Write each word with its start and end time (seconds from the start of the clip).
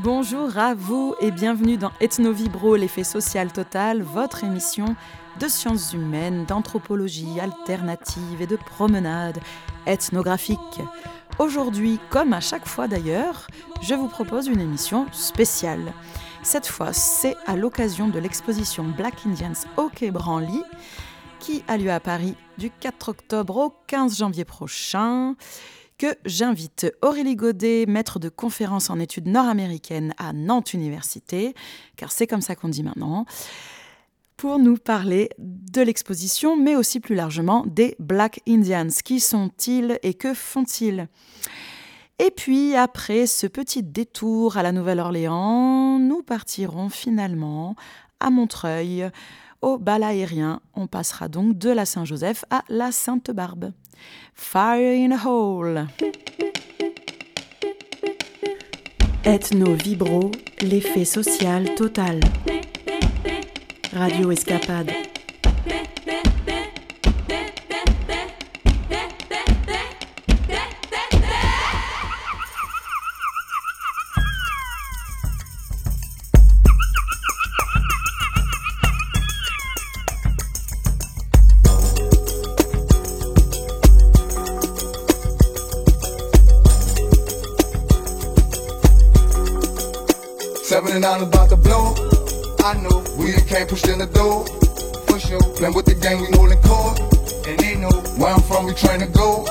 Bonjour 0.00 0.56
à 0.56 0.74
vous 0.74 1.16
et 1.20 1.32
bienvenue 1.32 1.76
dans 1.76 1.90
Ethnovibro, 2.00 2.76
l'effet 2.76 3.02
social 3.02 3.52
total, 3.52 4.00
votre 4.00 4.44
émission 4.44 4.94
de 5.40 5.48
sciences 5.48 5.92
humaines, 5.92 6.44
d'anthropologie 6.44 7.40
alternative 7.40 8.40
et 8.40 8.46
de 8.46 8.54
promenade 8.54 9.40
ethnographique. 9.86 10.58
Aujourd'hui, 11.40 11.98
comme 12.10 12.32
à 12.32 12.38
chaque 12.38 12.68
fois 12.68 12.86
d'ailleurs, 12.86 13.48
je 13.82 13.96
vous 13.96 14.06
propose 14.06 14.46
une 14.46 14.60
émission 14.60 15.06
spéciale. 15.10 15.92
Cette 16.44 16.68
fois, 16.68 16.92
c'est 16.92 17.34
à 17.48 17.56
l'occasion 17.56 18.06
de 18.06 18.20
l'exposition 18.20 18.84
Black 18.84 19.26
Indians 19.26 19.66
au 19.76 19.88
Quai 19.88 20.12
Branly, 20.12 20.62
qui 21.40 21.64
a 21.66 21.76
lieu 21.76 21.90
à 21.90 21.98
Paris 21.98 22.36
du 22.56 22.70
4 22.70 23.08
octobre 23.08 23.56
au 23.56 23.74
15 23.88 24.16
janvier 24.16 24.44
prochain 24.44 25.34
que 25.98 26.14
j'invite 26.24 26.86
Aurélie 27.02 27.36
Godet, 27.36 27.84
maître 27.86 28.18
de 28.18 28.28
conférence 28.28 28.88
en 28.88 29.00
études 29.00 29.26
nord-américaines 29.26 30.14
à 30.16 30.32
Nantes 30.32 30.72
Université, 30.72 31.54
car 31.96 32.12
c'est 32.12 32.26
comme 32.26 32.40
ça 32.40 32.54
qu'on 32.54 32.68
dit 32.68 32.84
maintenant, 32.84 33.26
pour 34.36 34.60
nous 34.60 34.76
parler 34.76 35.30
de 35.38 35.82
l'exposition, 35.82 36.56
mais 36.56 36.76
aussi 36.76 37.00
plus 37.00 37.16
largement 37.16 37.64
des 37.66 37.96
Black 37.98 38.40
Indians. 38.48 38.86
Qui 39.04 39.18
sont-ils 39.18 39.98
et 40.04 40.14
que 40.14 40.32
font-ils? 40.32 41.08
Et 42.20 42.30
puis, 42.30 42.76
après 42.76 43.26
ce 43.26 43.48
petit 43.48 43.82
détour 43.82 44.56
à 44.56 44.62
la 44.62 44.70
Nouvelle-Orléans, 44.70 45.98
nous 45.98 46.22
partirons 46.22 46.88
finalement 46.88 47.74
à 48.20 48.30
Montreuil, 48.30 49.10
au 49.60 49.78
bal 49.78 50.04
aérien. 50.04 50.60
On 50.74 50.86
passera 50.86 51.28
donc 51.28 51.58
de 51.58 51.70
la 51.70 51.84
Saint-Joseph 51.84 52.44
à 52.50 52.62
la 52.68 52.92
Sainte-Barbe. 52.92 53.72
Fire 54.32 54.94
in 54.94 55.12
a 55.12 55.20
Hole. 55.24 55.86
Ethno 59.22 59.74
Vibro, 59.74 60.30
l'effet 60.60 61.04
social 61.04 61.74
total. 61.74 62.18
Radio 63.92 64.30
Escapade. 64.30 65.07
79 90.88 91.28
about 91.28 91.50
to 91.50 91.56
blow. 91.56 91.92
I 92.64 92.72
know 92.80 93.04
we 93.20 93.32
can't 93.44 93.68
push 93.68 93.84
in 93.84 93.98
the 93.98 94.08
door. 94.08 94.48
For 95.04 95.20
sure. 95.20 95.40
Playing 95.60 95.74
with 95.74 95.84
the 95.84 95.92
gang, 95.92 96.16
we 96.16 96.32
holding 96.32 96.56
court. 96.64 96.96
And 97.44 97.60
they 97.60 97.76
know 97.76 97.92
where 98.16 98.32
I'm 98.32 98.40
from, 98.40 98.64
we 98.64 98.72
trying 98.72 99.00
to 99.00 99.10
go. 99.12 99.44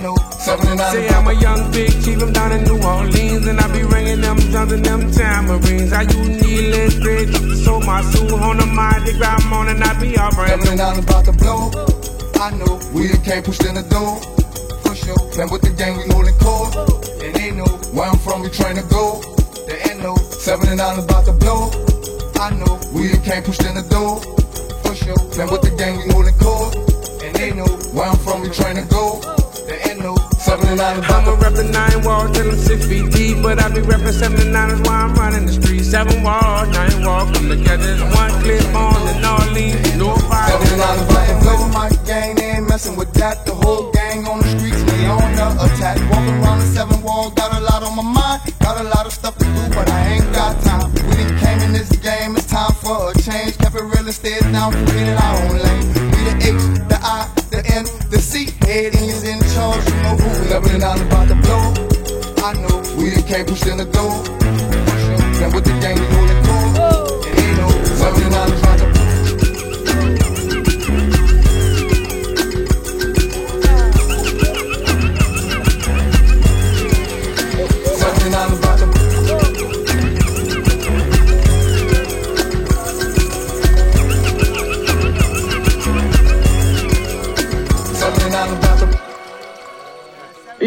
No 0.00 0.16
79 0.16 0.76
Say 0.92 1.08
I'm 1.08 1.28
a 1.28 1.32
young 1.32 1.70
big 1.70 1.88
chief, 2.04 2.20
I'm 2.20 2.32
down 2.32 2.52
in 2.52 2.64
New 2.64 2.80
Orleans. 2.80 3.46
And 3.46 3.60
I 3.60 3.68
be 3.72 3.84
ringing 3.84 4.20
them 4.22 4.36
drums 4.52 4.72
and 4.72 4.84
them 4.84 5.02
tamarines. 5.12 5.92
I 5.92 6.02
use 6.08 6.42
needless 6.42 6.94
to 6.96 7.56
sow 7.56 7.80
my 7.80 8.00
soul 8.00 8.34
on 8.40 8.56
the 8.56 8.66
mind. 8.66 9.06
They 9.06 9.12
grab 9.16 9.40
on 9.52 9.68
and 9.68 9.84
I 9.84 10.00
be 10.00 10.16
all 10.16 10.32
brand 10.32 10.60
new. 10.60 10.76
79 10.76 11.04
about 11.04 11.24
to 11.26 11.32
blow. 11.32 11.72
I 12.40 12.56
know 12.56 12.80
we 12.92 13.08
can't 13.20 13.44
push 13.44 13.60
in 13.68 13.76
the 13.76 13.84
door. 13.92 14.16
For 14.80 14.94
sure. 14.96 15.16
Playing 15.32 15.50
with 15.52 15.60
the 15.60 15.72
gang, 15.76 15.96
we 15.96 16.04
holding 16.08 16.36
court. 16.40 16.72
And 17.20 17.34
they 17.36 17.50
know 17.52 17.68
where 17.92 18.08
I'm 18.08 18.18
from, 18.18 18.40
we 18.40 18.48
trying 18.48 18.76
to 18.76 18.86
go. 18.88 19.33
Ain't 20.04 20.16
no 20.16 20.22
79 20.28 20.98
about 20.98 21.24
to 21.24 21.32
blow. 21.32 21.72
I 22.36 22.52
know 22.60 22.76
we 22.92 23.08
can't 23.24 23.40
push 23.42 23.58
in 23.64 23.74
the 23.74 23.86
door. 23.88 24.20
For 24.84 24.94
sure. 24.94 25.16
Playing 25.32 25.50
with 25.50 25.62
the 25.64 25.72
gang, 25.80 25.96
we 25.96 26.12
holding 26.12 26.36
court. 26.36 26.76
And 27.24 27.32
they 27.34 27.56
know 27.56 27.64
where 27.96 28.12
I'm 28.12 28.18
from, 28.20 28.42
we 28.42 28.50
trying 28.50 28.76
to 28.76 28.84
go. 28.84 29.24
There 29.64 29.80
ain't 29.88 30.00
no 30.04 30.14
79 30.44 30.76
about 30.76 31.24
I'ma 31.24 31.40
rep 31.40 31.54
the 31.54 31.64
nine 31.64 32.04
walls 32.04 32.36
till 32.36 32.50
I'm 32.50 32.58
six 32.58 32.84
feet 32.84 33.12
deep, 33.12 33.40
but 33.40 33.56
I 33.58 33.72
be 33.72 33.80
reppin' 33.80 34.12
79ers 34.12 34.84
while 34.84 35.08
I'm 35.08 35.14
running 35.14 35.46
the 35.46 35.52
streets. 35.56 35.88
Seven 35.88 36.22
walls, 36.22 36.68
nine 36.68 37.00
walls, 37.00 37.32
come 37.32 37.48
together 37.48 37.96
one 38.12 38.32
clip 38.44 38.74
on 38.76 39.00
and 39.08 39.24
all 39.24 39.46
leaves. 39.56 39.96
No 39.96 40.12
fire. 40.28 40.52
79 40.52 41.00
about 41.00 41.24
to 41.32 41.34
blow. 41.40 41.68
My 41.72 41.88
gang, 42.04 42.36
they 42.36 42.60
ain't 42.60 42.68
messing 42.68 42.96
with 42.96 43.14
that. 43.14 43.46
The 43.46 43.54
whole 43.54 43.90
gang 43.92 44.28
on 44.28 44.40
the 44.40 44.48
streets, 44.52 44.73
we 44.94 45.06
on 45.06 45.32
the 45.34 45.48
attack. 45.66 45.98
Walk 46.10 46.26
around 46.28 46.58
the 46.60 46.66
seven 46.66 47.02
walls, 47.02 47.34
got 47.34 47.52
a 47.52 47.60
lot 47.60 47.82
on 47.82 47.96
my 47.96 48.02
mind. 48.02 48.40
Got 48.60 48.80
a 48.80 48.84
lot 48.84 49.06
of 49.06 49.12
stuff 49.12 49.36
to 49.38 49.44
do, 49.44 49.62
but 49.74 49.88
I 49.90 50.14
ain't 50.14 50.32
got 50.32 50.60
time. 50.62 50.92
We 50.92 51.16
done 51.18 51.38
came 51.38 51.60
in 51.60 51.72
this 51.72 51.90
game, 51.96 52.36
it's 52.36 52.46
time 52.46 52.72
for 52.72 53.10
a 53.10 53.14
change. 53.22 53.58
Kept 53.58 53.74
it 53.74 53.82
real 53.82 54.10
stayed 54.12 54.42
down, 54.52 54.72
created 54.86 55.16
our 55.16 55.36
own 55.44 55.58
lane. 55.58 55.86
We 56.12 56.20
the 56.28 56.34
H, 56.52 56.64
the 56.88 56.98
I, 57.02 57.28
the 57.50 57.60
N, 57.74 57.84
the 58.10 58.18
C. 58.18 58.50
Head 58.66 58.94
is 58.94 59.24
in 59.24 59.40
charge, 59.54 59.84
you 59.88 59.96
know 60.02 60.16
who. 60.16 60.30
79 60.48 61.06
about 61.06 61.28
to 61.28 61.36
blow. 61.44 61.64
I 62.44 62.52
know 62.54 62.78
we 62.96 63.10
can't 63.22 63.48
push 63.48 63.66
in 63.66 63.78
the 63.78 63.88
door. 63.88 64.22
Then 65.38 65.52
with 65.52 65.64
the 65.64 65.74
gang, 65.80 65.98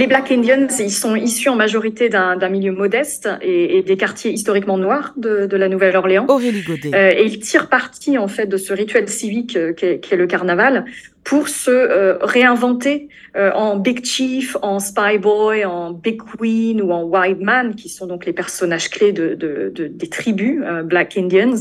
Les 0.07 0.13
Black 0.15 0.31
Indians, 0.31 0.67
ils 0.79 0.89
sont 0.89 1.17
issus 1.17 1.49
en 1.49 1.57
majorité 1.57 2.07
d'un 2.07 2.47
milieu 2.47 2.71
modeste 2.71 3.27
et, 3.41 3.77
et 3.77 3.81
des 3.83 3.97
quartiers 3.97 4.31
historiquement 4.31 4.77
noirs 4.77 5.11
de, 5.17 5.47
de 5.47 5.57
la 5.57 5.67
Nouvelle-Orléans. 5.67 6.25
Aurélie 6.29 6.61
Godet. 6.61 6.91
Euh, 6.95 7.11
et 7.13 7.25
ils 7.25 7.39
tirent 7.39 7.67
parti 7.67 8.17
en 8.17 8.29
fait 8.29 8.45
de 8.45 8.55
ce 8.55 8.71
rituel 8.71 9.09
civique 9.09 9.57
euh, 9.57 9.73
qu'est 9.73 9.99
qu'est 9.99 10.15
le 10.15 10.25
carnaval 10.25 10.85
pour 11.25 11.49
se 11.49 11.71
euh, 11.71 12.17
réinventer 12.21 13.09
euh, 13.35 13.51
en 13.51 13.75
Big 13.75 14.05
Chief, 14.05 14.55
en 14.61 14.79
Spy 14.79 15.17
Boy, 15.17 15.65
en 15.65 15.91
Big 15.91 16.21
Queen 16.21 16.81
ou 16.81 16.93
en 16.93 17.03
White 17.03 17.41
Man, 17.41 17.75
qui 17.75 17.89
sont 17.89 18.07
donc 18.07 18.25
les 18.25 18.31
personnages 18.31 18.89
clés 18.89 19.11
de, 19.11 19.35
de- 19.35 19.73
de- 19.75 19.87
des 19.87 20.07
tribus 20.07 20.61
euh, 20.63 20.83
Black 20.83 21.17
Indians. 21.17 21.59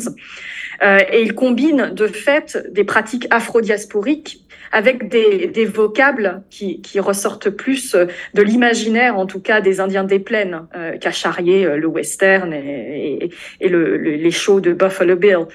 Et 0.82 1.22
ils 1.22 1.34
combinent 1.34 1.90
de 1.94 2.06
fait 2.06 2.58
des 2.70 2.84
pratiques 2.84 3.26
afro-diasporiques 3.30 4.42
avec 4.72 5.08
des, 5.08 5.46
des 5.48 5.64
vocables 5.64 6.42
qui, 6.50 6.80
qui 6.80 7.00
ressortent 7.00 7.50
plus 7.50 7.94
euh, 7.94 8.06
de 8.34 8.42
l'imaginaire, 8.42 9.18
en 9.18 9.26
tout 9.26 9.40
cas 9.40 9.60
des 9.60 9.80
Indiens 9.80 10.04
des 10.04 10.18
plaines, 10.18 10.62
euh, 10.76 10.96
qu'a 10.98 11.10
charrié 11.10 11.64
euh, 11.64 11.76
le 11.76 11.86
western 11.86 12.52
et, 12.52 13.24
et, 13.24 13.30
et 13.60 13.68
le, 13.68 13.96
le- 13.96 14.16
les 14.16 14.30
shows 14.30 14.60
de 14.60 14.72
Buffalo 14.72 15.16
Bill. 15.16 15.46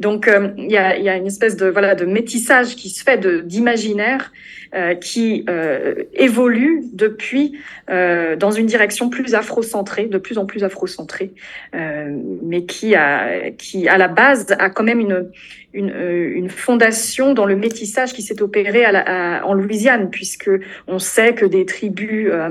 Donc 0.00 0.28
euh, 0.28 0.50
il 0.56 0.70
y, 0.70 0.76
a, 0.76 0.98
y 0.98 1.08
a 1.08 1.16
une 1.16 1.26
espèce 1.26 1.56
de 1.56 1.66
voilà 1.68 1.94
de 1.94 2.04
métissage 2.04 2.76
qui 2.76 2.90
se 2.90 3.02
fait 3.02 3.18
d'imaginaire 3.46 4.32
euh, 4.74 4.94
qui 4.94 5.44
évolue 6.12 6.82
depuis 6.92 7.58
dans 7.88 8.50
une 8.50 8.66
direction 8.66 9.08
plus 9.08 9.34
afrocentrée, 9.34 10.06
de 10.06 10.18
plus 10.18 10.36
en 10.36 10.44
plus 10.44 10.62
afrocentrée, 10.62 11.32
mais 12.42 12.64
qui 12.66 12.94
a 12.94 13.50
qui 13.50 13.88
à 13.88 13.96
la 13.96 14.08
base 14.08 14.54
a 14.58 14.68
quand 14.68 14.84
même 14.84 15.00
une 15.00 15.30
une, 15.72 15.90
euh, 15.90 16.32
une 16.34 16.50
fondation 16.50 17.34
dans 17.34 17.46
le 17.46 17.56
métissage 17.56 18.12
qui 18.12 18.22
s'est 18.22 18.42
opéré 18.42 18.84
à 18.84 18.92
la, 18.92 19.02
à- 19.38 19.44
en 19.44 19.54
Louisiane, 19.54 20.10
puisque 20.10 20.50
on 20.86 20.98
sait 20.98 21.34
que 21.34 21.44
des 21.46 21.66
tribus 21.66 22.28
euh, 22.30 22.50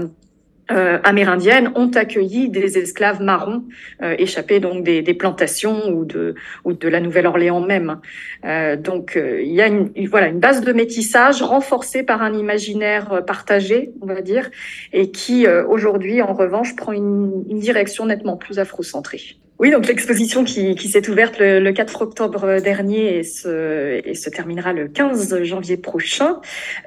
euh, 0.70 1.00
amérindiennes 1.06 1.72
ont 1.76 1.90
accueilli 1.96 2.50
des 2.50 2.78
esclaves 2.78 3.22
marrons 3.22 3.64
euh, 4.04 4.16
échappés 4.20 4.60
donc 4.60 4.84
des, 4.84 5.02
des 5.02 5.14
plantations 5.14 5.90
ou 5.90 6.04
de 6.04 6.36
ou 6.66 6.74
de 6.74 6.88
la 6.90 7.00
Nouvelle-Orléans 7.00 7.62
même. 7.62 8.02
Euh, 8.44 8.76
donc 8.76 9.16
euh, 9.16 9.42
il 9.42 9.54
y 9.54 9.62
a 9.62 9.68
une, 9.68 9.92
voilà 10.10 10.28
une 10.28 10.40
base 10.40 10.62
de 10.62 10.74
métissage 10.74 11.42
renforcée 11.42 12.04
par 12.04 12.22
un 12.22 12.34
imaginaire 12.34 13.24
partagé, 13.26 13.92
on 14.02 14.08
va 14.08 14.22
dire, 14.22 14.50
et 14.92 15.10
qui 15.12 15.48
aujourd'hui 15.48 16.22
en 16.22 16.34
revanche 16.34 16.76
prend 16.76 16.92
une, 16.92 17.46
une 17.50 17.60
direction 17.60 18.06
nettement 18.06 18.36
plus 18.36 18.60
afrocentrée. 18.60 19.38
Oui, 19.60 19.72
donc 19.72 19.88
l'exposition 19.88 20.44
qui, 20.44 20.78
s'est 20.88 21.10
ouverte 21.10 21.40
le, 21.40 21.60
le 21.60 21.72
4 21.72 22.04
octobre 22.04 22.62
dernier 22.62 23.18
et 23.18 23.24
se, 23.24 24.30
terminera 24.30 24.72
le 24.72 24.88
15 24.88 25.44
janvier 25.44 25.78
prochain 25.78 26.40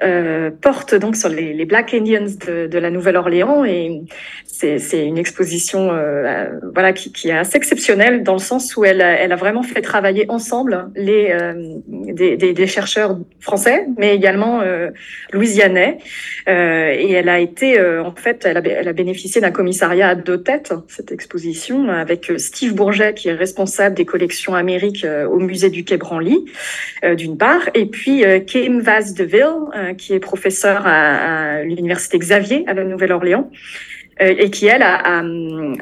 euh, 0.03 0.51
porte 0.51 0.95
donc 0.95 1.17
sur 1.17 1.27
les, 1.27 1.53
les 1.53 1.65
Black 1.65 1.93
Indians 1.93 2.27
de, 2.47 2.67
de 2.67 2.77
la 2.77 2.89
Nouvelle-Orléans 2.89 3.65
et 3.65 4.03
c'est 4.79 5.05
une 5.05 5.17
exposition 5.17 5.91
euh, 5.91 6.49
voilà, 6.73 6.93
qui, 6.93 7.11
qui, 7.11 7.29
est 7.29 7.37
assez 7.37 7.57
exceptionnelle 7.57 8.23
dans 8.23 8.33
le 8.33 8.39
sens 8.39 8.75
où 8.77 8.85
elle, 8.85 9.01
elle 9.01 9.31
a 9.31 9.35
vraiment 9.35 9.63
fait 9.63 9.81
travailler 9.81 10.25
ensemble 10.29 10.89
les, 10.95 11.29
euh, 11.31 11.53
des, 11.87 12.37
des, 12.37 12.53
des, 12.53 12.67
chercheurs 12.67 13.17
français, 13.39 13.85
mais 13.97 14.15
également 14.15 14.61
euh, 14.61 14.89
louisianais. 15.33 15.97
Euh, 16.47 16.93
et 16.97 17.11
elle 17.11 17.29
a 17.29 17.39
été, 17.39 17.79
euh, 17.79 18.03
en 18.03 18.15
fait, 18.15 18.45
elle 18.45 18.57
a, 18.57 18.61
elle 18.61 18.87
a 18.87 18.93
bénéficié 18.93 19.41
d'un 19.41 19.51
commissariat 19.51 20.09
à 20.09 20.15
deux 20.15 20.41
têtes, 20.41 20.73
cette 20.87 21.11
exposition, 21.11 21.89
avec 21.89 22.31
Steve 22.37 22.73
Bourget, 22.73 23.13
qui 23.13 23.29
est 23.29 23.33
responsable 23.33 23.95
des 23.95 24.05
collections 24.05 24.55
Amériques 24.55 25.05
au 25.29 25.39
musée 25.39 25.69
du 25.69 25.83
Quai 25.83 25.97
Branly, 25.97 26.45
d'une 27.15 27.37
part, 27.37 27.69
et 27.73 27.85
puis 27.85 28.23
Kim 28.45 28.81
Vaz 28.81 29.13
DeVille, 29.13 29.95
qui 29.97 30.13
est 30.13 30.19
professeur 30.19 30.85
à, 30.85 31.57
à 31.57 31.63
l'université 31.63 32.19
Xavier 32.19 32.63
à 32.67 32.73
la 32.73 32.83
Nouvelle-Orléans. 32.83 33.49
Euh, 34.21 34.35
et 34.37 34.51
qui 34.51 34.67
elle 34.67 34.83
a, 34.83 35.23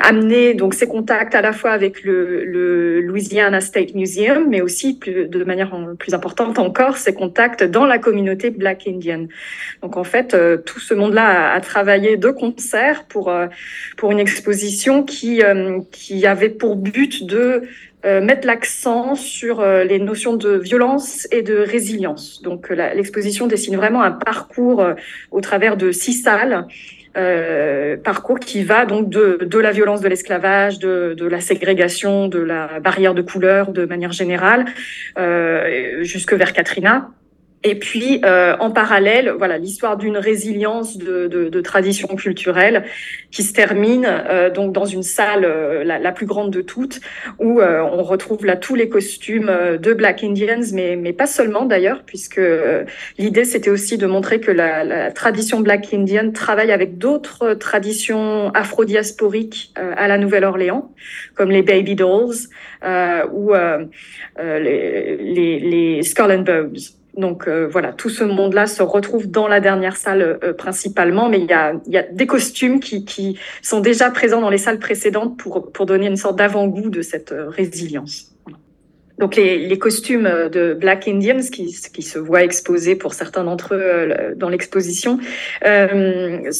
amené 0.01 0.53
donc 0.53 0.73
ses 0.73 0.87
contacts 0.87 1.35
à 1.35 1.41
la 1.41 1.51
fois 1.51 1.71
avec 1.71 2.03
le, 2.03 2.45
le 2.45 3.01
Louisiana 3.01 3.59
State 3.59 3.95
Museum, 3.95 4.47
mais 4.47 4.61
aussi 4.61 4.97
plus, 4.97 5.27
de 5.27 5.43
manière 5.43 5.75
plus 5.97 6.13
importante 6.13 6.57
encore 6.57 6.97
ses 6.97 7.13
contacts 7.13 7.63
dans 7.63 7.85
la 7.85 7.97
communauté 7.97 8.49
Black 8.49 8.87
Indian. 8.87 9.25
Donc 9.81 9.97
en 9.97 10.05
fait, 10.05 10.33
euh, 10.33 10.57
tout 10.57 10.79
ce 10.79 10.93
monde-là 10.93 11.51
a, 11.51 11.55
a, 11.55 11.61
travaillé 11.61 12.15
de 12.15 12.29
concert 12.29 13.05
pour 13.05 13.29
euh, 13.29 13.47
pour 13.97 14.11
une 14.11 14.19
exposition 14.19 15.03
qui 15.03 15.41
qui 15.91 16.25
avait 16.25 16.49
pour 16.49 16.75
but 16.75 17.25
de 17.25 17.63
mettre 18.03 18.47
l'accent 18.47 19.15
sur 19.15 19.61
les 19.61 19.99
notions 19.99 20.37
de 20.37 20.51
violence 20.51 21.27
et 21.31 21.41
de 21.41 21.57
résilience. 21.57 22.41
Donc 22.41 22.69
l'exposition 22.69 23.45
dessine 23.45 23.75
vraiment 23.75 24.01
un 24.01 24.11
parcours 24.11 24.85
au 25.31 25.41
travers 25.41 25.75
de 25.75 25.91
six 25.91 26.13
salles 26.13 26.65
euh, 27.17 27.97
parcours 27.97 28.39
qui 28.39 28.63
va 28.63 28.85
donc 28.85 29.09
de, 29.09 29.39
de 29.41 29.59
la 29.59 29.71
violence 29.71 30.01
de 30.01 30.07
l'esclavage, 30.07 30.79
de, 30.79 31.15
de, 31.17 31.25
la 31.25 31.41
ségrégation, 31.41 32.27
de 32.27 32.39
la 32.39 32.79
barrière 32.79 33.13
de 33.13 33.21
couleur 33.21 33.71
de 33.71 33.85
manière 33.85 34.11
générale, 34.11 34.65
euh, 35.17 36.03
jusque 36.03 36.33
vers 36.33 36.53
Katrina. 36.53 37.09
Et 37.63 37.75
puis, 37.75 38.21
euh, 38.23 38.55
en 38.61 38.71
parallèle, 38.71 39.33
voilà 39.37 39.57
l'histoire 39.57 39.97
d'une 39.97 40.17
résilience 40.17 40.97
de, 40.97 41.27
de, 41.27 41.49
de 41.49 41.61
traditions 41.61 42.07
culturelles 42.15 42.85
qui 43.31 43.43
se 43.43 43.51
termine 43.51 44.07
euh, 44.07 44.49
donc 44.49 44.71
dans 44.71 44.85
une 44.85 45.03
salle 45.03 45.43
euh, 45.43 45.83
la, 45.83 45.99
la, 45.99 46.13
plus 46.13 46.25
grande 46.25 46.51
de 46.51 46.61
toutes, 46.61 47.01
où 47.37 47.59
euh, 47.59 47.81
on 47.81 48.01
retrouve 48.03 48.45
là 48.45 48.55
tous 48.55 48.75
les 48.75 48.87
costumes 48.87 49.49
euh, 49.49 49.77
de 49.77 49.91
Black 49.93 50.23
Indians, 50.23 50.61
mais, 50.71 50.95
mais 50.95 51.11
pas 51.11 51.27
seulement 51.27 51.65
d'ailleurs, 51.65 52.03
puisque 52.05 52.39
l'idée 53.17 53.43
c'était 53.43 53.69
aussi 53.69 53.97
de 53.97 54.07
montrer 54.07 54.39
que 54.39 54.51
la, 54.51 54.85
la, 54.85 55.11
tradition 55.11 55.59
Black 55.59 55.93
Indian 55.93 56.31
travaille 56.31 56.71
avec 56.71 56.97
d'autres 56.97 57.55
traditions 57.55 58.51
afro-diasporiques 58.53 59.73
à 59.75 60.07
la 60.07 60.17
Nouvelle-Orléans, 60.17 60.93
comme 61.35 61.51
les 61.51 61.61
Baby 61.61 61.95
Dolls 61.95 62.35
ou 63.33 63.53
les, 64.37 65.17
les, 65.17 65.59
les 65.59 66.03
Skull 66.03 66.31
and 66.31 66.43
Bones. 66.43 66.98
Donc 67.19 67.47
euh, 67.47 67.67
voilà, 67.67 67.91
tout 67.91 68.09
ce 68.09 68.23
monde-là 68.23 68.65
se 68.65 68.81
retrouve 68.81 69.27
dans 69.27 69.47
la 69.47 69.59
dernière 69.59 69.97
salle 69.97 70.39
euh, 70.41 70.53
principalement, 70.53 71.27
mais 71.27 71.39
il 71.39 71.47
y 71.47 71.53
a, 71.53 71.73
des 72.11 72.27
costumes 72.27 72.79
qui, 72.79 73.03
qui, 73.03 73.37
sont 73.61 73.81
déjà 73.81 74.09
présents 74.09 74.39
dans 74.39 74.49
les 74.49 74.57
salles 74.57 74.79
précédentes 74.79 75.37
pour, 75.37 75.71
pour 75.71 75.85
donner 75.85 76.07
une 76.07 76.15
sorte 76.15 76.37
d'avant-goût 76.37 76.89
de 76.89 77.01
cette 77.01 77.33
euh, 77.33 77.49
résilience. 77.49 78.28
Donc 79.19 79.35
les, 79.35 79.57
les, 79.67 79.77
costumes 79.77 80.49
de 80.51 80.73
Black 80.73 81.07
Indians 81.07 81.41
qui, 81.51 81.75
qui, 81.93 82.01
se 82.01 82.17
voient 82.17 82.43
exposés 82.43 82.95
pour 82.95 83.13
certains 83.13 83.43
d'entre 83.43 83.75
eux 83.75 83.81
euh, 83.81 84.33
dans 84.35 84.49
l'exposition 84.49 85.19
euh, 85.65 86.51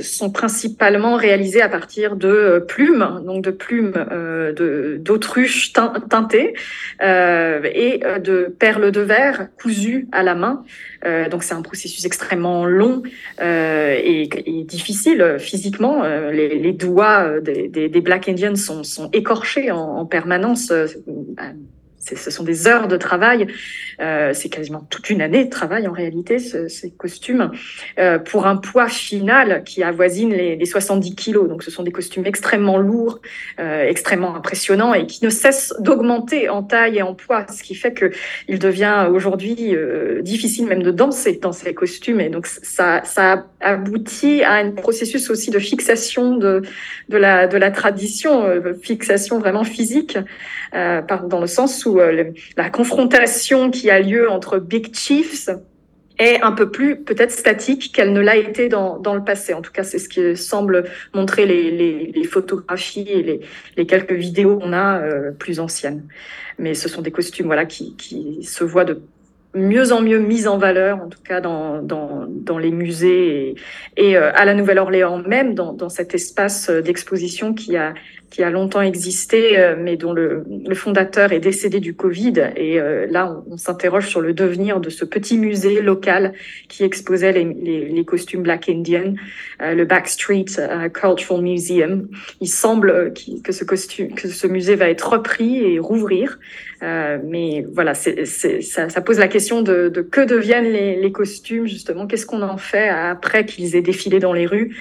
sont 0.00 0.30
principalement 0.30 1.16
réalisés 1.16 1.60
à 1.60 1.68
partir 1.68 2.16
de 2.16 2.64
plumes, 2.66 3.22
donc 3.26 3.42
de 3.42 3.50
plumes 3.50 3.92
euh, 4.12 4.98
d'autruche 4.98 5.72
teintées 5.72 6.54
euh, 7.02 7.60
et 7.64 8.00
de 8.20 8.54
perles 8.58 8.90
de 8.90 9.00
verre 9.00 9.48
cousues 9.60 10.08
à 10.12 10.22
la 10.22 10.34
main. 10.34 10.64
Euh, 11.04 11.28
donc 11.28 11.42
c'est 11.42 11.54
un 11.54 11.62
processus 11.62 12.04
extrêmement 12.04 12.64
long 12.64 13.02
et, 13.40 14.22
et, 14.22 14.64
difficile 14.64 15.36
physiquement. 15.38 16.02
Les, 16.30 16.58
les 16.58 16.72
doigts 16.72 17.40
des, 17.40 17.68
des, 17.68 17.88
des, 17.88 18.00
Black 18.00 18.28
Indians 18.28 18.56
sont, 18.56 18.84
sont 18.84 19.10
écorchés 19.12 19.70
en, 19.70 19.78
en 19.78 20.06
permanence 20.06 20.72
ce 22.16 22.30
sont 22.30 22.44
des 22.44 22.66
heures 22.66 22.88
de 22.88 22.96
travail, 22.96 23.46
euh, 24.00 24.32
c'est 24.32 24.48
quasiment 24.48 24.86
toute 24.90 25.10
une 25.10 25.20
année 25.20 25.44
de 25.44 25.50
travail 25.50 25.88
en 25.88 25.92
réalité, 25.92 26.38
ce, 26.38 26.68
ces 26.68 26.90
costumes, 26.90 27.50
euh, 27.98 28.18
pour 28.18 28.46
un 28.46 28.56
poids 28.56 28.88
final 28.88 29.64
qui 29.64 29.82
avoisine 29.82 30.30
les, 30.30 30.56
les, 30.56 30.66
70 30.66 31.14
kilos. 31.14 31.48
Donc 31.48 31.62
ce 31.62 31.70
sont 31.70 31.82
des 31.82 31.90
costumes 31.90 32.24
extrêmement 32.26 32.78
lourds, 32.78 33.20
euh, 33.58 33.84
extrêmement 33.84 34.36
impressionnants 34.36 34.94
et 34.94 35.06
qui 35.06 35.24
ne 35.24 35.30
cessent 35.30 35.74
d'augmenter 35.80 36.48
en 36.48 36.62
taille 36.62 36.98
et 36.98 37.02
en 37.02 37.14
poids, 37.14 37.46
ce 37.48 37.62
qui 37.62 37.74
fait 37.74 37.92
qu'il 37.92 38.58
devient 38.58 39.08
aujourd'hui 39.10 39.74
difficile 40.22 40.66
même 40.66 40.82
de 40.82 40.90
danser 40.90 41.38
dans 41.42 41.52
ces 41.52 41.74
costumes. 41.74 42.20
Et 42.20 42.28
donc 42.28 42.46
ça, 42.46 43.02
aboutit 43.60 44.42
à 44.44 44.54
un 44.54 44.70
processus 44.70 45.30
aussi 45.30 45.50
de 45.50 45.58
fixation 45.58 46.36
de, 46.36 46.62
de, 47.08 47.16
la, 47.16 47.48
de 47.48 47.58
tradition, 47.74 48.44
fixation 48.80 49.38
vraiment 49.38 49.64
physique, 49.64 50.16
dans 50.72 51.40
le 51.40 51.46
sens 51.46 51.84
où 51.86 51.97
euh, 51.98 52.24
la 52.56 52.70
confrontation 52.70 53.70
qui 53.70 53.90
a 53.90 54.00
lieu 54.00 54.30
entre 54.30 54.58
Big 54.58 54.94
Chiefs 54.94 55.50
est 56.18 56.40
un 56.42 56.52
peu 56.52 56.70
plus 56.70 57.02
peut-être 57.02 57.30
statique 57.30 57.92
qu'elle 57.94 58.12
ne 58.12 58.20
l'a 58.20 58.36
été 58.36 58.68
dans, 58.68 58.98
dans 58.98 59.14
le 59.14 59.22
passé. 59.22 59.54
En 59.54 59.62
tout 59.62 59.72
cas, 59.72 59.84
c'est 59.84 59.98
ce 59.98 60.08
qui 60.08 60.36
semble 60.36 60.84
montrer 61.14 61.46
les, 61.46 61.70
les, 62.12 62.24
photographies 62.24 63.08
et 63.08 63.22
les, 63.22 63.40
les, 63.76 63.86
quelques 63.86 64.12
vidéos 64.12 64.58
qu'on 64.58 64.72
a 64.72 65.00
euh, 65.00 65.30
plus 65.30 65.60
anciennes. 65.60 66.04
Mais 66.58 66.74
ce 66.74 66.88
sont 66.88 67.02
des 67.02 67.12
costumes 67.12 67.46
voilà, 67.46 67.66
qui, 67.66 67.94
qui 67.96 68.42
se 68.42 68.64
voient 68.64 68.84
de 68.84 69.00
mieux 69.54 69.92
en 69.92 70.02
mieux 70.02 70.18
mis 70.18 70.46
en 70.46 70.58
valeur, 70.58 71.00
en 71.00 71.08
tout 71.08 71.22
cas 71.22 71.40
dans, 71.40 71.80
dans, 71.82 72.26
dans 72.28 72.58
les 72.58 72.70
musées 72.70 73.54
et, 73.96 74.08
et 74.08 74.16
euh, 74.16 74.30
à 74.34 74.44
la 74.44 74.54
Nouvelle-Orléans 74.54 75.22
même, 75.26 75.54
dans, 75.54 75.72
dans 75.72 75.88
cet 75.88 76.14
espace 76.14 76.68
d'exposition 76.68 77.54
qui 77.54 77.76
a 77.76 77.94
qui 78.30 78.42
a 78.42 78.50
longtemps 78.50 78.82
existé, 78.82 79.58
euh, 79.58 79.74
mais 79.78 79.96
dont 79.96 80.12
le, 80.12 80.44
le, 80.66 80.74
fondateur 80.74 81.32
est 81.32 81.40
décédé 81.40 81.80
du 81.80 81.94
Covid. 81.94 82.34
Et 82.56 82.78
euh, 82.80 83.06
là, 83.10 83.42
on, 83.50 83.56
s'interroge 83.56 84.08
sur 84.08 84.20
le 84.20 84.34
devenir 84.34 84.80
de 84.80 84.90
ce 84.90 85.04
petit 85.04 85.38
musée 85.38 85.80
local 85.80 86.34
qui 86.68 86.84
exposait 86.84 87.32
les, 87.32 87.44
les, 87.44 87.86
les 87.86 88.04
costumes 88.04 88.42
Black 88.42 88.68
Indian, 88.68 89.14
euh, 89.62 89.74
le 89.74 89.84
Backstreet 89.84 90.58
euh, 90.58 90.88
Cultural 90.88 91.42
Museum. 91.42 92.08
Il 92.40 92.48
semble 92.48 93.12
que 93.42 93.52
ce 93.52 93.64
costume, 93.64 94.14
que 94.14 94.28
ce 94.28 94.46
musée 94.46 94.74
va 94.74 94.88
être 94.88 95.08
repris 95.08 95.64
et 95.64 95.78
rouvrir. 95.78 96.38
Euh, 96.82 97.18
mais 97.24 97.66
voilà, 97.72 97.94
c'est, 97.94 98.24
c'est, 98.26 98.60
ça, 98.60 98.88
ça, 98.88 99.00
pose 99.00 99.18
la 99.18 99.28
question 99.28 99.62
de, 99.62 99.88
de 99.88 100.02
que 100.02 100.20
deviennent 100.20 100.70
les, 100.70 100.96
les 100.96 101.12
costumes 101.12 101.66
justement. 101.66 102.06
Qu'est-ce 102.06 102.26
qu'on 102.26 102.42
en 102.42 102.58
fait 102.58 102.88
après 102.88 103.44
qu'ils 103.46 103.74
aient 103.74 103.82
défilé 103.82 104.20
dans 104.20 104.32
les 104.32 104.46
rues? 104.46 104.76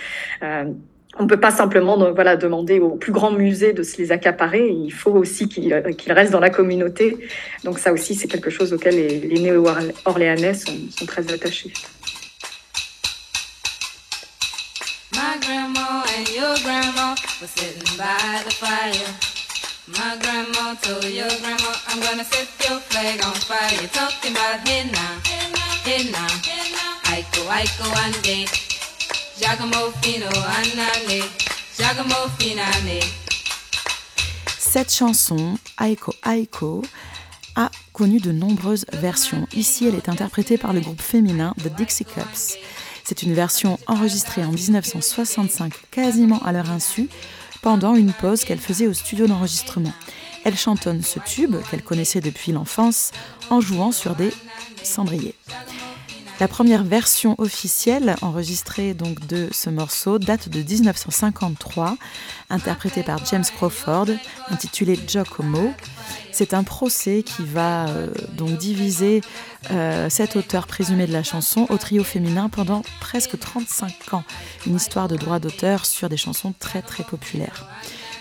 On 1.20 1.24
ne 1.24 1.28
peut 1.28 1.40
pas 1.40 1.52
simplement 1.52 1.98
voilà, 2.14 2.36
demander 2.36 2.80
au 2.80 2.92
plus 2.92 3.12
grand 3.12 3.32
musée 3.32 3.74
de 3.74 3.84
se 3.84 3.98
les 3.98 4.12
accaparer. 4.12 4.68
Il 4.70 4.92
faut 4.92 5.12
aussi 5.12 5.48
qu'ils 5.48 5.74
euh, 5.74 5.94
qu 5.94 6.12
restent 6.12 6.32
dans 6.32 6.40
la 6.40 6.50
communauté. 6.50 7.18
Donc 7.64 7.80
ça 7.80 7.92
aussi, 7.92 8.16
c'est 8.16 8.28
quelque 8.28 8.50
chose 8.50 8.74
auquel 8.74 8.96
les, 8.96 9.20
les 9.20 9.40
néo-orléanais 9.40 10.54
sont, 10.54 10.78
sont, 10.96 11.06
très 11.06 11.32
attachés. 11.32 11.74
My 15.14 15.40
grandma 15.42 16.04
and 16.16 16.30
your 16.36 16.56
grandma 16.64 17.16
were 17.42 17.48
sitting 17.48 17.98
by 17.98 18.44
the 18.46 18.54
fire. 18.54 19.14
My 19.88 20.18
grandma 20.22 20.76
told 20.82 21.06
your 21.06 21.30
grandma, 21.42 21.74
I'm 21.88 22.00
gonna 22.02 22.24
set 22.26 22.48
your 22.70 22.80
flag 22.82 23.24
on 23.24 23.34
fire. 23.34 23.72
You're 23.80 23.90
talking 23.90 24.34
about 24.34 24.66
now, 24.66 25.18
hey 25.84 26.12
now, 26.12 26.28
Aiko, 27.08 27.48
Aiko, 27.48 27.86
one 27.96 28.22
day. 28.22 28.67
Cette 34.58 34.92
chanson, 34.92 35.60
Aiko 35.80 36.14
Aiko, 36.26 36.82
a 37.56 37.70
connu 37.94 38.20
de 38.20 38.32
nombreuses 38.32 38.86
versions. 38.94 39.48
Ici, 39.54 39.88
elle 39.88 39.94
est 39.94 40.10
interprétée 40.10 40.58
par 40.58 40.74
le 40.74 40.80
groupe 40.80 41.02
féminin 41.02 41.54
The 41.64 41.68
Dixie 41.68 42.06
Cups. 42.06 42.58
C'est 43.04 43.22
une 43.22 43.34
version 43.36 43.78
enregistrée 43.86 44.44
en 44.44 44.52
1965, 44.52 45.72
quasiment 45.92 46.42
à 46.44 46.52
leur 46.52 46.72
insu, 46.72 47.08
pendant 47.62 47.96
une 47.96 48.14
pause 48.14 48.44
qu'elle 48.44 48.60
faisait 48.60 48.88
au 48.88 48.94
studio 48.94 49.28
d'enregistrement. 49.28 49.94
Elle 50.46 50.58
chantonne 50.58 51.04
ce 51.04 51.20
tube 51.20 51.56
qu'elle 51.70 51.84
connaissait 51.84 52.22
depuis 52.22 52.52
l'enfance 52.52 53.12
en 53.50 53.62
jouant 53.62 53.92
sur 53.92 54.16
des 54.16 54.32
cendriers. 54.84 55.36
La 56.40 56.48
première 56.48 56.84
version 56.84 57.34
officielle 57.40 58.16
enregistrée 58.22 58.94
donc 58.94 59.26
de 59.26 59.50
ce 59.52 59.72
morceau 59.72 60.20
date 60.20 60.50
de 60.50 60.62
1953, 60.62 61.98
interprétée 62.52 63.02
par 63.02 63.26
James 63.26 63.44
Crawford, 63.56 64.06
intitulée 64.50 65.00
Giacomo. 65.08 65.74
C'est 66.32 66.54
un 66.54 66.64
procès 66.64 67.24
qui 67.24 67.44
va 67.44 67.88
euh, 67.88 68.12
donc 68.34 68.60
diviser 68.60 69.22
euh, 69.72 70.12
cet 70.12 70.36
auteur 70.36 70.68
présumé 70.68 71.08
de 71.08 71.12
la 71.14 71.24
chanson 71.24 71.66
au 71.70 71.78
trio 71.78 72.04
féminin 72.04 72.50
pendant 72.50 72.84
presque 73.00 73.40
35 73.40 74.14
ans. 74.14 74.24
Une 74.68 74.76
histoire 74.76 75.08
de 75.08 75.16
droit 75.16 75.40
d'auteur 75.40 75.88
sur 75.88 76.08
des 76.08 76.18
chansons 76.18 76.54
très 76.60 76.84
très 76.84 77.04
populaires. 77.04 77.68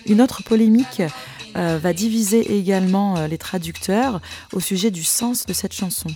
Une 0.07 0.23
autre 0.23 0.43
polémique 0.43 1.03
euh, 1.55 1.79
va 1.83 1.93
diviser 1.93 2.57
également 2.57 3.27
les 3.27 3.39
traducteurs 3.39 4.23
au 4.55 4.61
sujet 4.61 4.91
du 4.91 5.05
sens 5.05 5.45
de 5.45 5.53
cette 5.53 5.75
chanson. 5.75 6.09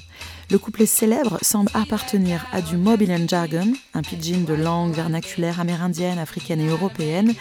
Le 0.50 0.58
couplet 0.58 0.86
célèbre 0.86 1.38
semble 1.42 1.70
appartenir 1.74 2.44
à 2.52 2.60
du 2.60 2.76
Mobilen 2.76 3.28
Jargon, 3.28 3.72
un 3.94 4.02
pidgin 4.02 4.40
de 4.44 4.54
langue 4.54 4.92
vernaculaire 4.92 5.60
amérindienne, 5.60 6.18
africaine 6.18 6.60
et 6.60 6.66
européenne, 6.66 7.34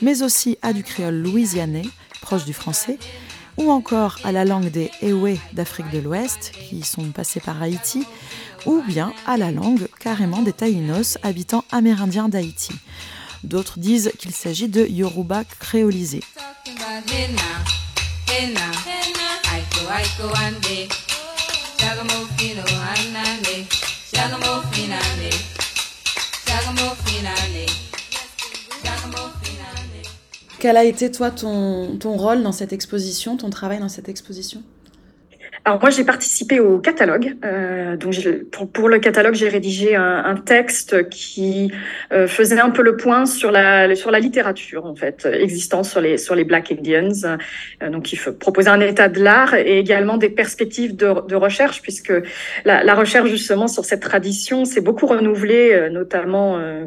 mais 0.00 0.22
aussi 0.22 0.56
à 0.62 0.72
du 0.72 0.82
créole 0.82 1.16
louisianais, 1.16 1.84
proche 2.22 2.46
du 2.46 2.54
français, 2.54 2.98
ou 3.58 3.70
encore 3.70 4.18
à 4.24 4.32
la 4.32 4.46
langue 4.46 4.70
des 4.70 4.90
Ewe 5.02 5.36
d'Afrique 5.52 5.90
de 5.90 5.98
l'Ouest, 5.98 6.52
qui 6.52 6.82
sont 6.82 7.10
passés 7.10 7.40
par 7.40 7.60
Haïti, 7.60 8.06
ou 8.64 8.82
bien 8.88 9.12
à 9.26 9.36
la 9.36 9.50
langue 9.50 9.88
carrément 9.98 10.40
des 10.40 10.54
Taïnos, 10.54 11.18
habitants 11.22 11.64
amérindiens 11.70 12.30
d'Haïti. 12.30 12.72
D'autres 13.44 13.78
disent 13.78 14.12
qu'il 14.18 14.32
s'agit 14.32 14.68
de 14.68 14.86
Yoruba 14.86 15.44
créolisé. 15.44 16.20
Quel 30.60 30.76
a 30.76 30.84
été 30.84 31.10
toi 31.10 31.30
ton, 31.30 31.98
rôle 32.02 32.42
dans 32.42 32.52
cette 32.52 32.74
exposition, 32.74 33.38
ton 33.38 33.48
travail 33.48 33.78
dans 33.78 33.88
cette 33.88 34.10
exposition? 34.10 34.62
Alors 35.70 35.80
moi 35.80 35.90
j'ai 35.90 36.02
participé 36.02 36.58
au 36.58 36.78
catalogue. 36.78 37.36
Euh, 37.44 37.96
donc 37.96 38.14
pour, 38.72 38.88
le 38.88 38.98
catalogue 38.98 39.34
j'ai 39.34 39.48
rédigé 39.48 39.94
un, 39.94 40.24
un, 40.24 40.34
texte 40.34 41.08
qui 41.08 41.72
euh, 42.12 42.26
faisait 42.26 42.58
un 42.58 42.70
peu 42.70 42.82
le 42.82 42.96
point 42.96 43.24
sur 43.24 43.52
la 43.52 43.94
sur 43.94 44.10
la 44.10 44.18
littérature 44.18 44.84
en 44.84 44.96
fait 44.96 45.28
existante 45.32 45.84
sur 45.84 46.00
les 46.00 46.18
sur 46.18 46.34
les 46.34 46.42
Black 46.42 46.72
Indians. 46.72 47.36
Euh, 47.82 47.88
donc 47.88 48.12
il 48.12 48.18
proposer 48.40 48.68
un 48.68 48.80
état 48.80 49.08
de 49.08 49.22
l'art 49.22 49.54
et 49.54 49.78
également 49.78 50.16
des 50.16 50.28
perspectives 50.28 50.96
de, 50.96 51.26
de 51.28 51.36
recherche 51.36 51.82
puisque 51.82 52.12
la, 52.64 52.82
la, 52.82 52.94
recherche 52.94 53.30
justement 53.30 53.68
sur 53.68 53.84
cette 53.84 54.00
tradition 54.00 54.64
s'est 54.64 54.80
beaucoup 54.80 55.06
renouvelée, 55.06 55.72
euh, 55.72 55.88
notamment 55.88 56.58
euh, 56.58 56.84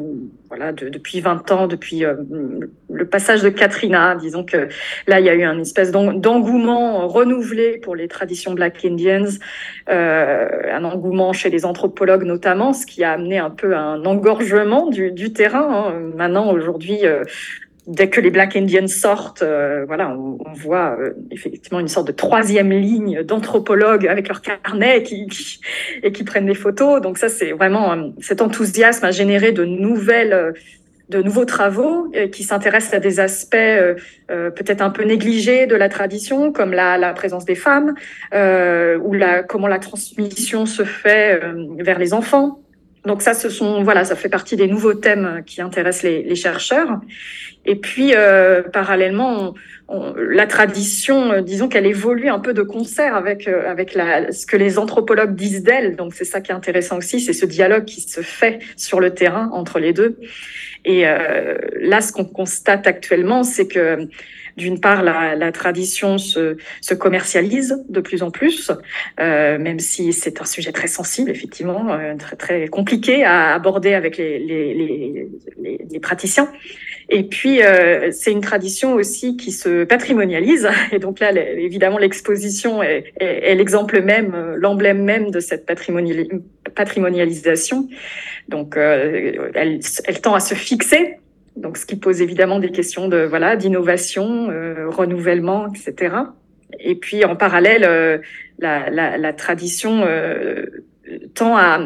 voilà, 0.48 0.72
de, 0.72 0.88
depuis 0.88 1.20
20 1.20 1.50
ans, 1.50 1.66
depuis 1.66 2.04
euh, 2.04 2.14
le 2.90 3.06
passage 3.06 3.42
de 3.42 3.48
Katrina. 3.48 4.14
Disons 4.14 4.44
que 4.44 4.68
là, 5.06 5.20
il 5.20 5.26
y 5.26 5.28
a 5.28 5.34
eu 5.34 5.42
un 5.42 5.58
espèce 5.58 5.90
d'engouement 5.90 7.08
renouvelé 7.08 7.78
pour 7.78 7.96
les 7.96 8.08
traditions 8.08 8.52
Black 8.52 8.73
Indians, 8.84 9.38
euh, 9.88 10.48
un 10.72 10.84
engouement 10.84 11.32
chez 11.32 11.50
les 11.50 11.64
anthropologues 11.64 12.24
notamment, 12.24 12.72
ce 12.72 12.86
qui 12.86 13.04
a 13.04 13.12
amené 13.12 13.38
un 13.38 13.50
peu 13.50 13.76
un 13.76 14.04
engorgement 14.04 14.88
du, 14.88 15.12
du 15.12 15.32
terrain. 15.32 15.90
Hein. 15.90 16.12
Maintenant, 16.16 16.50
aujourd'hui, 16.52 17.00
euh, 17.04 17.22
dès 17.86 18.08
que 18.08 18.20
les 18.20 18.30
Black 18.30 18.56
Indians 18.56 18.88
sortent, 18.88 19.42
euh, 19.42 19.84
voilà, 19.86 20.10
on, 20.10 20.38
voit 20.54 20.96
effectivement 21.30 21.80
une 21.80 21.88
sorte 21.88 22.06
de 22.06 22.12
troisième 22.12 22.70
ligne 22.70 23.22
d'anthropologues 23.22 24.06
avec 24.06 24.28
leur 24.28 24.40
carnet 24.40 25.02
qui, 25.02 25.26
et 26.02 26.12
qui 26.12 26.24
prennent 26.24 26.46
des 26.46 26.54
photos. 26.54 27.02
Donc 27.02 27.18
ça, 27.18 27.28
c'est 27.28 27.52
vraiment 27.52 28.12
cet 28.20 28.40
enthousiasme 28.40 29.04
a 29.04 29.10
généré 29.10 29.52
de 29.52 29.64
nouvelles, 29.64 30.54
de 31.08 31.22
nouveaux 31.22 31.44
travaux 31.44 32.10
qui 32.32 32.44
s'intéressent 32.44 32.94
à 32.94 33.00
des 33.00 33.20
aspects 33.20 33.56
peut-être 34.28 34.80
un 34.80 34.90
peu 34.90 35.04
négligés 35.04 35.66
de 35.66 35.76
la 35.76 35.88
tradition, 35.88 36.52
comme 36.52 36.72
la, 36.72 36.96
la 36.98 37.12
présence 37.12 37.44
des 37.44 37.54
femmes 37.54 37.94
ou 38.32 39.12
la, 39.12 39.42
comment 39.42 39.68
la 39.68 39.78
transmission 39.78 40.66
se 40.66 40.84
fait 40.84 41.40
vers 41.78 41.98
les 41.98 42.14
enfants. 42.14 42.60
Donc 43.04 43.20
ça, 43.20 43.34
ce 43.34 43.50
sont 43.50 43.82
voilà, 43.82 44.04
ça 44.06 44.16
fait 44.16 44.30
partie 44.30 44.56
des 44.56 44.66
nouveaux 44.66 44.94
thèmes 44.94 45.42
qui 45.44 45.60
intéressent 45.60 46.04
les, 46.04 46.22
les 46.22 46.36
chercheurs. 46.36 47.00
Et 47.66 47.76
puis, 47.76 48.12
euh, 48.14 48.62
parallèlement, 48.62 49.54
on, 49.88 49.96
on, 49.96 50.14
la 50.14 50.46
tradition, 50.46 51.32
euh, 51.32 51.40
disons 51.42 51.68
qu'elle 51.68 51.86
évolue 51.86 52.28
un 52.28 52.38
peu 52.38 52.54
de 52.54 52.62
concert 52.62 53.14
avec, 53.14 53.46
euh, 53.46 53.70
avec 53.70 53.94
la, 53.94 54.32
ce 54.32 54.46
que 54.46 54.56
les 54.56 54.78
anthropologues 54.78 55.34
disent 55.34 55.62
d'elle. 55.62 55.96
Donc, 55.96 56.14
c'est 56.14 56.24
ça 56.24 56.40
qui 56.40 56.50
est 56.50 56.54
intéressant 56.54 56.98
aussi, 56.98 57.20
c'est 57.20 57.32
ce 57.32 57.46
dialogue 57.46 57.84
qui 57.84 58.00
se 58.00 58.20
fait 58.20 58.60
sur 58.76 59.00
le 59.00 59.10
terrain 59.10 59.50
entre 59.52 59.78
les 59.78 59.92
deux. 59.92 60.18
Et 60.84 61.06
euh, 61.06 61.56
là, 61.80 62.00
ce 62.00 62.12
qu'on 62.12 62.24
constate 62.24 62.86
actuellement, 62.86 63.42
c'est 63.42 63.66
que 63.66 64.08
d'une 64.56 64.80
part, 64.80 65.02
la, 65.02 65.34
la 65.34 65.52
tradition 65.52 66.18
se, 66.18 66.56
se, 66.80 66.94
commercialise 66.94 67.82
de 67.88 68.00
plus 68.00 68.22
en 68.22 68.30
plus, 68.30 68.70
euh, 69.20 69.58
même 69.58 69.80
si 69.80 70.12
c'est 70.12 70.40
un 70.40 70.44
sujet 70.44 70.72
très 70.72 70.88
sensible, 70.88 71.30
effectivement, 71.30 71.92
euh, 71.92 72.14
très, 72.16 72.36
très 72.36 72.68
compliqué 72.68 73.24
à 73.24 73.54
aborder 73.54 73.94
avec 73.94 74.16
les, 74.16 74.38
les, 74.38 74.74
les, 74.74 75.28
les, 75.62 75.78
les 75.90 76.00
praticiens. 76.00 76.50
Et 77.10 77.24
puis, 77.24 77.62
euh, 77.62 78.10
c'est 78.12 78.32
une 78.32 78.40
tradition 78.40 78.94
aussi 78.94 79.36
qui 79.36 79.52
se 79.52 79.84
patrimonialise. 79.84 80.68
Et 80.92 80.98
donc 80.98 81.20
là, 81.20 81.32
évidemment, 81.32 81.98
l'exposition 81.98 82.82
est, 82.82 83.12
est, 83.20 83.54
l'exemple 83.54 84.00
même, 84.02 84.32
euh, 84.34 84.56
l'emblème 84.56 85.02
même 85.02 85.30
de 85.30 85.40
cette 85.40 85.66
patrimonial, 85.66 86.26
patrimonialisation. 86.74 87.88
Donc, 88.48 88.76
euh, 88.76 89.50
elle, 89.54 89.80
elle 90.04 90.20
tend 90.20 90.34
à 90.34 90.40
se 90.40 90.54
fixer 90.54 91.16
donc 91.56 91.76
ce 91.76 91.86
qui 91.86 91.96
pose 91.96 92.20
évidemment 92.20 92.58
des 92.58 92.70
questions 92.70 93.08
de 93.08 93.18
voilà 93.18 93.56
d'innovation, 93.56 94.50
euh, 94.50 94.88
renouvellement, 94.88 95.68
etc. 95.68 96.16
Et 96.80 96.94
puis 96.96 97.24
en 97.24 97.36
parallèle, 97.36 97.84
euh, 97.84 98.18
la, 98.58 98.90
la, 98.90 99.32
tradition 99.32 100.02
euh, 100.04 100.66
tend 101.34 101.56
à, 101.56 101.80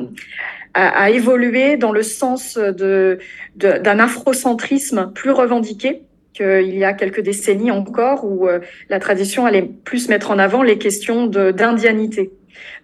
à, 0.75 1.03
à, 1.03 1.11
évoluer 1.11 1.77
dans 1.77 1.93
le 1.93 2.03
sens 2.03 2.57
de, 2.57 3.19
d'un 3.57 3.81
de, 3.81 4.01
afrocentrisme 4.01 5.13
plus 5.15 5.31
revendiqué 5.31 6.03
qu'il 6.33 6.77
y 6.77 6.85
a 6.85 6.93
quelques 6.93 7.21
décennies 7.21 7.71
encore, 7.71 8.25
où 8.25 8.49
euh, 8.49 8.61
la 8.89 9.01
tradition 9.01 9.45
allait 9.45 9.69
plus 9.85 10.09
mettre 10.09 10.31
en 10.31 10.39
avant 10.39 10.63
les 10.63 10.79
questions 10.79 11.27
d'indianité. 11.27 12.31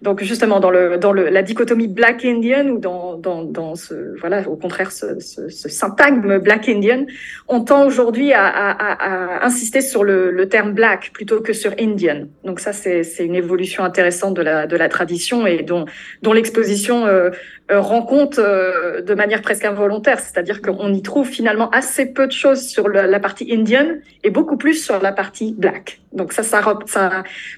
Donc 0.01 0.23
justement 0.23 0.59
dans 0.59 0.71
le 0.71 0.97
dans 0.97 1.11
le 1.11 1.29
la 1.29 1.41
dichotomie 1.41 1.87
Black 1.87 2.25
Indian 2.25 2.67
ou 2.67 2.79
dans 2.79 3.17
dans 3.17 3.43
dans 3.43 3.75
ce 3.75 4.17
voilà 4.19 4.47
au 4.47 4.55
contraire 4.55 4.91
ce, 4.91 5.19
ce, 5.19 5.49
ce 5.49 5.69
syntagme 5.69 6.39
Black 6.39 6.67
Indian, 6.69 7.05
on 7.47 7.61
tend 7.61 7.85
aujourd'hui 7.85 8.33
à, 8.33 8.45
à, 8.45 8.71
à, 8.71 9.45
insister 9.45 9.81
sur 9.81 10.03
le, 10.03 10.31
le 10.31 10.49
terme 10.49 10.73
Black 10.73 11.11
plutôt 11.13 11.41
que 11.41 11.53
sur 11.53 11.73
Indian. 11.79 12.27
Donc 12.43 12.59
ça 12.59 12.73
c'est 12.73 13.03
c'est 13.03 13.25
une 13.25 13.35
évolution 13.35 13.83
intéressante 13.83 14.35
de 14.35 14.41
la 14.41 14.67
de 14.67 14.75
la 14.75 14.89
tradition 14.89 15.47
et 15.47 15.63
dont 15.63 15.85
dont 16.21 16.33
l'exposition 16.33 17.05
euh, 17.05 17.29
rend 17.69 18.03
compte 18.03 18.37
euh, 18.37 19.01
de 19.01 19.13
manière 19.15 19.41
presque 19.41 19.65
involontaire, 19.65 20.19
c'est-à-dire 20.19 20.61
qu'on 20.61 20.93
y 20.93 21.01
trouve 21.01 21.27
finalement 21.27 21.69
assez 21.71 22.05
peu 22.05 22.27
de 22.27 22.31
choses 22.31 22.67
sur 22.67 22.89
la 22.89 23.19
partie 23.19 23.51
indienne 23.51 24.01
et 24.23 24.29
beaucoup 24.29 24.57
plus 24.57 24.75
sur 24.75 25.01
la 25.01 25.11
partie 25.11 25.53
black. 25.57 25.99
Donc 26.13 26.31
ça, 26.33 26.43
ça, 26.43 26.61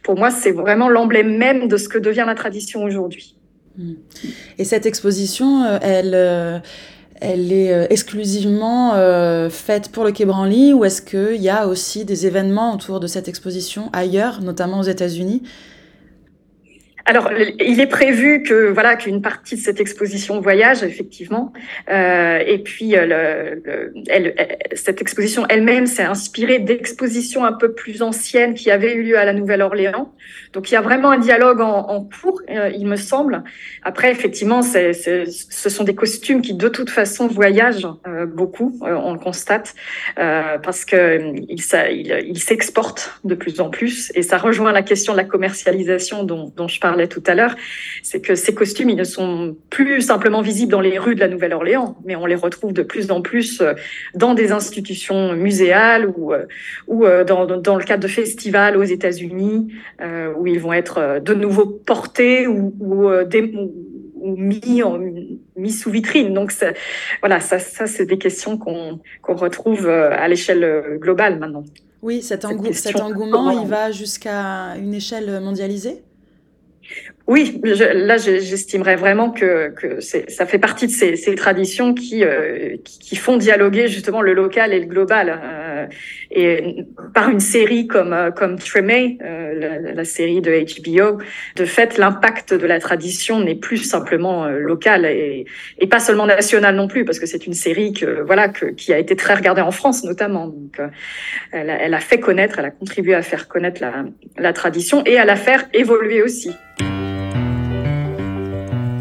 pour 0.03 0.17
moi, 0.17 0.31
c'est 0.31 0.51
vraiment 0.51 0.87
l'emblème 0.87 1.37
même 1.37 1.67
de 1.67 1.77
ce 1.77 1.89
que 1.89 1.97
devient 1.97 2.23
la 2.25 2.35
tradition 2.35 2.83
aujourd'hui. 2.83 3.35
Et 4.57 4.63
cette 4.63 4.85
exposition, 4.85 5.63
euh, 5.63 5.77
elle, 5.81 6.61
elle 7.19 7.51
est 7.51 7.91
exclusivement 7.91 8.93
faite 9.49 9.89
pour 9.91 10.05
le 10.05 10.11
Quai 10.11 10.25
ou 10.73 10.85
est-ce 10.85 11.01
qu'il 11.01 11.41
y 11.41 11.49
a 11.49 11.67
aussi 11.67 12.05
des 12.05 12.25
événements 12.25 12.73
autour 12.73 12.99
de 12.99 13.07
cette 13.07 13.27
exposition 13.27 13.89
ailleurs, 13.91 14.41
notamment 14.41 14.79
aux 14.79 14.83
États-Unis? 14.83 15.43
Alors, 17.07 17.31
il 17.59 17.79
est 17.79 17.87
prévu 17.87 18.43
que 18.43 18.69
voilà 18.69 18.97
qu'une 18.97 19.21
partie 19.21 19.55
de 19.55 19.61
cette 19.61 19.79
exposition 19.79 20.41
voyage 20.41 20.83
effectivement, 20.83 21.53
euh, 21.89 22.39
et 22.45 22.57
puis 22.57 22.97
euh, 22.97 23.05
le, 23.05 23.61
le, 23.63 23.93
elle, 24.09 24.33
elle, 24.37 24.57
cette 24.73 24.99
exposition 24.99 25.45
elle-même 25.47 25.87
s'est 25.87 26.03
inspirée 26.03 26.59
d'expositions 26.59 27.45
un 27.45 27.53
peu 27.53 27.71
plus 27.71 28.01
anciennes 28.01 28.55
qui 28.55 28.71
avaient 28.71 28.93
eu 28.93 29.03
lieu 29.03 29.17
à 29.17 29.23
la 29.23 29.31
Nouvelle-Orléans. 29.31 30.13
Donc, 30.53 30.69
il 30.69 30.73
y 30.73 30.77
a 30.77 30.81
vraiment 30.81 31.11
un 31.11 31.19
dialogue 31.19 31.61
en, 31.61 32.03
cours, 32.03 32.41
euh, 32.49 32.71
il 32.75 32.87
me 32.87 32.95
semble. 32.95 33.43
Après, 33.83 34.11
effectivement, 34.11 34.61
ce 34.61 35.69
sont 35.69 35.83
des 35.83 35.95
costumes 35.95 36.41
qui 36.41 36.53
de 36.53 36.67
toute 36.67 36.89
façon 36.89 37.27
voyagent 37.27 37.87
euh, 38.07 38.25
beaucoup, 38.25 38.79
euh, 38.83 38.95
on 38.95 39.13
le 39.13 39.19
constate, 39.19 39.75
parce 40.15 40.85
que 40.85 41.33
il, 41.49 41.61
ça, 41.61 41.89
il, 41.89 42.25
il 42.27 42.39
s'exporte 42.39 43.19
de 43.23 43.35
plus 43.35 43.59
en 43.59 43.69
plus, 43.69 44.11
et 44.15 44.23
ça 44.23 44.37
rejoint 44.37 44.71
la 44.71 44.81
question 44.81 45.13
de 45.13 45.17
la 45.17 45.23
commercialisation 45.23 46.23
dont, 46.23 46.51
dont 46.55 46.67
je 46.67 46.79
parlais 46.79 46.96
parlais 46.97 47.07
tout 47.07 47.23
à 47.27 47.35
l'heure, 47.35 47.55
c'est 48.01 48.21
que 48.21 48.33
ces 48.33 48.53
costumes, 48.55 48.89
ils 48.89 48.95
ne 48.95 49.03
sont 49.03 49.55
plus 49.69 50.01
simplement 50.01 50.41
visibles 50.41 50.71
dans 50.71 50.81
les 50.81 50.97
rues 50.97 51.13
de 51.13 51.19
la 51.19 51.27
Nouvelle-Orléans, 51.27 51.95
mais 52.05 52.15
on 52.15 52.25
les 52.25 52.35
retrouve 52.35 52.73
de 52.73 52.81
plus 52.81 53.11
en 53.11 53.21
plus 53.21 53.61
euh, 53.61 53.73
dans 54.15 54.33
des 54.33 54.51
institutions 54.51 55.33
muséales 55.33 56.07
ou, 56.07 56.33
euh, 56.33 56.45
ou 56.87 57.05
dans, 57.05 57.45
dans 57.45 57.75
le 57.75 57.83
cadre 57.83 58.01
de 58.01 58.07
festivals 58.07 58.75
aux 58.77 58.83
États-Unis, 58.83 59.67
où 60.37 60.47
ils 60.47 60.59
vont 60.59 60.73
être 60.73 61.19
de 61.23 61.33
nouveau 61.33 61.65
portés 61.65 62.47
ou, 62.47 62.73
ou, 62.79 63.09
ou 63.09 64.35
mis, 64.35 64.81
en, 64.83 64.99
mis 65.55 65.71
sous 65.71 65.91
vitrine. 65.91 66.33
Donc 66.33 66.51
voilà, 67.21 67.39
ça, 67.39 67.59
ça 67.59 67.85
c'est 67.87 68.05
des 68.05 68.17
questions 68.17 68.57
qu'on 68.57 68.99
qu'on 69.21 69.35
retrouve 69.35 69.87
à 69.87 70.27
l'échelle 70.27 70.97
globale 70.99 71.39
maintenant. 71.39 71.63
Oui, 72.01 72.21
cet, 72.21 72.45
cet 72.73 72.99
engouement, 72.99 73.49
il 73.61 73.67
va 73.67 73.91
jusqu'à 73.91 74.75
une 74.77 74.93
échelle 74.93 75.39
mondialisée? 75.41 75.97
Oui, 77.27 77.59
là, 77.61 78.15
j'estimerais 78.15 78.95
vraiment 78.95 79.31
que, 79.31 79.69
que 79.71 79.99
ça 79.99 80.45
fait 80.45 80.59
partie 80.59 80.87
de 80.87 80.93
ces, 80.93 81.17
ces 81.17 81.35
traditions 81.35 81.93
qui, 81.93 82.23
euh, 82.23 82.77
qui, 82.85 83.17
font 83.17 83.35
dialoguer 83.35 83.89
justement 83.89 84.21
le 84.21 84.33
local 84.33 84.71
et 84.71 84.79
le 84.79 84.85
global. 84.85 85.37
Euh, 85.43 85.87
et 86.31 86.85
par 87.13 87.29
une 87.29 87.41
série 87.41 87.85
comme, 87.85 88.13
euh, 88.13 88.31
comme 88.31 88.57
Tremé, 88.57 89.17
la, 89.19 89.79
la, 89.93 90.05
série 90.05 90.39
de 90.39 90.51
HBO, 90.51 91.17
de 91.57 91.65
fait, 91.65 91.97
l'impact 91.97 92.53
de 92.53 92.65
la 92.65 92.79
tradition 92.79 93.41
n'est 93.41 93.55
plus 93.55 93.79
simplement 93.79 94.47
local 94.47 95.05
et, 95.05 95.43
et, 95.79 95.87
pas 95.87 95.99
seulement 95.99 96.27
national 96.27 96.77
non 96.77 96.87
plus, 96.87 97.03
parce 97.03 97.19
que 97.19 97.25
c'est 97.25 97.45
une 97.45 97.53
série 97.53 97.91
que, 97.91 98.21
voilà, 98.21 98.47
que, 98.47 98.67
qui 98.67 98.93
a 98.93 98.99
été 98.99 99.17
très 99.17 99.33
regardée 99.33 99.61
en 99.61 99.71
France 99.71 100.05
notamment. 100.05 100.47
Donc, 100.47 100.79
elle 101.51 101.69
a, 101.69 101.81
elle, 101.81 101.93
a, 101.93 101.99
fait 101.99 102.21
connaître, 102.21 102.59
elle 102.59 102.65
a 102.65 102.71
contribué 102.71 103.15
à 103.15 103.21
faire 103.21 103.49
connaître 103.49 103.81
la, 103.81 104.05
la 104.37 104.53
tradition 104.53 105.03
et 105.05 105.17
à 105.17 105.25
la 105.25 105.35
faire 105.35 105.67
évoluer 105.73 106.21
aussi. 106.21 106.51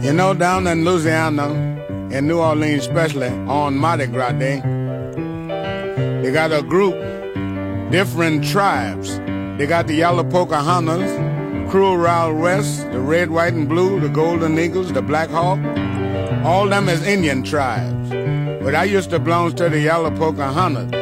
You 0.06 0.12
know, 0.12 0.34
down 0.34 0.68
in 0.68 0.84
Louisiana, 0.84 1.48
in 2.12 2.28
New 2.28 2.38
Orleans 2.38 2.86
especially, 2.86 3.26
on 3.26 3.76
Mardi 3.76 4.06
Gras 4.06 4.30
Day, 4.38 4.60
they 6.22 6.30
got 6.30 6.52
a 6.52 6.62
group, 6.62 6.94
different 7.90 8.44
tribes. 8.44 9.18
They 9.58 9.66
got 9.66 9.88
the 9.88 9.94
Yellow 9.94 10.22
Pocahontas, 10.22 11.10
Cruel 11.68 11.98
Wild 11.98 12.38
West, 12.38 12.88
the 12.92 13.00
Red, 13.00 13.32
White, 13.32 13.54
and 13.54 13.68
Blue, 13.68 13.98
the 13.98 14.08
Golden 14.08 14.56
Eagles, 14.60 14.92
the 14.92 15.02
Black 15.02 15.28
Hawk. 15.28 15.58
All 16.44 16.68
them 16.68 16.88
is 16.88 17.04
Indian 17.04 17.42
tribes. 17.42 18.10
But 18.62 18.76
I 18.76 18.84
used 18.84 19.10
to 19.10 19.18
belong 19.18 19.56
to 19.56 19.68
the 19.68 19.80
Yellow 19.80 20.12
Pocahontas. 20.12 20.92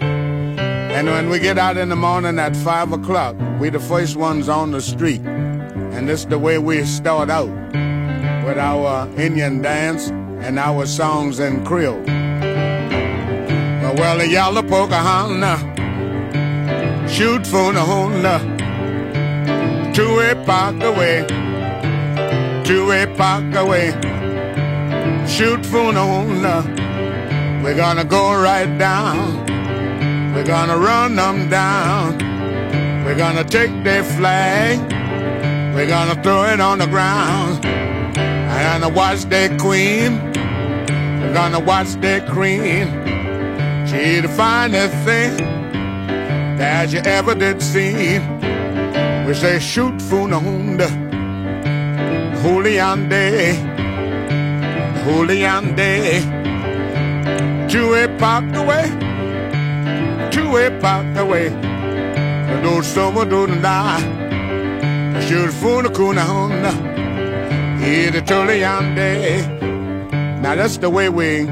And 0.00 1.06
when 1.06 1.28
we 1.28 1.38
get 1.38 1.58
out 1.58 1.76
in 1.76 1.90
the 1.90 1.96
morning 1.96 2.38
at 2.38 2.56
5 2.56 2.92
o'clock, 2.92 3.36
we 3.60 3.68
the 3.68 3.78
first 3.78 4.16
ones 4.16 4.48
on 4.48 4.70
the 4.70 4.80
street. 4.80 5.20
And 5.20 6.08
this 6.08 6.20
is 6.20 6.26
the 6.28 6.38
way 6.38 6.56
we 6.56 6.82
start 6.84 7.28
out 7.28 7.50
with 8.44 8.58
our 8.58 9.08
Indian 9.18 9.62
dance 9.62 10.08
and 10.44 10.58
our 10.58 10.86
songs 10.86 11.40
in 11.40 11.64
Creole. 11.64 12.02
Well, 13.96 14.18
the 14.18 14.28
yellow 14.28 14.62
Pocahontas 14.62 15.60
shoot 17.10 17.46
for 17.46 17.72
the 17.72 17.80
Honda, 17.80 18.40
two 19.94 20.16
way 20.16 20.34
park 20.44 20.82
away, 20.82 21.24
two 22.64 22.88
way 22.88 23.06
park 23.16 23.54
away, 23.54 23.92
shoot 25.26 25.64
for 25.64 25.92
the 25.92 26.00
Honda. 26.00 26.64
We're 27.62 27.76
gonna 27.76 28.04
go 28.04 28.34
right 28.34 28.76
down, 28.78 29.46
we're 30.34 30.44
gonna 30.44 30.76
run 30.76 31.14
them 31.16 31.48
down, 31.48 32.18
we're 33.04 33.16
gonna 33.16 33.44
take 33.44 33.72
their 33.84 34.02
flag, 34.02 34.80
we're 35.74 35.86
gonna 35.86 36.20
throw 36.22 36.44
it 36.52 36.60
on 36.60 36.78
the 36.78 36.86
ground. 36.86 37.73
Gonna 38.64 38.88
watch 38.88 39.24
that 39.24 39.60
queen. 39.60 40.32
Gonna 41.34 41.60
watch 41.60 42.00
that 42.00 42.26
queen. 42.26 42.86
She 43.86 44.20
the 44.20 44.28
finest 44.28 44.94
thing 45.04 45.36
that 46.56 46.90
you 46.90 47.00
ever 47.00 47.34
did 47.34 47.60
see. 47.60 48.18
We 49.26 49.34
say 49.34 49.58
shoot 49.58 50.00
Funahunda, 50.08 50.88
Juliande, 52.40 53.54
Juliande. 55.04 56.22
Two-way 57.70 58.08
parked 58.18 58.56
away, 58.56 58.86
two-way 60.32 60.70
parked 60.80 61.18
away. 61.18 61.50
Do 62.62 62.82
summer 62.82 63.26
do 63.26 63.46
die. 63.60 64.00
Shoot 65.28 65.50
Funahunda. 67.84 69.44
Now 70.40 70.54
that's 70.54 70.78
the 70.78 70.88
way 70.88 71.08
we 71.08 71.44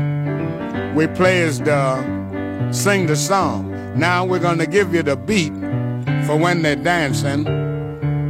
we 0.95 1.07
play 1.15 1.41
is 1.41 1.61
the 1.61 2.73
sing 2.73 3.07
the 3.07 3.17
song. 3.17 3.71
Now 3.99 4.25
we're 4.25 4.39
gonna 4.39 4.67
give 4.67 4.95
you 4.95 5.03
the 5.03 5.17
beat 5.17 5.53
for 6.27 6.37
when 6.37 6.63
they're 6.63 6.77
dancing, 6.77 7.45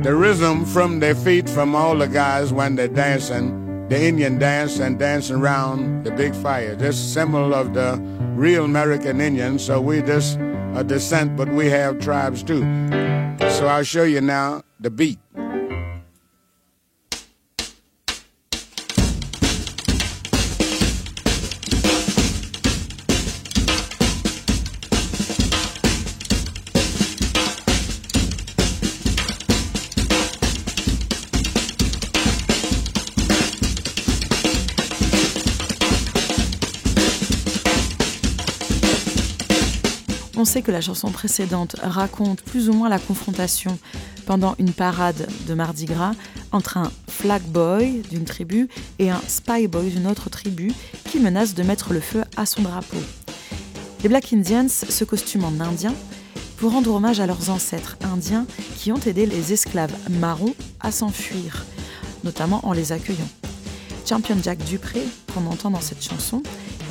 the 0.03 0.15
rhythm 0.17 0.65
from 0.65 1.01
their 1.01 1.15
feet 1.15 1.49
from 1.49 1.77
all 1.77 1.97
the 1.97 2.09
guys 2.09 2.53
when 2.53 2.75
they're 2.75 2.89
dancing, 2.89 3.87
the 3.89 4.03
Indian 4.03 4.39
dance 4.39 4.81
and 4.81 4.99
dancing 4.99 5.37
around 5.37 6.05
the 6.05 6.11
big 6.11 6.35
fire. 6.35 6.75
This 6.75 6.99
symbol 6.99 7.55
of 7.55 7.75
the 7.75 8.01
real 8.35 8.65
American 8.65 9.21
Indian. 9.21 9.59
So 9.59 9.81
we 9.81 10.03
just 10.03 10.39
a 10.75 10.83
descent, 10.83 11.37
but 11.37 11.49
we 11.49 11.71
have 11.71 12.01
tribes 12.01 12.43
too. 12.43 12.63
So 13.51 13.69
I'll 13.69 13.85
show 13.85 14.05
you 14.05 14.21
now 14.21 14.63
the 14.81 14.91
beat. 14.91 15.19
On 40.43 40.45
sait 40.45 40.63
que 40.63 40.73
la 40.73 40.81
chanson 40.81 41.13
précédente 41.13 41.77
raconte 41.81 42.43
plus 42.43 42.69
ou 42.69 42.73
moins 42.73 42.89
la 42.89 42.99
confrontation 42.99 43.79
pendant 44.27 44.57
une 44.59 44.73
parade 44.73 45.29
de 45.47 45.55
Mardi 45.55 45.85
Gras 45.85 46.15
entre 46.51 46.79
un 46.79 46.91
flag 47.07 47.43
boy 47.43 48.03
d'une 48.11 48.25
tribu 48.25 48.69
et 48.99 49.09
un 49.09 49.21
spy 49.29 49.69
boy 49.69 49.91
d'une 49.91 50.09
autre 50.09 50.31
tribu 50.31 50.73
qui 51.09 51.21
menace 51.21 51.55
de 51.55 51.63
mettre 51.63 51.93
le 51.93 52.01
feu 52.01 52.25
à 52.37 52.45
son 52.45 52.63
drapeau. 52.63 52.97
Les 54.03 54.09
Black 54.09 54.33
Indians 54.33 54.69
se 54.69 55.05
costument 55.05 55.47
en 55.47 55.61
indien 55.61 55.95
pour 56.57 56.73
rendre 56.73 56.93
hommage 56.93 57.21
à 57.21 57.27
leurs 57.27 57.51
ancêtres 57.51 57.97
indiens 58.03 58.45
qui 58.79 58.91
ont 58.91 59.01
aidé 59.07 59.27
les 59.27 59.53
esclaves 59.53 59.95
marrons 60.11 60.57
à 60.81 60.91
s'enfuir, 60.91 61.65
notamment 62.25 62.67
en 62.67 62.73
les 62.73 62.91
accueillant. 62.91 63.29
Champion 64.05 64.37
Jack 64.43 64.59
Dupré, 64.65 65.05
qu'on 65.33 65.47
entend 65.47 65.71
dans 65.71 65.81
cette 65.81 66.03
chanson, 66.03 66.43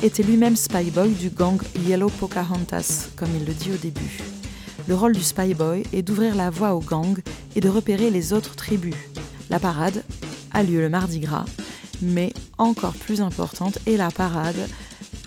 était 0.02 0.24
lui-même 0.24 0.56
spyboy 0.56 1.10
du 1.10 1.30
gang 1.30 1.60
Yellow 1.86 2.08
Pocahontas, 2.08 3.08
comme 3.14 3.28
il 3.36 3.46
le 3.46 3.52
dit 3.52 3.70
au 3.72 3.76
début. 3.76 4.18
Le 4.88 4.96
rôle 4.96 5.12
du 5.12 5.22
spyboy 5.22 5.84
est 5.92 6.02
d'ouvrir 6.02 6.34
la 6.34 6.50
voie 6.50 6.74
au 6.74 6.80
gang 6.80 7.16
et 7.54 7.60
de 7.60 7.68
repérer 7.68 8.10
les 8.10 8.32
autres 8.32 8.56
tribus. 8.56 8.96
La 9.48 9.60
parade 9.60 10.02
a 10.50 10.64
lieu 10.64 10.80
le 10.80 10.88
mardi 10.88 11.20
gras, 11.20 11.44
mais 12.00 12.32
encore 12.58 12.94
plus 12.94 13.20
importante 13.20 13.78
est 13.86 13.96
la 13.96 14.10
parade 14.10 14.68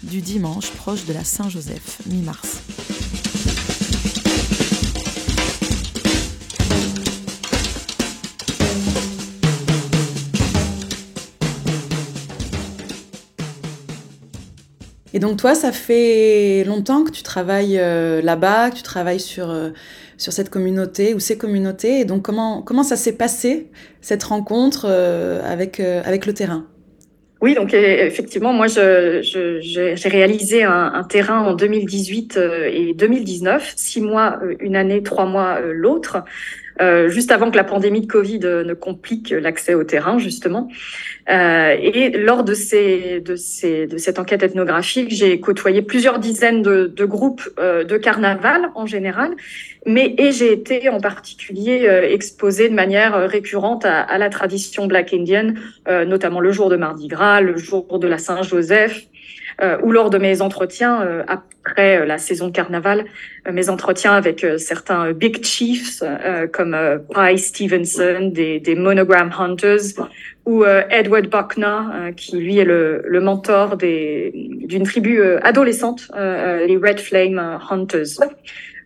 du 0.04 0.22
dimanche 0.22 0.70
proche 0.72 1.06
de 1.06 1.14
la 1.14 1.24
Saint-Joseph, 1.24 2.02
mi-mars. 2.08 2.65
Et 15.16 15.20
donc 15.20 15.38
toi, 15.38 15.56
ça 15.56 15.72
fait 15.72 16.66
longtemps 16.66 17.06
que 17.06 17.10
tu 17.10 17.24
travailles 17.24 17.80
euh, 17.80 18.22
là-bas, 18.22 18.70
que 18.70 18.76
tu 18.76 18.84
travailles 18.84 19.22
sur, 19.22 19.50
euh, 19.50 19.70
sur 20.18 20.34
cette 20.34 20.50
communauté 20.50 21.14
ou 21.14 21.22
ces 21.22 21.38
communautés. 21.38 22.02
Et 22.02 22.06
donc 22.06 22.22
comment, 22.22 22.62
comment 22.62 22.84
ça 22.84 22.98
s'est 22.98 23.16
passé, 23.16 23.68
cette 24.02 24.24
rencontre 24.26 24.86
euh, 24.90 25.40
avec, 25.50 25.80
avec 25.80 26.26
le 26.26 26.34
terrain? 26.34 26.66
Oui, 27.40 27.56
donc 27.56 27.74
effectivement, 27.74 28.52
moi, 28.52 28.68
j'ai 28.68 29.22
je, 29.24 30.10
réalisé 30.10 30.64
un, 30.64 30.92
un, 30.94 31.04
terrain 31.04 31.44
en 31.44 31.54
2018 31.54 32.40
et 32.72 32.94
2019, 32.94 33.74
six 33.78 34.02
mois 34.02 34.40
une 34.60 34.76
année, 34.76 35.02
trois 35.02 35.26
mois 35.26 35.62
l'autre, 35.62 36.24
juste 37.08 37.32
avant 37.32 37.52
que 37.52 37.58
la 37.58 37.64
pandémie 37.64 38.02
de 38.02 38.08
Covid 38.08 38.40
ne 38.40 38.74
complique 38.74 39.30
l'accès 39.30 39.74
au 39.74 39.84
terrain, 39.84 40.18
justement. 40.18 40.70
et 41.28 42.10
lors 42.18 42.44
de, 42.44 42.54
ces, 42.54 43.22
de, 43.22 43.36
ces, 43.36 43.88
de 43.88 43.98
cette 43.98 44.20
enquête 44.20 44.44
ethnographique, 44.44 45.10
j'ai 45.12 45.40
côtoyé 45.40 45.82
plusieurs 45.82 46.20
dizaines 46.20 46.62
de, 46.62 46.88
de 46.88 47.06
groupes 47.06 47.50
de 47.58 47.98
carnaval 47.98 48.72
en 48.76 48.86
général, 48.86 49.32
mais 49.86 50.16
et 50.18 50.32
j'ai 50.32 50.52
été 50.52 50.90
en 50.90 51.00
particulier 51.00 51.88
exposée 52.10 52.70
de 52.70 52.76
manière 52.76 53.30
récurrente 53.30 53.86
à, 53.86 54.02
à 54.02 54.18
la 54.18 54.30
tradition 54.30 54.88
black 54.88 55.14
indian, 55.14 55.54
notamment 55.88 56.40
le 56.40 56.52
jour 56.52 56.70
de 56.70 56.76
Mardi 56.76 57.08
Gras, 57.08 57.42
le 57.42 57.58
jour 57.58 58.00
de 58.00 58.08
la 58.08 58.18
Saint-Joseph, 58.18 59.06
euh, 59.06 59.15
ou 59.84 59.92
lors 59.92 60.10
de 60.10 60.18
mes 60.18 60.42
entretiens 60.42 61.02
euh, 61.02 61.24
après 61.28 62.02
euh, 62.02 62.06
la 62.06 62.18
saison 62.18 62.52
carnaval, 62.52 63.06
mes 63.52 63.70
entretiens 63.70 64.14
avec 64.14 64.46
certains 64.58 65.12
big 65.12 65.44
chiefs 65.44 66.04
comme 66.52 66.76
Bryce 67.10 67.48
Stevenson, 67.48 68.32
des, 68.34 68.60
des 68.60 68.76
Monogram 68.76 69.32
Hunters, 69.38 69.94
ou 70.46 70.64
Edward 70.66 71.28
Buckner, 71.28 72.12
qui 72.18 72.38
lui 72.38 72.58
est 72.58 72.66
le, 72.66 73.04
le 73.06 73.22
mentor 73.22 73.78
d'une 73.78 74.84
tribu 74.84 75.22
adolescente, 75.44 76.10
les 76.16 76.78
Red 76.78 77.00
Flame 77.00 77.60
Hunters. 77.70 78.20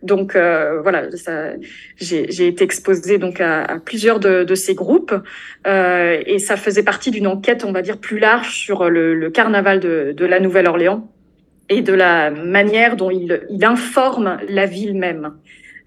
Donc 0.02 0.34
euh, 0.34 0.80
voilà, 0.80 1.08
j'ai 1.96 2.46
été 2.46 2.64
exposée 2.64 3.18
donc 3.18 3.40
à, 3.40 3.78
plusieurs 3.84 4.18
de, 4.18 4.54
ces 4.54 4.74
groupes 4.74 5.14
euh, 5.66 6.22
et 6.26 6.38
ça 6.38 6.56
faisait 6.56 6.82
partie 6.82 7.10
d'une 7.10 7.26
enquête, 7.26 7.64
on 7.64 7.72
va 7.72 7.82
dire, 7.82 7.98
plus 7.98 8.18
large 8.18 8.56
sur 8.56 8.88
le, 8.88 9.28
carnaval 9.30 9.80
de, 9.80 10.24
la 10.24 10.40
Nouvelle-Orléans 10.40 11.10
et 11.68 11.82
de 11.82 11.92
la 11.92 12.30
manière 12.30 12.96
dont 12.96 13.10
il, 13.10 13.40
informe 13.62 14.38
la 14.48 14.66
ville 14.66 14.96
même. 14.96 15.34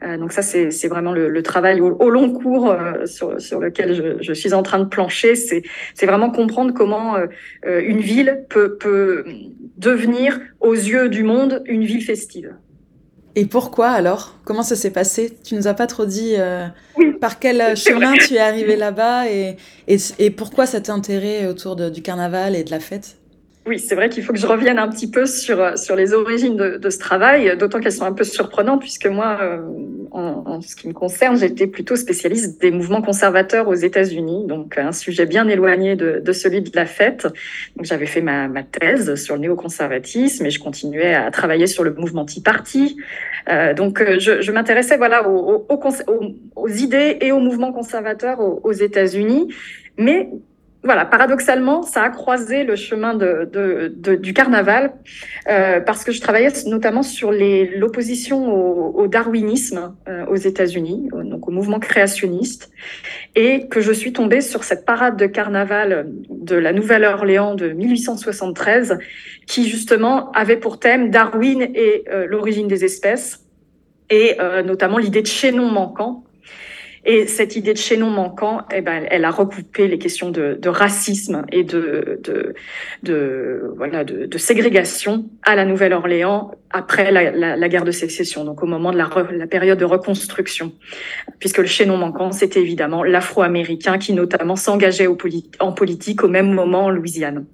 Euh, 0.03 0.17
donc 0.17 0.31
ça, 0.31 0.43
c'est 0.43 0.87
vraiment 0.87 1.11
le, 1.11 1.41
travail 1.41 1.81
au, 1.81 2.09
long 2.09 2.31
cours 2.33 2.75
sur, 3.05 3.59
lequel 3.59 4.19
je, 4.21 4.33
suis 4.33 4.53
en 4.53 4.61
train 4.61 4.79
de 4.79 4.87
plancher. 4.87 5.33
C'est 5.35 6.05
vraiment 6.05 6.29
comprendre 6.29 6.71
comment 6.75 7.15
une 7.65 7.99
ville 7.99 8.45
peut, 8.47 8.77
peut 8.77 9.25
devenir, 9.77 10.39
aux 10.59 10.75
yeux 10.75 11.09
du 11.09 11.23
monde, 11.23 11.63
une 11.65 11.83
ville 11.83 12.03
festive. 12.03 12.53
Et 13.35 13.45
pourquoi 13.45 13.89
alors? 13.89 14.35
Comment 14.45 14.63
ça 14.63 14.75
s'est 14.75 14.91
passé? 14.91 15.37
Tu 15.43 15.55
nous 15.55 15.67
as 15.67 15.73
pas 15.73 15.87
trop 15.87 16.05
dit 16.05 16.35
euh, 16.37 16.67
par 17.19 17.39
quel 17.39 17.75
chemin 17.77 18.13
tu 18.13 18.35
es 18.35 18.39
arrivé 18.39 18.75
là-bas 18.75 19.27
et, 19.27 19.57
et, 19.87 19.97
et, 20.19 20.29
pourquoi 20.29 20.65
cet 20.67 20.89
intérêt 20.89 21.47
autour 21.47 21.75
de, 21.75 21.89
du 21.89 22.01
carnaval 22.01 22.55
et 22.55 22.63
de 22.63 22.71
la 22.71 22.79
fête? 22.79 23.17
Oui, 23.65 23.79
c'est 23.79 23.95
vrai 23.95 24.09
qu'il 24.09 24.23
faut 24.23 24.33
que 24.33 24.39
je 24.39 24.45
revienne 24.47 24.77
un 24.77 24.89
petit 24.89 25.09
peu 25.09 25.25
sur, 25.25 25.61
euh, 25.61 25.75
sur 25.77 25.95
les 25.95 26.13
origines 26.13 26.57
de, 26.57 26.77
de 26.77 26.89
ce 26.89 26.97
travail, 26.97 27.55
d'autant 27.57 27.79
qu'elles 27.79 27.93
sont 27.93 28.05
un 28.05 28.11
peu 28.11 28.25
surprenantes, 28.25 28.81
puisque 28.81 29.07
moi, 29.07 29.37
euh, 29.41 29.61
en, 30.11 30.43
en, 30.45 30.61
ce 30.61 30.75
qui 30.75 30.89
me 30.89 30.93
concerne, 30.93 31.37
j'étais 31.37 31.67
plutôt 31.67 31.95
spécialiste 31.95 32.59
des 32.59 32.71
mouvements 32.71 33.01
conservateurs 33.01 33.69
aux 33.69 33.73
États-Unis, 33.73 34.45
donc 34.47 34.77
un 34.77 34.91
sujet 34.91 35.25
bien 35.25 35.47
éloigné 35.47 35.95
de, 35.95 36.19
de 36.19 36.31
celui 36.33 36.61
de 36.61 36.71
la 36.75 36.85
fête. 36.85 37.23
Donc 37.77 37.85
j'avais 37.85 38.05
fait 38.05 38.21
ma, 38.21 38.49
ma, 38.49 38.63
thèse 38.63 39.15
sur 39.15 39.35
le 39.35 39.41
néoconservatisme 39.41 40.45
et 40.45 40.49
je 40.49 40.59
continuais 40.59 41.13
à 41.13 41.31
travailler 41.31 41.67
sur 41.67 41.85
le 41.85 41.93
mouvement 41.93 42.25
Tea 42.25 42.41
Party. 42.41 42.97
Euh, 43.49 43.73
donc 43.73 44.03
je, 44.19 44.41
je 44.41 44.51
m'intéressais 44.51 44.97
voilà 44.97 45.29
aux, 45.29 45.65
aux, 45.69 45.79
aux, 46.55 46.67
idées 46.67 47.17
et 47.21 47.31
aux 47.31 47.39
mouvements 47.39 47.71
conservateurs 47.71 48.39
aux, 48.41 48.59
aux 48.63 48.71
États-Unis, 48.73 49.53
mais 49.97 50.29
voilà, 50.83 51.05
paradoxalement, 51.05 51.81
ça 51.83 52.03
a 52.03 52.09
croisé 52.09 52.63
le 52.63 52.75
chemin 52.75 53.13
de, 53.13 53.49
de, 53.51 53.93
de, 53.95 54.15
du 54.15 54.33
carnaval 54.33 54.93
euh, 55.49 55.79
parce 55.79 56.03
que 56.03 56.11
je 56.11 56.19
travaillais 56.19 56.51
notamment 56.67 57.03
sur 57.03 57.31
l'opposition 57.31 58.53
au, 58.53 59.01
au, 59.01 59.07
darwinisme 59.07 59.95
euh, 60.09 60.25
aux 60.25 60.35
États-Unis, 60.35 61.09
donc 61.23 61.47
au 61.47 61.51
mouvement 61.51 61.79
créationniste, 61.79 62.69
et 63.35 63.67
que 63.67 63.79
je 63.79 63.93
suis 63.93 64.11
tombée 64.11 64.41
sur 64.41 64.65
cette 64.65 64.85
parade 64.85 65.17
de 65.17 65.25
carnaval 65.25 66.07
de 66.29 66.55
la 66.55 66.73
Nouvelle-Orléans 66.73 67.55
de 67.55 67.69
1873 67.69 68.99
qui 69.47 69.69
justement 69.69 70.31
avait 70.31 70.57
pour 70.57 70.79
thème 70.79 71.09
Darwin 71.09 71.61
et 71.61 72.03
euh, 72.09 72.25
l'origine 72.27 72.67
des 72.67 72.83
espèces 72.83 73.45
et 74.09 74.35
euh, 74.39 74.63
notamment 74.63 74.97
l'idée 74.97 75.21
de 75.21 75.27
chaînon 75.27 75.69
manquant 75.69 76.23
et 77.05 77.27
cette 77.27 77.55
idée 77.55 77.73
de 77.73 77.77
chaînon 77.77 78.09
manquant, 78.09 78.61
eh 78.73 78.81
ben, 78.81 79.05
elle 79.09 79.25
a 79.25 79.31
recoupé 79.31 79.87
les 79.87 79.97
questions 79.97 80.29
de, 80.29 80.57
de 80.59 80.69
racisme 80.69 81.45
et 81.51 81.63
de, 81.63 82.19
de, 82.23 82.53
de 83.03 83.73
voilà, 83.75 84.05
de, 84.05 84.25
de, 84.25 84.37
ségrégation 84.37 85.25
à 85.43 85.55
la 85.55 85.65
Nouvelle-Orléans 85.65 86.51
après 86.69 87.11
la, 87.11 87.31
la, 87.31 87.57
la, 87.57 87.69
guerre 87.69 87.83
de 87.83 87.91
sécession, 87.91 88.45
donc 88.45 88.63
au 88.63 88.65
moment 88.65 88.91
de 88.91 88.97
la, 88.97 89.09
la 89.31 89.47
période 89.47 89.77
de 89.77 89.85
reconstruction, 89.85 90.71
puisque 91.39 91.57
le 91.57 91.65
chaînon 91.65 91.97
manquant, 91.97 92.31
c'était 92.31 92.61
évidemment 92.61 93.03
l'Afro-américain 93.03 93.97
qui 93.97 94.13
notamment 94.13 94.55
s'engageait 94.55 95.07
en 95.59 95.71
politique 95.73 96.23
au 96.23 96.29
même 96.29 96.51
moment 96.53 96.85
en 96.85 96.89
Louisiane. 96.89 97.45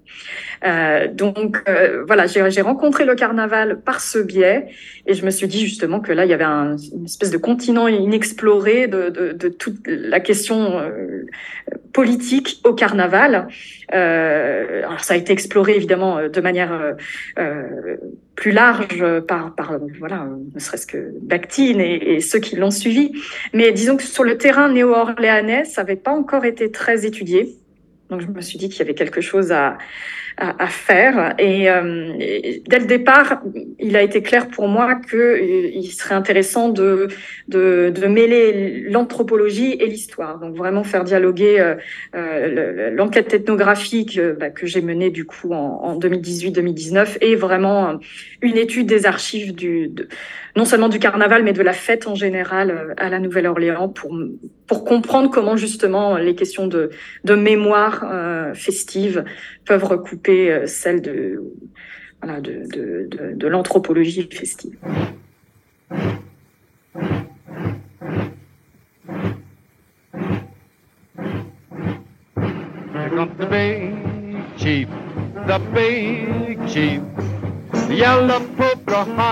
Euh, 0.66 1.08
donc 1.12 1.64
euh, 1.70 2.04
voilà, 2.06 2.26
j'ai 2.28 2.62
rencontré 2.62 3.06
le 3.06 3.16
carnaval 3.16 3.82
par 3.82 4.02
ce 4.02 4.20
biais 4.20 4.68
et 5.06 5.14
je 5.14 5.26
me 5.26 5.32
suis 5.32 5.48
dit 5.48 5.62
justement 5.62 6.00
que 6.02 6.12
là, 6.12 6.26
il 6.26 6.32
y 6.32 6.34
avait 6.34 6.44
un, 6.44 6.76
une 6.78 7.06
espèce 7.06 7.32
de 7.32 7.38
continent 7.38 7.88
inexploré 7.88 8.88
de, 8.88 9.10
de, 9.10 9.39
de 9.40 9.50
toute 9.50 9.80
la 9.88 10.20
question 10.20 10.80
euh, 10.80 11.26
politique 11.94 12.62
au 12.64 12.74
carnaval. 12.74 13.48
Euh, 13.94 14.84
alors 14.86 15.04
ça 15.04 15.14
a 15.16 15.18
été 15.18 15.34
exploré 15.34 15.76
évidemment 15.76 16.28
de 16.28 16.42
manière 16.42 16.96
plus 18.36 18.52
large 18.52 19.04
par, 19.28 19.56
par 19.56 19.80
voilà, 19.98 20.28
ne 20.54 20.60
serait-ce 20.60 20.88
que 20.88 21.12
Bakhtin 21.22 21.80
et, 21.80 22.14
et, 22.14 22.22
ceux 22.22 22.40
qui 22.40 22.56
l'ont 22.56 22.72
suivi. 22.72 23.12
Mais 23.54 23.72
disons 23.72 23.98
que 23.98 24.04
sur 24.04 24.24
le 24.24 24.38
terrain 24.38 24.72
néo-orléanais, 24.72 25.66
ça 25.66 25.82
n'avait 25.82 25.96
pas 25.96 26.12
encore 26.12 26.46
été 26.46 26.72
très 26.72 27.06
étudié. 27.06 27.56
Donc 28.10 28.22
je 28.22 28.28
me 28.28 28.42
suis 28.42 28.58
dit 28.58 28.70
qu'il 28.70 28.80
y 28.80 28.82
avait 28.82 28.96
quelque 28.96 29.22
chose 29.22 29.52
à, 29.52 29.78
à, 30.40 30.68
faire. 30.68 31.36
Et, 31.38 31.70
euh, 31.70 32.14
dès 32.68 32.80
le 32.80 32.86
départ, 32.86 33.42
il 33.78 33.96
a 33.96 34.02
été 34.02 34.22
clair 34.22 34.48
pour 34.48 34.68
moi 34.68 34.96
qu'il 34.96 35.20
euh, 35.20 35.82
serait 35.92 36.16
intéressant 36.16 36.70
de, 36.70 37.10
de, 37.50 37.92
de 37.94 38.08
mêler 38.08 38.86
l'anthropologie 38.90 39.74
et 39.74 39.88
l'histoire. 39.88 40.40
Donc 40.40 40.56
vraiment 40.56 40.84
faire 40.84 41.04
dialoguer 41.04 41.60
euh, 41.60 41.76
euh 42.16 42.90
l'enquête 42.92 43.34
ethnographique 43.34 44.18
euh, 44.18 44.34
bah, 44.34 44.50
que 44.50 44.66
j'ai 44.66 44.82
menée 44.82 45.10
du 45.10 45.26
coup 45.26 45.54
en, 45.54 45.82
en 45.84 46.00
2018-2019 46.00 47.18
et 47.22 47.36
vraiment 47.36 48.00
une 48.42 48.58
étude 48.58 48.88
des 48.88 49.06
archives 49.06 49.54
du, 49.54 49.92
non 50.56 50.66
seulement 50.66 50.90
du 50.90 51.00
carnaval, 51.00 51.44
mais 51.44 51.54
de 51.54 51.62
la 51.62 51.74
fête 51.74 52.08
en 52.08 52.16
général 52.16 52.94
à 52.98 53.10
la 53.10 53.20
Nouvelle-Orléans 53.20 53.90
pour, 53.90 54.18
pour 54.68 54.86
comprendre 54.86 55.30
comment 55.30 55.58
justement 55.58 56.18
les 56.18 56.36
questions 56.36 56.68
de, 56.68 56.92
de 57.24 57.36
mémoire 57.36 58.06
euh, 58.12 58.54
festive 58.54 59.24
peuvent 59.70 59.84
recouper 59.84 60.52
euh, 60.52 60.66
celles 60.66 61.00
de, 61.00 61.54
l'anthropologie 63.48 64.28
festive. 64.32 64.76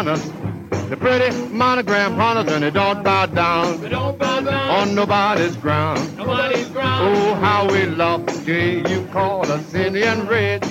the 0.05 0.36
the 0.89 0.95
pretty 0.95 1.35
monogram 1.49 2.13
hunters, 2.15 2.53
and 2.53 2.63
they 2.63 2.71
don't 2.71 3.03
bow 3.03 3.25
down, 3.25 3.81
they 3.81 3.89
don't 3.89 4.17
bow 4.17 4.39
down 4.39 4.69
on 4.69 4.95
nobody's 4.95 5.55
ground. 5.57 6.17
Nobody's 6.17 6.69
ground. 6.69 7.17
Oh, 7.17 7.33
how 7.35 7.67
we 7.69 7.85
love 7.85 8.25
to 8.25 8.33
hear 8.41 8.87
you 8.87 9.05
call 9.07 9.51
us 9.51 9.73
Indian 9.73 10.25
Red. 10.27 10.61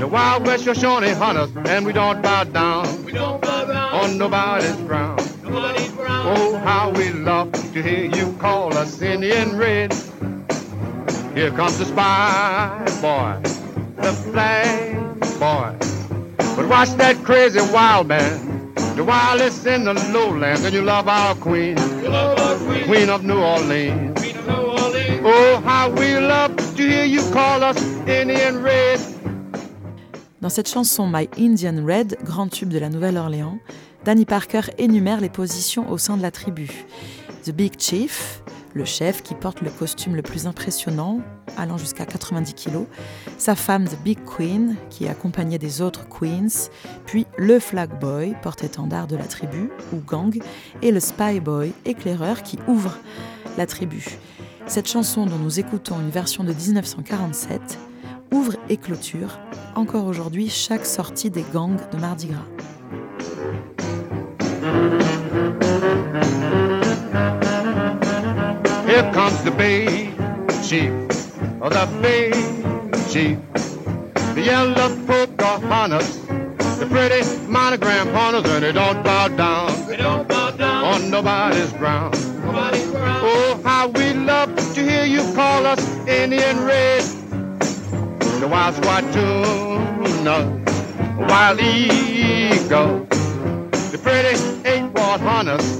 the 0.01 0.09
wild 0.09 0.47
West 0.47 0.65
Shoshone 0.65 1.11
hunters, 1.11 1.51
and 1.69 1.87
we 1.87 1.93
don't 1.93 2.23
bow 2.23 2.45
down, 2.45 3.05
we 3.05 3.13
don't 3.13 3.41
bow 3.41 3.67
down 3.67 3.93
on 3.93 4.19
nobody's 4.19 4.75
ground. 4.77 5.21
Nobody's 5.45 5.93
ground. 5.93 6.39
Oh, 6.39 6.57
how 6.57 6.91
we 6.91 7.11
love 7.11 7.53
to 7.53 7.83
hear 7.83 8.07
you 8.07 8.33
call 8.41 8.77
us 8.77 9.01
Indian 9.01 9.57
Red. 9.57 9.95
Here 11.35 11.53
comes 11.53 11.79
the 11.79 11.85
spy 11.85 12.85
boy, 13.01 13.41
the 14.03 14.13
flag 14.13 15.21
boy. 15.39 15.77
But 16.57 16.69
watch 16.69 16.91
that 16.97 17.23
crazy 17.23 17.61
wild 17.73 18.09
man, 18.09 18.75
the 18.97 19.05
wildest 19.05 19.65
in 19.65 19.85
the 19.85 19.95
lowlands, 20.13 20.65
and 20.65 20.75
you 20.75 20.83
love 20.83 21.07
our 21.07 21.37
queen, 21.37 21.77
love 22.03 22.39
our 22.39 22.57
queen. 22.57 22.85
queen 22.85 23.09
of 23.11 23.23
New 23.23 23.39
Orleans. 23.39 24.21
Queen 24.21 24.37
of 24.37 24.47
New 24.49 24.55
Orleans. 24.55 25.21
Oh, 25.23 25.63
how 25.65 25.89
we 25.91 26.19
love 26.19 26.57
to 26.57 26.83
hear 26.83 27.05
you 27.05 27.23
call 27.31 27.63
us 27.63 27.81
Indian 28.09 28.61
Red. 28.63 29.01
Dans 30.41 30.49
cette 30.49 30.69
chanson 30.69 31.07
My 31.07 31.29
Indian 31.39 31.85
Red, 31.87 32.17
grand 32.25 32.49
tube 32.49 32.71
de 32.71 32.79
la 32.79 32.89
Nouvelle-Orléans, 32.89 33.59
Danny 34.05 34.25
Parker 34.25 34.63
énumère 34.79 35.21
les 35.21 35.29
positions 35.29 35.89
au 35.91 35.99
sein 35.99 36.17
de 36.17 36.23
la 36.23 36.31
tribu. 36.31 36.71
The 37.45 37.53
Big 37.53 37.79
Chief, 37.79 38.43
le 38.75 38.85
chef 38.85 39.23
qui 39.23 39.35
porte 39.35 39.61
le 39.61 39.71
costume 39.71 40.17
le 40.17 40.23
plus 40.23 40.47
impressionnant, 40.47 41.21
allant 41.57 41.79
jusqu'à 41.79 42.07
90 42.07 42.55
kg, 42.55 42.87
sa 43.39 43.55
femme 43.55 43.87
The 43.87 43.99
Big 44.03 44.19
Queen, 44.25 44.77
qui 44.91 45.05
est 45.05 45.09
accompagnée 45.09 45.59
des 45.59 45.83
autres 45.83 46.09
Queens, 46.09 46.71
puis 47.07 47.27
le 47.37 47.59
Flag 47.59 47.91
Boy, 47.99 48.35
porte-étendard 48.43 49.07
de 49.07 49.17
la 49.17 49.25
tribu, 49.25 49.71
ou 49.93 49.97
gang, 49.97 50.41
et 50.83 50.93
le 50.93 51.01
Spy 51.01 51.41
Boy, 51.41 51.73
éclaireur, 51.85 52.43
qui 52.43 52.59
ouvre 52.69 52.97
la 53.59 53.67
tribu. 53.67 54.19
Cette 54.67 54.89
chanson 54.89 55.27
dont 55.27 55.39
nous 55.39 55.59
écoutons 55.59 56.01
une 56.01 56.11
version 56.11 56.45
de 56.45 56.53
1947 56.53 57.79
ouvre 58.33 58.55
et 58.69 58.77
clôture, 58.77 59.41
encore 59.75 60.07
aujourd'hui, 60.07 60.49
chaque 60.49 60.87
sortie 60.87 61.31
des 61.31 61.45
gangs 61.53 61.81
de 61.93 61.99
Mardi 61.99 62.29
Gras. 62.29 62.47
Here 69.01 69.13
comes 69.15 69.43
the 69.45 69.51
bay 69.51 70.13
chief, 70.63 70.93
oh, 71.63 71.71
the 71.71 71.89
bay 72.03 72.31
chief, 73.11 73.39
the 74.35 74.43
yellow 74.43 74.95
Pocahontas, 75.07 76.19
the 76.79 76.87
pretty 76.87 77.25
monogram 77.47 78.09
hunters, 78.09 78.45
and 78.53 78.63
they 78.63 78.73
don't 78.73 79.03
bow 79.03 79.29
down, 79.29 79.87
they 79.87 79.97
don't 79.97 80.29
bow 80.29 80.51
down 80.51 80.85
on 80.85 81.11
nobody's 81.11 81.73
ground. 81.73 82.13
Nobody's 82.45 82.91
ground. 82.91 83.21
Oh, 83.25 83.61
how 83.65 83.89
we 83.89 84.13
love 84.13 84.55
to 84.75 84.83
hear 84.83 85.07
you 85.07 85.23
call 85.33 85.65
us 85.65 85.81
Indian 86.07 86.63
Red, 86.67 87.03
the 88.39 88.49
wild 88.53 88.75
squat 88.75 89.03
tuna, 89.15 90.45
wild 91.27 91.59
eagle, 91.59 93.07
the 93.93 93.99
pretty 94.03 94.37
eight-wall 94.69 95.19
hunters. 95.21 95.80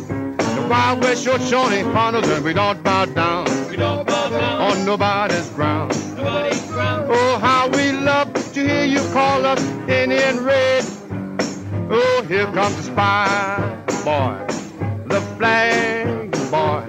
West 0.71 1.25
short 1.25 1.43
shorty 1.43 1.81
hunters 1.81 2.29
and 2.29 2.45
we 2.45 2.53
don't 2.53 2.81
bow 2.85 3.05
down. 3.05 3.45
We 3.69 3.77
don't 3.77 4.07
bow 4.07 4.29
down 4.29 4.61
on 4.63 4.85
nobody's 4.85 5.49
ground. 5.51 5.91
Nobody's 6.17 6.65
ground. 6.67 7.11
Oh, 7.11 7.39
how 7.39 7.69
we 7.71 7.91
love 7.91 8.33
to 8.53 8.61
hear 8.61 8.85
you 8.85 9.01
call 9.13 9.45
us 9.47 9.61
Indian 9.89 10.45
Red. 10.45 10.85
Oh, 11.91 12.25
here 12.29 12.47
comes 12.53 12.77
the 12.77 12.83
spy 12.85 13.83
boy, 14.05 14.39
the 15.07 15.21
flag 15.37 16.31
boy. 16.53 16.85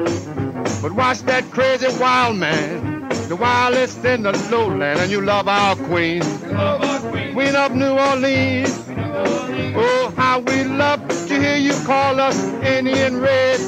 But 0.83 0.91
watch 0.91 1.21
that 1.21 1.49
crazy 1.49 1.87
wild 1.99 2.37
man, 2.37 3.09
the 3.29 3.35
wildest 3.35 4.05
in 4.05 4.21
the 4.21 4.33
lowland, 4.51 4.99
and 4.99 5.09
you 5.11 5.21
love 5.21 5.47
our 5.47 5.75
queen, 5.75 6.19
love 6.53 6.83
our 6.83 6.99
queen. 7.11 7.33
queen 7.33 7.55
of 7.55 7.73
New 7.73 7.97
Orleans. 7.97 8.90
Oh, 9.13 10.13
how 10.15 10.39
we 10.39 10.63
love 10.63 11.07
to 11.27 11.33
hear 11.33 11.57
you 11.57 11.73
call 11.85 12.19
us 12.19 12.43
Indian 12.63 13.19
Red. 13.19 13.59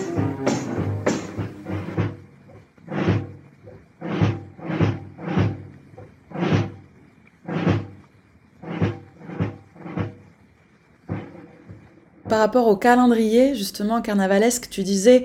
Par 12.29 12.39
rapport 12.39 12.67
au 12.67 12.77
calendrier, 12.77 13.53
justement, 13.53 14.01
carnavalesque, 14.01 14.67
tu 14.69 14.82
disais, 14.82 15.23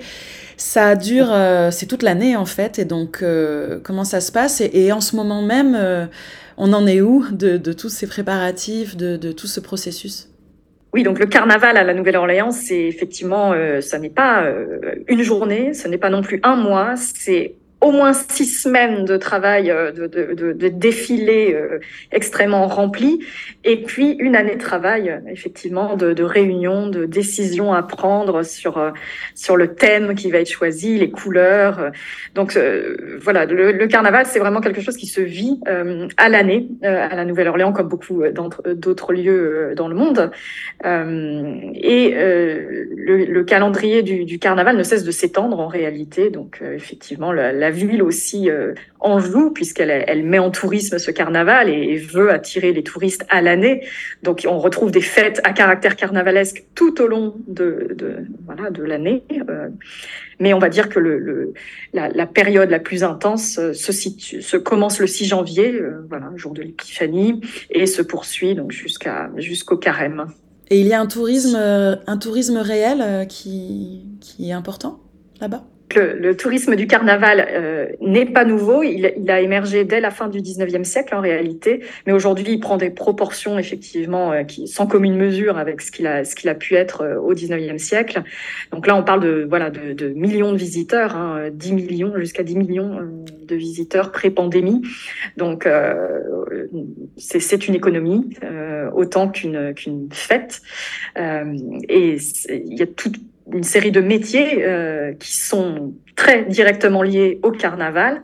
ça 0.57 0.95
dure, 0.95 1.29
euh, 1.31 1.71
c'est 1.71 1.85
toute 1.85 2.03
l'année 2.03 2.35
en 2.35 2.45
fait, 2.45 2.77
et 2.77 2.85
donc 2.85 3.19
euh, 3.23 3.79
comment 3.83 4.03
ça 4.03 4.21
se 4.21 4.31
passe? 4.31 4.61
Et, 4.61 4.91
en 4.91 5.01
ce 5.01 5.15
moment 5.15 5.41
même, 5.41 5.75
euh, 5.75 6.05
on 6.59 6.73
en 6.73 6.85
est 6.85 7.01
où 7.01 7.25
de, 7.31 7.57
tous 7.73 7.89
ces 7.89 8.05
préparatifs, 8.05 8.95
de, 8.95 9.17
de 9.17 9.31
tout 9.31 9.47
ce 9.47 9.59
processus? 9.59 10.29
Oui, 10.93 11.03
donc 11.03 11.19
le 11.19 11.25
carnaval 11.25 11.77
à 11.77 11.83
la 11.83 11.93
Nouvelle-Orléans, 11.93 12.51
c'est 12.51 12.87
effectivement, 12.87 13.53
euh, 13.53 13.79
ça 13.79 13.97
n'est 13.97 14.09
pas 14.09 14.43
euh, 14.43 14.79
une 15.07 15.21
journée, 15.21 15.73
ce 15.73 15.87
n'est 15.87 15.97
pas 15.97 16.09
non 16.09 16.21
plus 16.21 16.39
un 16.43 16.55
mois, 16.55 16.95
c'est 16.95 17.55
au 17.81 17.91
moins 17.91 18.13
six 18.13 18.45
semaines 18.45 19.05
de 19.05 19.15
travail, 19.15 19.71
euh, 19.71 19.91
de, 19.91 20.07
de, 20.07 20.33
de, 20.33 20.51
de 20.51 20.67
défilé 20.67 21.53
euh, 21.53 21.79
extrêmement 22.11 22.67
rempli, 22.67 23.19
et 23.63 23.83
puis 23.83 24.11
une 24.19 24.35
année 24.35 24.55
de 24.55 24.61
travail, 24.61 25.21
effectivement, 25.27 25.95
de, 25.95 26.23
réunions, 26.23 26.87
de 26.87 27.05
décisions 27.05 27.73
à 27.73 27.81
prendre 27.83 28.43
sur 28.43 28.77
euh, 28.77 28.91
sur 29.33 29.55
le 29.55 29.75
thème 29.75 30.15
qui 30.15 30.29
va 30.29 30.39
être 30.39 30.49
choisi, 30.49 30.97
les 30.97 31.09
couleurs. 31.09 31.91
Donc 32.35 32.57
voilà, 33.21 33.45
le, 33.45 33.71
le 33.71 33.87
carnaval, 33.87 34.25
c'est 34.25 34.39
vraiment 34.39 34.61
quelque 34.61 34.81
chose 34.81 34.97
qui 34.97 35.07
se 35.07 35.21
vit 35.21 35.59
à 36.17 36.29
l'année 36.29 36.67
à 36.83 37.15
la 37.15 37.25
Nouvelle-Orléans, 37.25 37.71
comme 37.71 37.87
beaucoup 37.87 38.23
d'autres 38.75 39.13
lieux 39.13 39.73
dans 39.75 39.87
le 39.87 39.95
monde. 39.95 40.31
et 40.83 42.13
le, 42.13 43.25
le, 43.25 43.43
calendrier 43.43 44.03
du, 44.03 44.25
du, 44.25 44.39
carnaval 44.39 44.77
ne 44.77 44.83
cesse 44.83 45.03
de 45.03 45.11
s'étendre 45.11 45.59
en 45.59 45.67
réalité. 45.67 46.29
Donc 46.29 46.61
effectivement, 46.61 47.31
la 47.31 47.68
ville 47.69 48.01
aussi 48.01 48.49
euh, 48.49 48.73
en 48.99 49.19
joue 49.19 49.51
puisqu'elle 49.51 49.89
elle 49.89 50.23
met 50.23 50.39
en 50.39 50.51
tourisme 50.51 50.97
ce 50.97 51.11
carnaval 51.11 51.69
et, 51.69 51.97
veut 51.97 52.31
attirer 52.31 52.71
les 52.73 52.83
touristes 52.83 53.25
à 53.29 53.41
l'année. 53.41 53.85
Donc 54.23 54.45
on 54.47 54.59
retrouve 54.59 54.91
des 54.91 55.01
fêtes 55.01 55.41
à 55.43 55.53
caractère 55.53 55.95
carnavalesque 55.95 56.65
tout 56.75 57.01
au 57.01 57.07
long 57.07 57.35
de, 57.47 57.93
de 57.95 58.17
voilà 58.45 58.69
de 58.69 58.83
l'année. 58.83 59.23
Euh, 59.49 59.69
mais 60.39 60.53
on 60.53 60.59
va 60.59 60.69
dire 60.69 60.89
que 60.89 60.99
le, 60.99 61.17
le 61.19 61.53
la, 61.93 62.09
la, 62.09 62.25
période 62.25 62.69
la 62.69 62.79
plus 62.79 63.03
intense 63.03 63.59
euh, 63.59 63.73
se, 63.73 63.91
situe, 63.91 64.41
se 64.41 64.57
commence 64.57 64.99
le 64.99 65.07
6 65.07 65.25
janvier, 65.25 65.81
voilà, 66.07 66.31
jour 66.35 66.53
de 66.53 66.61
l'épiphanie, 66.61 67.41
et 67.69 67.85
se 67.85 68.01
poursuit 68.01 68.55
donc 68.55 68.71
jusqu'à 68.71 69.29
jusqu'au 69.37 69.77
carême. 69.77 70.27
Et 70.69 70.79
il 70.79 70.87
y 70.87 70.93
a 70.93 71.01
un 71.01 71.07
tourisme, 71.07 71.55
un 71.55 72.17
tourisme 72.17 72.57
réel 72.57 73.27
qui, 73.27 74.05
qui 74.21 74.49
est 74.49 74.53
important 74.53 75.01
là-bas? 75.41 75.65
Le, 75.95 76.13
le, 76.13 76.37
tourisme 76.37 76.75
du 76.75 76.87
carnaval 76.87 77.47
euh, 77.49 77.87
n'est 78.01 78.25
pas 78.25 78.45
nouveau. 78.45 78.83
Il, 78.83 79.13
il, 79.17 79.31
a 79.31 79.41
émergé 79.41 79.83
dès 79.83 79.99
la 79.99 80.11
fin 80.11 80.27
du 80.27 80.39
19e 80.39 80.83
siècle 80.83 81.15
en 81.15 81.21
réalité, 81.21 81.83
mais 82.05 82.13
aujourd'hui 82.13 82.45
il 82.53 82.59
prend 82.59 82.77
des 82.77 82.89
proportions 82.89 83.57
effectivement 83.57 84.31
euh, 84.31 84.43
qui 84.43 84.67
sans 84.67 84.87
commune 84.87 85.15
mesure 85.15 85.57
avec 85.57 85.81
ce 85.81 85.91
qu'il 85.91 86.07
a 86.07 86.23
ce 86.23 86.35
a 86.47 86.55
pu 86.55 86.75
être 86.75 87.01
euh, 87.01 87.19
au 87.19 87.33
19e 87.33 87.77
siècle. 87.77 88.23
Donc 88.71 88.87
là 88.87 88.95
on 88.95 89.03
parle 89.03 89.21
de 89.21 89.45
voilà 89.49 89.69
de, 89.69 89.93
de 89.93 90.09
millions 90.09 90.51
de 90.51 90.57
visiteurs, 90.57 91.15
hein, 91.15 91.49
10 91.51 91.73
millions 91.73 92.13
jusqu'à 92.17 92.43
10 92.43 92.55
millions 92.55 92.99
euh, 92.99 93.05
de 93.45 93.55
visiteurs 93.55 94.11
pré-pandémie. 94.11 94.81
Donc 95.37 95.67
c'est 97.17 97.67
une 97.67 97.75
économie 97.75 98.29
autant 98.93 99.29
qu'une 99.29 99.73
qu'une 99.73 100.07
fête 100.11 100.61
et 101.17 102.17
il 102.49 102.77
y 102.77 102.83
a 102.83 102.87
toute 102.87 103.15
une 103.53 103.63
série 103.63 103.91
de 103.91 104.01
métiers 104.01 104.63
euh, 104.63 105.13
qui 105.13 105.35
sont 105.35 105.93
très 106.15 106.45
directement 106.45 107.03
liés 107.03 107.39
au 107.43 107.51
carnaval. 107.51 108.23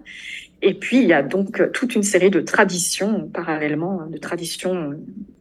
Et 0.62 0.74
puis, 0.74 0.98
il 0.98 1.06
y 1.06 1.14
a 1.14 1.22
donc 1.22 1.72
toute 1.74 1.96
une 1.96 2.02
série 2.02 2.32
de 2.32 2.40
traditions, 2.40 3.30
parallèlement, 3.32 4.08
de 4.10 4.18
traditions 4.18 4.94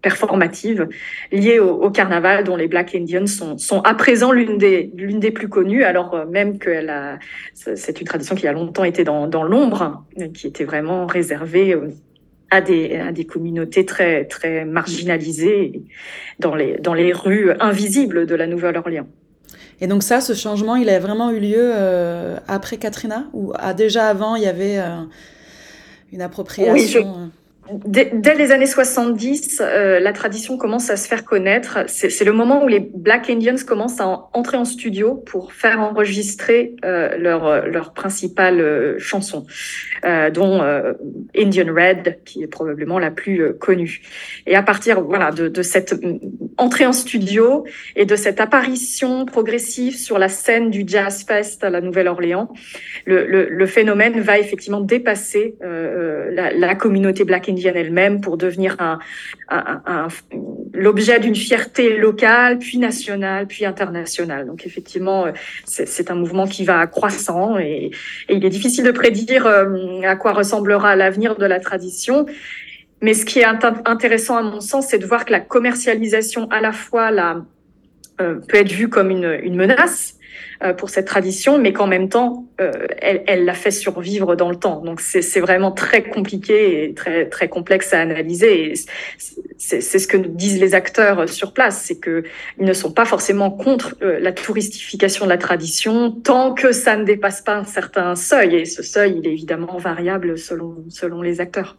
performatives 0.02 0.86
liées 1.32 1.58
au, 1.60 1.90
carnaval, 1.90 2.44
dont 2.44 2.56
les 2.56 2.68
Black 2.68 2.94
Indians 2.94 3.26
sont, 3.26 3.56
sont 3.56 3.80
à 3.82 3.94
présent 3.94 4.32
l'une 4.32 4.58
des, 4.58 4.90
l'une 4.94 5.20
des 5.20 5.30
plus 5.30 5.48
connues, 5.48 5.82
alors 5.82 6.26
même 6.26 6.58
que 6.58 6.70
c'est 7.54 8.00
une 8.00 8.06
tradition 8.06 8.34
qui 8.34 8.46
a 8.46 8.52
longtemps 8.52 8.84
été 8.84 9.02
dans, 9.02 9.26
dans 9.26 9.44
l'ombre, 9.44 10.04
qui 10.34 10.46
était 10.46 10.64
vraiment 10.64 11.06
réservée 11.06 11.74
à 12.50 12.60
des, 12.60 12.96
à 12.96 13.12
des 13.12 13.24
communautés 13.24 13.86
très, 13.86 14.26
très 14.26 14.64
marginalisées 14.64 15.82
dans 16.38 16.54
les, 16.54 16.76
dans 16.76 16.94
les 16.94 17.12
rues 17.12 17.52
invisibles 17.60 18.26
de 18.26 18.34
la 18.34 18.46
Nouvelle-Orléans. 18.46 19.08
Et 19.80 19.86
donc 19.86 20.02
ça, 20.02 20.20
ce 20.20 20.34
changement, 20.34 20.76
il 20.76 20.88
a 20.88 20.98
vraiment 20.98 21.30
eu 21.30 21.40
lieu 21.40 21.72
euh, 21.74 22.36
après 22.48 22.76
Katrina 22.76 23.24
ou 23.32 23.52
ah, 23.56 23.74
déjà 23.74 24.08
avant, 24.08 24.36
il 24.36 24.42
y 24.42 24.46
avait 24.46 24.78
euh, 24.78 25.02
une 26.12 26.22
appropriation 26.22 26.72
oui, 26.72 26.88
je... 26.88 27.43
Dès, 27.70 28.34
les 28.34 28.52
années 28.52 28.66
70, 28.66 29.62
euh, 29.62 29.98
la 29.98 30.12
tradition 30.12 30.58
commence 30.58 30.90
à 30.90 30.96
se 30.98 31.08
faire 31.08 31.24
connaître. 31.24 31.84
C'est 31.88 32.24
le 32.24 32.32
moment 32.32 32.62
où 32.62 32.68
les 32.68 32.80
Black 32.80 33.30
Indians 33.30 33.56
commencent 33.66 34.00
à 34.00 34.06
en, 34.06 34.28
entrer 34.34 34.58
en 34.58 34.66
studio 34.66 35.14
pour 35.14 35.54
faire 35.54 35.80
enregistrer 35.80 36.74
euh, 36.84 37.16
leur, 37.16 37.66
leur 37.66 37.94
principale 37.94 38.60
euh, 38.60 38.98
euh, 40.04 40.30
dont 40.30 40.62
Indian 41.36 41.74
Red, 41.74 42.18
qui 42.26 42.42
est 42.42 42.46
probablement 42.46 42.98
la 42.98 43.10
plus 43.10 43.54
connue. 43.58 44.02
Et 44.46 44.56
à 44.56 44.62
partir 44.62 45.00
voilà 45.00 45.30
de, 45.30 45.62
cette 45.62 45.94
entrée 46.58 46.84
en 46.84 46.92
studio 46.92 47.64
et 47.96 48.04
de 48.04 48.16
cette 48.16 48.40
apparition 48.40 49.24
progressive 49.24 49.96
sur 49.96 50.18
la 50.18 50.28
scène 50.28 50.70
du 50.70 50.84
Jazz 50.86 51.24
Fest 51.26 51.64
à 51.64 51.70
la 51.70 51.80
Nouvelle-Orléans, 51.80 52.52
le, 53.06 53.24
le, 53.26 53.66
phénomène 53.66 54.20
va 54.20 54.38
effectivement 54.38 54.80
dépasser 54.80 55.56
la, 55.60 56.52
la 56.52 56.74
communauté 56.74 57.24
Black 57.24 57.48
indienne 57.54 57.76
elle-même 57.76 58.20
pour 58.20 58.36
devenir 58.36 58.76
l'objet 60.72 61.18
d'une 61.20 61.34
fierté 61.34 61.96
locale, 61.96 62.58
puis 62.58 62.78
nationale, 62.78 63.46
puis 63.46 63.64
internationale. 63.64 64.46
Donc 64.46 64.66
effectivement, 64.66 65.26
c'est 65.64 66.10
un 66.10 66.14
mouvement 66.14 66.46
qui 66.46 66.64
va 66.64 66.86
croissant 66.86 67.58
et, 67.58 67.90
il 68.28 68.44
est 68.44 68.50
difficile 68.50 68.84
de 68.84 68.90
prédire 68.90 69.46
à 69.46 70.16
quoi 70.16 70.32
ressemblera 70.32 70.96
l'avenir 70.96 71.36
de 71.36 71.46
la 71.46 71.60
tradition. 71.60 72.26
Mais 73.00 73.14
ce 73.14 73.24
qui 73.26 73.40
est 73.40 73.44
intéressant 73.44 74.36
à 74.36 74.42
mon 74.42 74.60
sens, 74.60 74.86
c'est 74.88 74.98
de 74.98 75.06
voir 75.06 75.24
que 75.24 75.32
la 75.32 75.40
commercialisation 75.40 76.48
à 76.50 76.60
la 76.60 76.72
fois 76.72 77.10
euh, 78.20 78.36
peut 78.48 78.56
être 78.56 78.72
vue 78.72 78.88
comme 78.88 79.10
une 79.10 79.56
menace, 79.56 80.16
pour 80.72 80.90
cette 80.90 81.06
tradition, 81.06 81.58
mais 81.58 81.72
qu'en 81.72 81.86
même 81.86 82.08
temps, 82.08 82.46
elle, 82.58 83.22
elle 83.26 83.44
l'a 83.44 83.54
fait 83.54 83.70
survivre 83.70 84.36
dans 84.36 84.50
le 84.50 84.56
temps. 84.56 84.80
Donc 84.80 85.00
c'est 85.00 85.40
vraiment 85.40 85.72
très 85.72 86.02
compliqué 86.02 86.84
et 86.84 86.94
très 86.94 87.26
très 87.28 87.48
complexe 87.48 87.92
à 87.92 88.00
analyser. 88.00 88.70
Et 88.70 88.74
c'est 89.58 89.80
ce 89.80 90.06
que 90.06 90.16
disent 90.16 90.60
les 90.60 90.74
acteurs 90.74 91.28
sur 91.28 91.52
place, 91.52 91.82
c'est 91.84 91.98
que 91.98 92.24
ils 92.58 92.64
ne 92.64 92.72
sont 92.72 92.92
pas 92.92 93.04
forcément 93.04 93.50
contre 93.50 93.96
la 94.00 94.32
touristification 94.32 95.24
de 95.24 95.30
la 95.30 95.38
tradition 95.38 96.10
tant 96.10 96.54
que 96.54 96.72
ça 96.72 96.96
ne 96.96 97.04
dépasse 97.04 97.42
pas 97.42 97.56
un 97.56 97.64
certain 97.64 98.14
seuil. 98.14 98.56
Et 98.56 98.64
ce 98.64 98.82
seuil, 98.82 99.16
il 99.18 99.26
est 99.26 99.32
évidemment 99.32 99.76
variable 99.76 100.38
selon 100.38 100.84
selon 100.88 101.22
les 101.22 101.40
acteurs. 101.40 101.76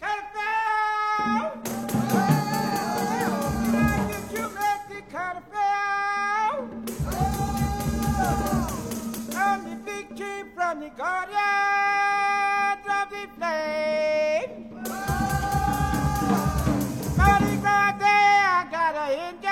en 19.16 19.45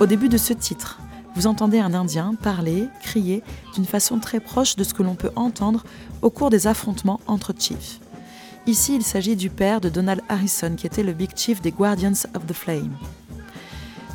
Au 0.00 0.06
début 0.06 0.28
de 0.28 0.36
ce 0.36 0.52
titre, 0.52 1.00
vous 1.36 1.46
entendez 1.46 1.78
un 1.78 1.94
Indien 1.94 2.34
parler, 2.40 2.88
crier 3.02 3.42
d'une 3.74 3.84
façon 3.84 4.18
très 4.18 4.40
proche 4.40 4.76
de 4.76 4.84
ce 4.84 4.94
que 4.94 5.02
l'on 5.02 5.14
peut 5.14 5.30
entendre 5.36 5.84
au 6.22 6.30
cours 6.30 6.50
des 6.50 6.66
affrontements 6.66 7.20
entre 7.26 7.52
chiefs. 7.58 8.01
Ici, 8.64 8.94
il 8.94 9.02
s'agit 9.02 9.34
du 9.34 9.50
père 9.50 9.80
de 9.80 9.88
Donald 9.88 10.20
Harrison, 10.28 10.76
qui 10.76 10.86
était 10.86 11.02
le 11.02 11.12
Big 11.12 11.30
Chief 11.34 11.60
des 11.60 11.72
Guardians 11.72 12.12
of 12.36 12.46
the 12.46 12.52
Flame. 12.52 12.92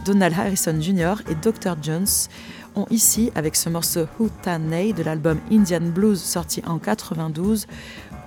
Donald 0.06 0.34
Harrison 0.40 0.80
Jr. 0.80 1.16
et 1.30 1.36
Dr. 1.36 1.76
Jones 1.82 2.08
ont 2.78 2.86
ici, 2.90 3.30
avec 3.36 3.58
ce 3.58 3.68
morceau 3.68 4.06
Hootanay 4.18 4.94
de 4.94 5.04
l'album 5.04 5.38
Indian 5.52 5.82
Blues 5.82 6.22
sorti 6.22 6.62
en 6.66 6.80
92, 6.80 7.68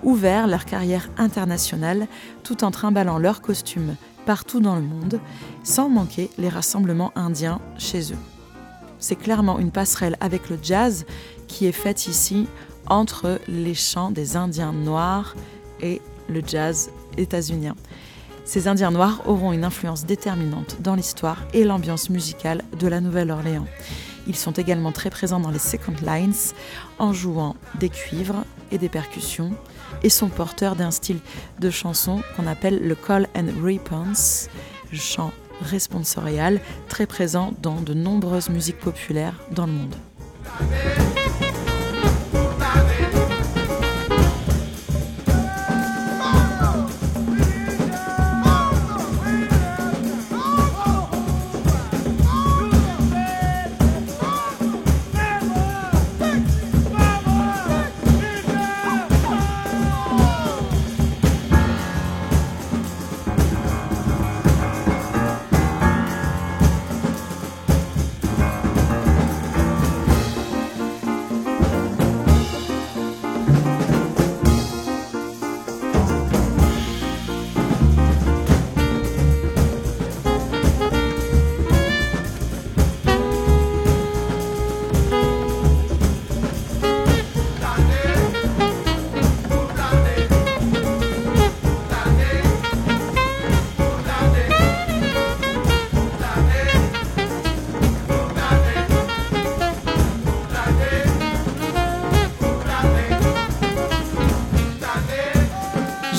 ouvert 0.03 0.47
leur 0.47 0.67
carrière 0.67 1.09
internationale 1.17 2.07
tout 2.43 2.65
en 2.65 2.71
trimballant 2.71 3.19
leurs 3.19 3.41
costumes 3.41 3.97
partout 4.27 4.61
dans 4.61 4.77
le 4.77 4.83
monde, 4.83 5.21
sans 5.65 5.89
manquer 5.89 6.29
les 6.37 6.51
rassemblements 6.51 7.13
indiens 7.17 7.63
chez 7.79 8.13
eux. 8.13 8.19
C'est 8.99 9.17
clairement 9.17 9.59
une 9.59 9.71
passerelle 9.71 10.19
avec 10.21 10.51
le 10.51 10.59
jazz 10.63 11.07
qui 11.49 11.65
est 11.65 11.73
faite 11.73 12.09
ici 12.09 12.47
entre 12.87 13.41
les 13.49 13.75
chants 13.75 14.11
des 14.11 14.37
Indiens 14.37 14.75
noirs 14.75 15.35
et 15.81 16.03
le 16.31 16.43
jazz 16.47 16.91
états-unien. 17.17 17.75
Ces 18.45 18.69
Indiens 18.69 18.91
noirs 18.91 19.23
auront 19.27 19.53
une 19.53 19.65
influence 19.65 20.07
déterminante 20.07 20.79
dans 20.81 20.95
l'histoire 20.95 21.39
et 21.53 21.65
l'ambiance 21.65 22.11
musicale 22.11 22.63
de 22.79 22.89
la 22.89 23.01
Nouvelle-Orléans. 23.01 23.67
Ils 24.27 24.37
sont 24.37 24.53
également 24.53 24.93
très 24.93 25.11
présents 25.11 25.41
dans 25.41 25.51
les 25.51 25.59
second 25.59 25.95
lines 26.03 26.35
en 26.99 27.13
jouant 27.13 27.57
des 27.79 27.89
cuivres 27.89 28.45
et 28.71 28.79
des 28.79 28.89
percussions, 28.89 29.53
et 30.03 30.09
sont 30.09 30.29
porteurs 30.29 30.77
d'un 30.77 30.91
style 30.91 31.19
de 31.59 31.71
chanson 31.71 32.23
qu'on 32.37 32.47
appelle 32.47 32.87
le 32.87 32.95
call 32.95 33.29
and 33.37 33.49
response, 33.63 34.49
chant 34.93 35.33
responsorial, 35.61 36.61
très 36.89 37.07
présent 37.07 37.53
dans 37.61 37.81
de 37.81 37.95
nombreuses 37.95 38.49
musiques 38.49 38.79
populaires 38.79 39.35
dans 39.53 39.67
le 39.67 39.73
monde. 39.73 39.95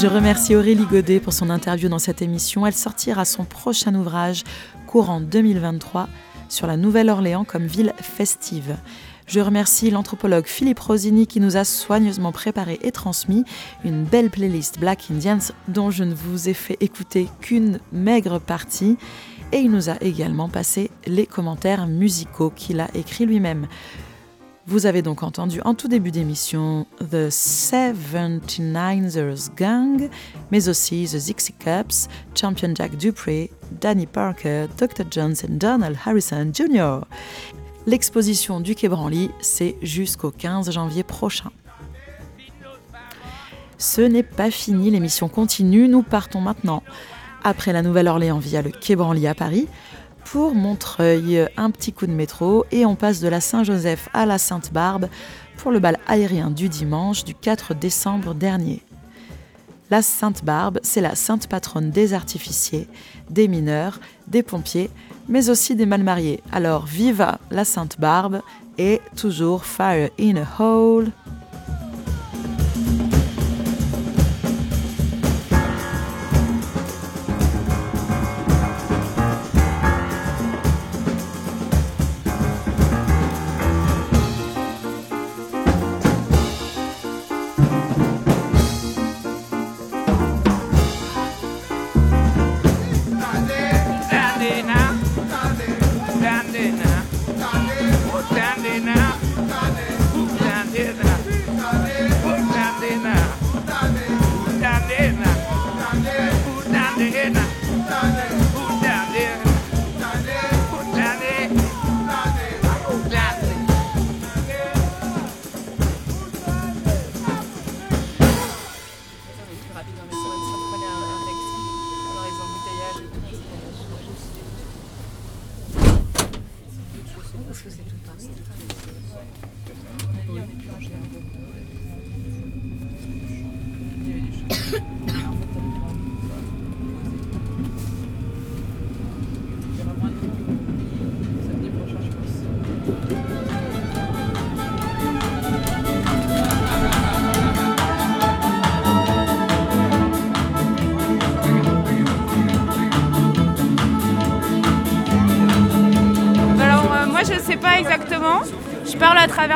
Je 0.02 0.08
remercie 0.08 0.56
Aurélie 0.56 0.88
Godet 0.88 1.20
pour 1.20 1.32
son 1.32 1.52
interview 1.52 1.88
dans 1.88 2.00
cette 2.00 2.24
émission. 2.24 2.66
Elle 2.66 2.74
sortira 2.74 3.24
son 3.24 3.46
prochain 3.46 3.94
ouvrage 3.94 4.44
courant 4.88 5.22
2023 5.22 6.10
sur 6.50 6.66
la 6.66 6.76
Nouvelle-Orléans 6.76 7.44
comme 7.44 7.68
ville 7.68 7.94
festive. 8.02 8.78
Je 9.28 9.40
remercie 9.40 9.92
l'anthropologue 9.92 10.48
Philippe 10.48 10.80
Rosini 10.80 11.28
qui 11.28 11.40
nous 11.40 11.56
a 11.56 11.64
soigneusement 11.64 12.32
préparé 12.32 12.80
et 12.82 12.92
transmis 12.92 13.46
une 13.86 14.04
belle 14.04 14.32
playlist 14.32 14.80
Black 14.80 15.12
Indians 15.12 15.54
dont 15.68 15.92
je 15.92 16.04
ne 16.04 16.16
vous 16.16 16.50
ai 16.50 16.56
fait 16.56 16.78
écouter 16.82 17.28
qu'une 17.40 17.80
maigre 17.92 18.40
partie. 18.40 18.98
Et 19.52 19.60
il 19.60 19.70
nous 19.70 19.92
a 19.92 20.02
également 20.02 20.50
passé 20.50 20.90
les 21.06 21.28
commentaires 21.28 21.86
musicaux 21.86 22.50
qu'il 22.50 22.80
a 22.80 22.88
écrits 22.96 23.28
lui-même. 23.28 23.68
Vous 24.67 24.86
avez 24.86 25.02
donc 25.02 25.24
entendu 25.24 25.60
en 25.65 25.74
tout 25.74 25.88
début 25.88 26.12
d'émission 26.12 26.86
The 27.00 27.30
79ers 27.30 29.50
Gang, 29.56 30.08
mais 30.52 30.69
aussi 30.69 31.08
The 31.12 31.15
Dixie 31.15 31.54
Cups, 31.54 32.08
Champion 32.39 32.71
Jack 32.76 32.95
Dupree, 32.95 33.50
Danny 33.82 34.06
Parker, 34.06 34.67
Dr. 34.78 35.06
Johnson, 35.10 35.47
Donald 35.50 35.97
Harrison 36.06 36.52
Jr. 36.54 37.00
L'exposition 37.88 38.60
du 38.60 38.76
Quai 38.76 38.88
Branly, 38.88 39.32
c'est 39.41 39.78
jusqu'au 39.82 40.30
15 40.30 40.69
janvier 40.71 41.02
prochain. 41.04 41.50
Ce 43.80 44.02
n'est 44.02 44.21
pas 44.21 44.52
fini, 44.52 44.91
l'émission 44.91 45.28
continue, 45.28 45.88
nous 45.88 46.04
partons 46.04 46.39
maintenant, 46.39 46.84
après 47.43 47.74
la 47.74 47.82
Nouvelle-Orléans 47.82 48.38
via 48.38 48.62
le 48.62 48.69
Quai 48.69 48.95
Branly 48.95 49.26
à 49.26 49.34
Paris, 49.34 49.67
pour 50.25 50.55
Montreuil, 50.55 51.47
un 51.57 51.71
petit 51.71 51.93
coup 51.93 52.07
de 52.07 52.12
métro 52.12 52.65
et 52.71 52.86
on 52.86 52.95
passe 52.95 53.19
de 53.19 53.27
la 53.27 53.41
Saint-Joseph 53.41 54.10
à 54.13 54.26
la 54.26 54.38
Sainte-Barbe 54.38 55.07
pour 55.57 55.72
le 55.72 55.80
bal 55.80 55.97
aérien 56.07 56.49
du 56.49 56.69
dimanche 56.69 57.24
du 57.24 57.36
4 57.36 57.74
décembre 57.74 58.34
dernier. 58.34 58.82
La 59.89 60.01
Sainte-Barbe, 60.01 60.80
c'est 60.84 61.01
la 61.01 61.15
sainte 61.15 61.47
patronne 61.47 61.91
des 61.91 62.13
artificiers, 62.13 62.88
des 63.30 63.47
mineurs, 63.49 63.99
des 64.28 64.41
pompiers, 64.41 64.89
mais 65.28 65.49
aussi 65.49 65.76
des 65.76 65.86
mal 65.86 66.03
mariés. 66.03 66.41
Alors 66.51 66.86
viva 66.86 67.39
la 67.51 67.65
Sainte-Barbe 67.65 68.41
et 68.78 69.01
toujours 69.15 69.65
Fire 69.65 70.09
in 70.19 70.38
a 70.38 70.47
Hole. 70.59 71.11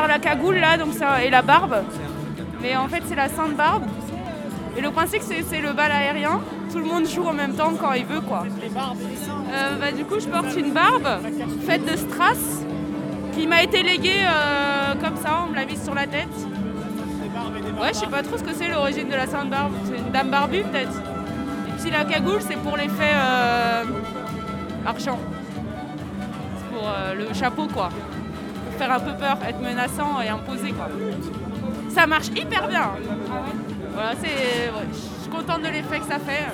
La 0.06 0.18
cagoule 0.18 0.56
là 0.56 0.76
donc 0.76 0.94
ça, 0.94 1.22
et 1.24 1.30
la 1.30 1.42
barbe. 1.42 1.76
Mais 2.62 2.76
en 2.76 2.88
fait 2.88 3.02
c'est 3.06 3.14
la 3.14 3.28
sainte 3.28 3.56
barbe. 3.56 3.84
Et 4.76 4.80
le 4.80 4.90
principe 4.90 5.22
c'est 5.22 5.42
c'est 5.42 5.60
le 5.60 5.72
bal 5.72 5.90
aérien. 5.90 6.40
Tout 6.72 6.78
le 6.78 6.84
monde 6.84 7.06
joue 7.08 7.24
en 7.24 7.32
même 7.32 7.54
temps 7.54 7.72
quand 7.80 7.92
il 7.92 8.04
veut 8.04 8.20
quoi. 8.20 8.44
Euh, 8.44 9.76
bah, 9.80 9.92
du 9.92 10.04
coup 10.04 10.18
je 10.20 10.26
porte 10.26 10.54
une 10.56 10.72
barbe 10.72 11.08
faite 11.66 11.84
de 11.90 11.96
strass 11.96 12.64
qui 13.34 13.46
m'a 13.46 13.62
été 13.62 13.82
léguée 13.82 14.22
euh, 14.22 14.94
comme 15.02 15.16
ça, 15.16 15.44
on 15.46 15.50
me 15.50 15.54
l'a 15.54 15.64
mise 15.64 15.82
sur 15.82 15.94
la 15.94 16.06
tête. 16.06 16.28
Ouais 17.80 17.88
je 17.92 17.98
sais 17.98 18.06
pas 18.06 18.22
trop 18.22 18.36
ce 18.38 18.42
que 18.42 18.54
c'est 18.54 18.68
l'origine 18.68 19.08
de 19.08 19.14
la 19.14 19.26
sainte 19.26 19.50
barbe. 19.50 19.72
C'est 19.84 19.98
une 19.98 20.10
dame 20.10 20.30
barbue 20.30 20.62
peut-être. 20.62 21.00
Et 21.68 21.80
puis 21.80 21.90
la 21.90 22.04
cagoule 22.04 22.40
c'est 22.40 22.56
pour 22.56 22.76
l'effet 22.76 23.12
euh, 23.14 23.84
argent 24.86 25.18
pour 26.72 26.84
euh, 26.88 27.14
le 27.14 27.34
chapeau 27.34 27.66
quoi. 27.66 27.90
Faire 28.78 28.92
un 28.92 29.00
peu 29.00 29.14
peur, 29.14 29.38
être 29.48 29.60
menaçant 29.60 30.20
et 30.20 30.28
imposé 30.28 30.72
quoi. 30.72 30.88
Ça 31.88 32.06
marche 32.06 32.26
hyper 32.28 32.68
bien. 32.68 32.90
Voilà, 33.94 34.12
c'est. 34.22 34.70
je 34.92 35.22
suis 35.22 35.30
contente 35.30 35.62
de 35.62 35.68
l'effet 35.68 35.98
que 35.98 36.04
ça 36.04 36.18
fait. 36.18 36.44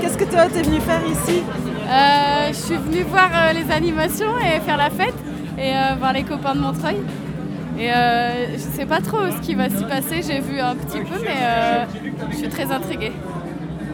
Qu'est-ce 0.00 0.16
que 0.16 0.24
toi 0.24 0.46
t'es 0.50 0.62
venu 0.62 0.80
faire 0.80 1.02
ici? 1.06 1.42
Je 1.90 2.56
suis 2.56 2.76
venue 2.76 3.02
voir 3.02 3.30
euh, 3.34 3.52
les 3.52 3.70
animations 3.72 4.38
et 4.38 4.60
faire 4.60 4.76
la 4.76 4.90
fête 4.90 5.14
et 5.58 5.72
euh, 5.72 5.94
voir 5.98 6.12
les 6.12 6.22
copains 6.22 6.54
de 6.54 6.60
Montreuil. 6.60 6.98
Et 7.78 7.90
euh, 7.90 8.52
je 8.52 8.58
sais 8.58 8.86
pas 8.86 9.00
trop 9.00 9.18
ce 9.30 9.40
qui 9.40 9.54
va 9.54 9.68
s'y 9.68 9.84
passer, 9.84 10.22
j'ai 10.26 10.40
vu 10.40 10.60
un 10.60 10.74
petit 10.76 10.98
peu, 10.98 11.18
mais 11.22 11.38
euh, 11.42 11.84
je 12.30 12.36
suis 12.36 12.48
très 12.48 12.70
intriguée. 12.70 13.12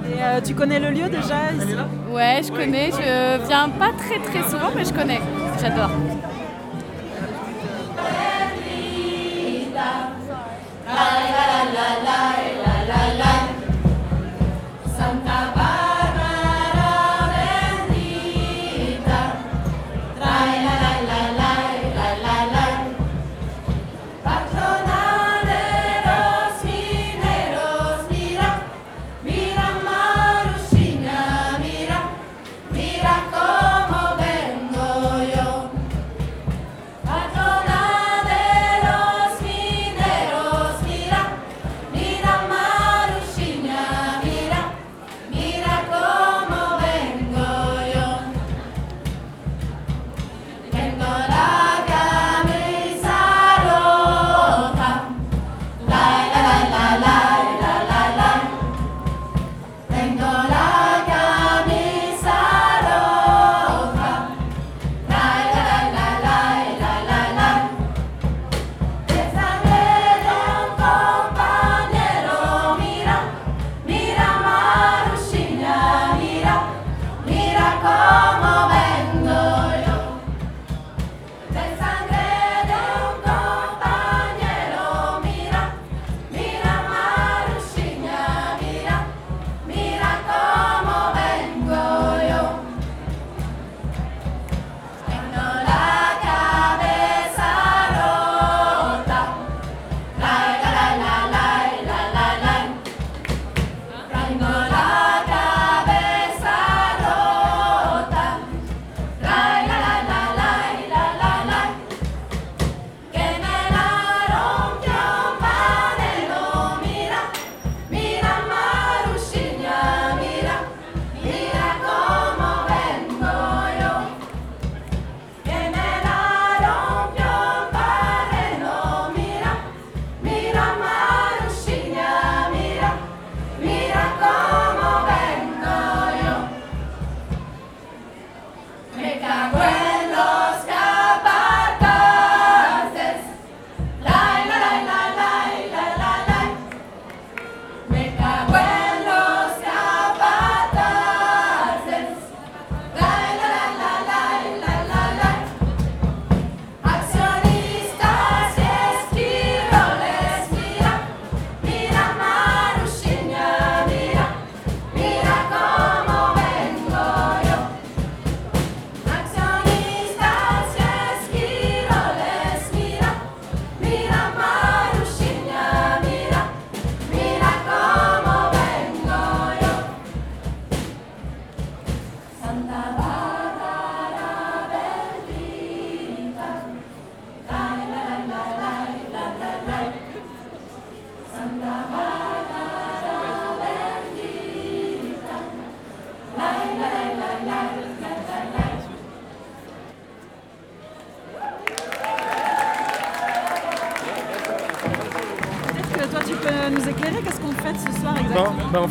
Et 0.09 0.23
euh, 0.23 0.41
tu 0.45 0.55
connais 0.55 0.81
le 0.81 0.91
lieu 0.91 1.09
déjà 1.09 1.53
ici? 1.57 1.75
Ouais, 2.11 2.41
je 2.43 2.51
connais, 2.51 2.91
je 2.91 3.47
viens 3.47 3.69
pas 3.69 3.91
très 3.97 4.19
très 4.21 4.49
souvent, 4.49 4.71
mais 4.75 4.85
je 4.85 4.93
connais. 4.93 5.21
J'adore. 5.61 5.91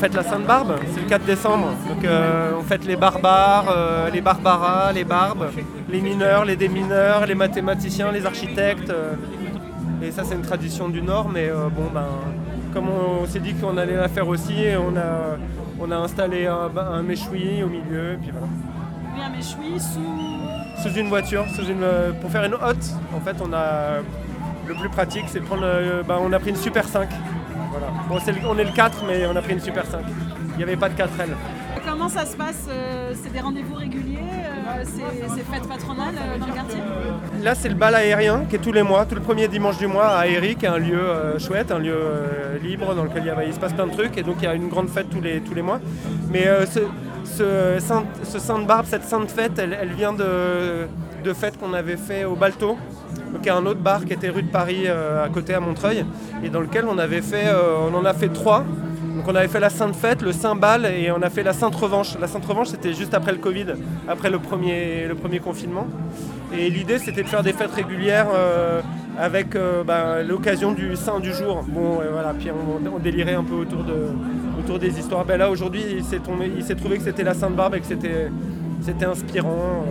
Fête 0.05 0.13
la 0.13 0.23
Sainte-Barbe, 0.23 0.75
c'est 0.93 1.01
le 1.01 1.07
4 1.07 1.25
décembre. 1.25 1.69
Donc 1.89 2.05
euh, 2.05 2.51
on 2.59 2.61
fête 2.61 2.85
les 2.85 2.95
barbares, 2.95 3.65
euh, 3.75 4.09
les 4.11 4.21
barbaras, 4.21 4.91
les 4.93 5.03
barbes, 5.03 5.47
les 5.89 5.99
mineurs, 5.99 6.45
les 6.45 6.55
démineurs, 6.55 7.25
les 7.25 7.33
mathématiciens, 7.33 8.11
les 8.11 8.23
architectes. 8.23 8.91
euh, 8.91 9.13
et 10.03 10.11
ça 10.11 10.23
c'est 10.23 10.35
une 10.35 10.43
tradition 10.43 10.89
du 10.89 11.01
Nord, 11.01 11.29
mais 11.29 11.49
bon 11.75 11.89
ben 11.91 12.05
comme 12.71 12.87
on, 12.89 13.25
s'est 13.25 13.39
dit 13.39 13.55
qu'on 13.55 13.77
allait 13.77 13.95
la 13.95 14.07
faire 14.07 14.27
aussi, 14.27 14.53
on 14.77 14.95
a, 14.95 15.37
on 15.79 15.89
a 15.89 15.95
installé 15.95 16.45
un, 16.45 16.69
un 16.77 17.01
méchoui 17.01 17.63
au 17.63 17.67
milieu, 17.67 18.13
et 18.13 18.17
puis 18.17 18.29
voilà. 18.31 18.47
Oui, 19.15 19.21
un 19.25 19.35
méchoui 19.35 19.79
sous. 19.79 20.83
Sous 20.83 20.95
une 20.99 21.07
voiture, 21.07 21.45
sous 21.55 21.65
une, 21.65 21.87
pour 22.21 22.29
faire 22.29 22.43
une 22.43 22.53
hotte, 22.53 22.85
en 23.15 23.21
fait 23.21 23.37
on 23.41 23.51
a 23.53 24.01
le 24.67 24.75
plus 24.75 24.89
pratique 24.89 25.25
c'est 25.27 25.39
prendre 25.39 25.65
ben, 26.07 26.17
on 26.21 26.31
a 26.31 26.37
pris 26.37 26.51
une 26.51 26.57
Super 26.57 26.87
5. 26.87 27.09
Bon, 28.07 28.15
le- 28.15 28.47
on 28.47 28.57
est 28.57 28.63
le 28.63 28.71
4 28.71 29.03
mais 29.07 29.25
on 29.25 29.35
a 29.35 29.41
pris 29.41 29.53
une 29.53 29.59
Super 29.59 29.85
5. 29.85 30.01
Il 30.51 30.57
n'y 30.57 30.63
avait 30.63 30.77
pas 30.77 30.89
de 30.89 30.95
4L. 30.95 31.29
Comment 31.85 32.09
ça 32.09 32.25
se 32.25 32.35
passe 32.35 32.67
euh, 32.69 33.13
C'est 33.13 33.31
des 33.31 33.39
rendez-vous 33.39 33.75
réguliers 33.75 34.17
euh, 34.17 34.83
C'est 34.85 35.53
fête 35.53 35.67
patronale 35.67 36.15
euh, 36.17 36.39
dans 36.39 36.47
le 36.47 36.53
quartier? 36.53 36.79
Là, 37.43 37.53
c'est 37.55 37.69
le 37.69 37.75
bal 37.75 37.93
aérien 37.93 38.45
qui 38.49 38.55
est 38.55 38.59
tous 38.59 38.71
les 38.71 38.81
mois, 38.81 39.05
tout 39.05 39.15
le 39.15 39.21
premier 39.21 39.47
dimanche 39.47 39.77
du 39.77 39.87
mois 39.87 40.07
à 40.07 40.27
Eric, 40.27 40.63
un 40.63 40.77
lieu 40.77 40.99
chouette, 41.37 41.71
un 41.71 41.79
lieu 41.79 41.97
libre 42.63 42.95
dans 42.95 43.03
lequel 43.03 43.31
il, 43.47 43.53
se 43.53 43.59
passe 43.59 43.73
plein 43.73 43.87
de 43.87 43.91
trucs. 43.91 44.17
Et 44.17 44.23
donc, 44.23 44.37
il 44.39 44.45
y 44.45 44.47
a 44.47 44.55
une 44.55 44.69
grande 44.69 44.89
fête 44.89 45.09
tous 45.09 45.21
les, 45.21 45.41
tous 45.41 45.53
les 45.53 45.61
mois. 45.61 45.79
Mais 46.31 46.47
ce, 46.65 46.79
ce, 47.23 47.79
Sainte, 47.79 48.07
ce 48.23 48.65
Barbe, 48.65 48.85
cette 48.87 49.03
sainte 49.03 49.29
fête, 49.29 49.59
elle, 49.59 49.77
elle 49.79 49.93
vient 49.93 50.13
de, 50.13 50.87
de 51.25 51.33
fêtes 51.33 51.57
qu'on 51.57 51.73
avait 51.73 51.97
fait 51.97 52.23
au 52.23 52.35
Balto. 52.35 52.77
Y 53.43 53.49
a 53.49 53.55
un 53.57 53.65
autre 53.65 53.79
bar 53.79 54.05
qui 54.05 54.13
était 54.13 54.29
rue 54.29 54.43
de 54.43 54.51
Paris 54.51 54.83
euh, 54.85 55.25
à 55.25 55.29
côté 55.29 55.53
à 55.53 55.59
Montreuil. 55.59 56.05
Et 56.43 56.49
dans 56.49 56.61
lequel 56.61 56.85
on 56.87 56.97
avait 56.97 57.21
fait, 57.21 57.47
euh, 57.47 57.89
on 57.91 57.95
en 57.95 58.05
a 58.05 58.13
fait 58.13 58.29
trois. 58.29 58.63
Donc 59.15 59.27
on 59.27 59.35
avait 59.35 59.47
fait 59.47 59.59
la 59.59 59.69
Sainte 59.69 59.95
Fête, 59.95 60.21
le 60.21 60.31
Saint 60.31 60.55
Bal 60.55 60.85
et 60.85 61.09
on 61.11 61.21
a 61.21 61.29
fait 61.29 61.41
la 61.41 61.53
Sainte 61.53 61.75
Revanche. 61.75 62.17
La 62.19 62.27
Sainte 62.27 62.45
Revanche 62.45 62.67
c'était 62.67 62.93
juste 62.93 63.13
après 63.13 63.31
le 63.31 63.39
Covid, 63.39 63.65
après 64.07 64.29
le 64.29 64.39
premier, 64.39 65.07
le 65.07 65.15
premier 65.15 65.39
confinement. 65.39 65.87
Et 66.55 66.69
l'idée 66.69 66.99
c'était 66.99 67.23
de 67.23 67.27
faire 67.27 67.41
des 67.41 67.53
fêtes 67.53 67.71
régulières 67.71 68.27
euh, 68.33 68.81
avec 69.17 69.57
bah, 69.87 70.21
l'occasion 70.21 70.73
du 70.73 70.95
Saint 70.95 71.19
du 71.19 71.33
jour. 71.33 71.63
Bon 71.67 72.01
et 72.01 72.11
voilà, 72.11 72.33
puis 72.33 72.49
on, 72.51 72.99
délirait 72.99 73.35
un 73.35 73.43
peu 73.43 73.55
autour, 73.55 73.83
de, 73.83 74.09
autour 74.59 74.79
des 74.79 74.99
histoires. 74.99 75.23
Ben 75.23 75.37
là 75.37 75.49
aujourd'hui 75.49 75.83
il 75.97 76.03
s'est 76.03 76.19
trouvé 76.75 76.97
que 76.97 77.03
c'était 77.03 77.23
la 77.23 77.33
Sainte 77.33 77.55
Barbe 77.55 77.75
et 77.75 77.79
que 77.79 77.87
c'était, 77.87 79.05
inspirant. 79.05 79.85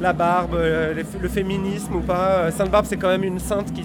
La 0.00 0.12
barbe, 0.12 0.54
euh, 0.54 0.94
le 1.20 1.28
féminisme 1.28 1.96
ou 1.96 2.00
pas. 2.00 2.50
Sainte 2.50 2.70
Barbe 2.70 2.86
c'est 2.88 2.96
quand 2.96 3.08
même 3.08 3.24
une 3.24 3.38
sainte 3.38 3.72
qui, 3.72 3.84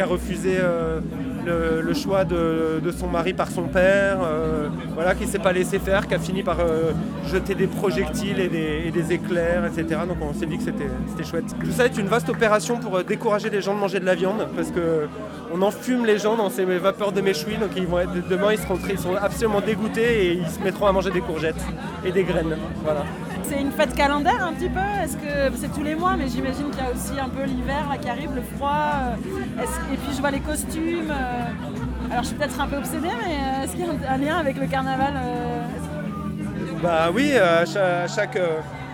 a 0.00 0.06
refusé 0.06 0.56
euh, 0.58 1.00
le, 1.44 1.94
choix 1.94 2.24
de, 2.24 2.80
son 2.96 3.08
mari 3.08 3.32
par 3.32 3.48
son 3.48 3.64
père, 3.64 4.18
euh, 4.22 4.68
voilà, 4.94 5.14
qui 5.14 5.26
s'est 5.26 5.38
pas 5.38 5.52
laissé 5.52 5.78
faire, 5.78 6.06
qui 6.06 6.14
a 6.14 6.18
fini 6.18 6.42
par 6.42 6.60
euh, 6.60 6.92
jeter 7.26 7.54
des 7.54 7.66
projectiles 7.66 8.40
et 8.40 8.48
des, 8.48 9.12
éclairs, 9.12 9.64
etc. 9.66 10.00
Donc 10.06 10.18
on 10.20 10.32
s'est 10.32 10.46
dit 10.46 10.58
que 10.58 10.64
c'était, 10.64 11.24
chouette. 11.24 11.44
Tout 11.62 11.72
ça 11.72 11.86
est 11.86 11.98
une 11.98 12.06
vaste 12.06 12.28
opération 12.28 12.78
pour 12.78 12.96
euh, 12.96 13.02
décourager 13.02 13.50
les 13.50 13.60
gens 13.60 13.74
de 13.74 13.80
manger 13.80 14.00
de 14.00 14.06
la 14.06 14.14
viande, 14.14 14.46
parce 14.54 14.70
que 14.70 15.08
on 15.52 15.60
enfume 15.62 16.06
les 16.06 16.18
gens 16.18 16.36
dans 16.36 16.50
ces 16.50 16.64
vapeurs 16.64 17.12
de 17.12 17.20
méchoui, 17.20 17.56
donc 17.56 17.70
ils 17.76 17.86
vont 17.86 17.98
être, 17.98 18.28
demain 18.28 18.52
ils 18.52 18.58
seront, 18.58 19.16
absolument 19.20 19.60
dégoûtés 19.60 20.26
et 20.26 20.32
ils 20.34 20.48
se 20.48 20.60
mettront 20.60 20.86
à 20.86 20.92
manger 20.92 21.10
des 21.10 21.20
courgettes 21.20 21.62
et 22.04 22.12
des 22.12 22.24
graines. 22.24 22.56
Voilà. 22.84 23.04
C'est 23.52 23.60
une 23.60 23.70
fête 23.72 23.94
calendaire 23.94 24.42
un 24.46 24.54
petit 24.54 24.70
peu 24.70 24.80
Est-ce 25.02 25.16
que 25.18 25.54
c'est 25.60 25.70
tous 25.74 25.82
les 25.82 25.94
mois 25.94 26.14
Mais 26.16 26.26
j'imagine 26.26 26.70
qu'il 26.70 26.82
y 26.82 26.86
a 26.86 26.90
aussi 26.90 27.20
un 27.20 27.28
peu 27.28 27.42
l'hiver 27.44 27.84
qui 28.00 28.08
arrive, 28.08 28.30
le 28.34 28.40
froid. 28.56 28.82
euh, 29.58 29.62
Et 29.92 29.96
puis 29.98 30.14
je 30.16 30.20
vois 30.20 30.30
les 30.30 30.40
costumes. 30.40 31.10
euh, 31.10 32.10
Alors 32.10 32.22
je 32.22 32.28
suis 32.28 32.36
peut-être 32.36 32.58
un 32.58 32.66
peu 32.66 32.76
obsédée, 32.76 33.08
mais 33.08 33.34
euh, 33.34 33.64
est-ce 33.64 33.72
qu'il 33.72 33.80
y 33.80 33.88
a 33.88 34.10
un- 34.10 34.16
lien 34.16 34.38
avec 34.38 34.56
le 34.56 34.66
carnaval 34.66 35.12
Bah 36.82 37.10
oui, 37.14 37.32
à 37.36 37.66
cha- 37.66 38.04
à 38.04 38.08
chaque, 38.08 38.38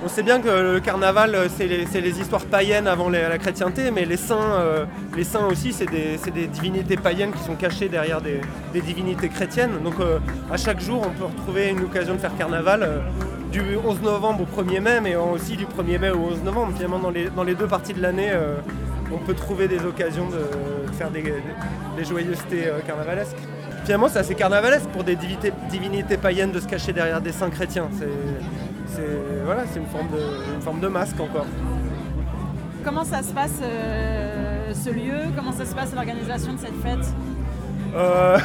on 0.04 0.08
sait 0.08 0.24
bien 0.24 0.40
que 0.40 0.48
le 0.48 0.80
carnaval, 0.80 1.36
c'est 1.56 1.66
les, 2.00 2.20
histoires 2.20 2.44
païennes 2.44 2.88
avant 2.88 3.08
la 3.10 3.38
chrétienté, 3.38 3.92
mais 3.92 4.04
les 4.06 4.16
saints, 4.16 4.86
les 5.16 5.24
saints 5.24 5.46
aussi, 5.46 5.72
c'est 5.72 5.86
des, 5.86 6.46
divinités 6.48 6.96
païennes 6.96 7.30
qui 7.32 7.44
sont 7.44 7.54
cachées 7.54 7.88
derrière 7.88 8.20
des, 8.20 8.40
divinités 8.80 9.28
chrétiennes. 9.28 9.82
Donc 9.84 9.94
à 10.50 10.56
chaque 10.56 10.80
jour, 10.80 11.02
on 11.06 11.10
peut 11.10 11.26
retrouver 11.26 11.68
une 11.68 11.82
occasion 11.84 12.14
de 12.14 12.18
faire 12.20 12.36
carnaval. 12.36 13.02
Du 13.52 13.62
11 13.84 14.02
novembre 14.02 14.42
au 14.42 14.62
1er 14.62 14.80
mai, 14.80 15.00
mais 15.00 15.16
aussi 15.16 15.56
du 15.56 15.64
1er 15.66 15.98
mai 15.98 16.10
au 16.10 16.18
11 16.32 16.42
novembre. 16.42 16.72
Finalement, 16.74 16.98
dans 16.98 17.10
les, 17.10 17.30
dans 17.30 17.44
les 17.44 17.54
deux 17.54 17.66
parties 17.66 17.94
de 17.94 18.02
l'année, 18.02 18.30
euh, 18.30 18.56
on 19.12 19.18
peut 19.18 19.34
trouver 19.34 19.68
des 19.68 19.84
occasions 19.84 20.28
de, 20.28 20.92
faire 20.92 21.10
des, 21.10 21.22
des- 21.22 22.04
joyeusetés 22.04 22.66
euh, 22.66 22.80
carnavalesques. 22.86 23.36
Finalement, 23.84 24.08
c'est 24.08 24.18
assez 24.18 24.34
carnavalesque 24.34 24.88
pour 24.90 25.02
des 25.04 25.16
divinités, 25.16 26.16
païennes 26.18 26.52
de 26.52 26.60
se 26.60 26.66
cacher 26.66 26.92
derrière 26.92 27.20
des 27.22 27.32
saints 27.32 27.48
chrétiens. 27.50 27.88
C'est, 27.98 28.08
voilà, 29.44 29.62
une 29.76 29.86
forme, 29.86 30.08
de, 30.08 30.60
forme 30.62 30.80
de 30.80 30.88
masque 30.88 31.18
encore. 31.20 31.46
Comment 32.84 33.04
ça 33.04 33.22
se 33.22 33.32
passe 33.32 33.60
euh, 33.62 34.72
ce 34.74 34.90
lieu? 34.90 35.20
Comment 35.36 35.52
ça 35.52 35.64
se 35.64 35.74
passe 35.74 35.94
l'organisation 35.94 36.52
de 36.54 36.58
cette 36.58 36.74
fête? 36.82 37.06
Euh, 37.94 38.38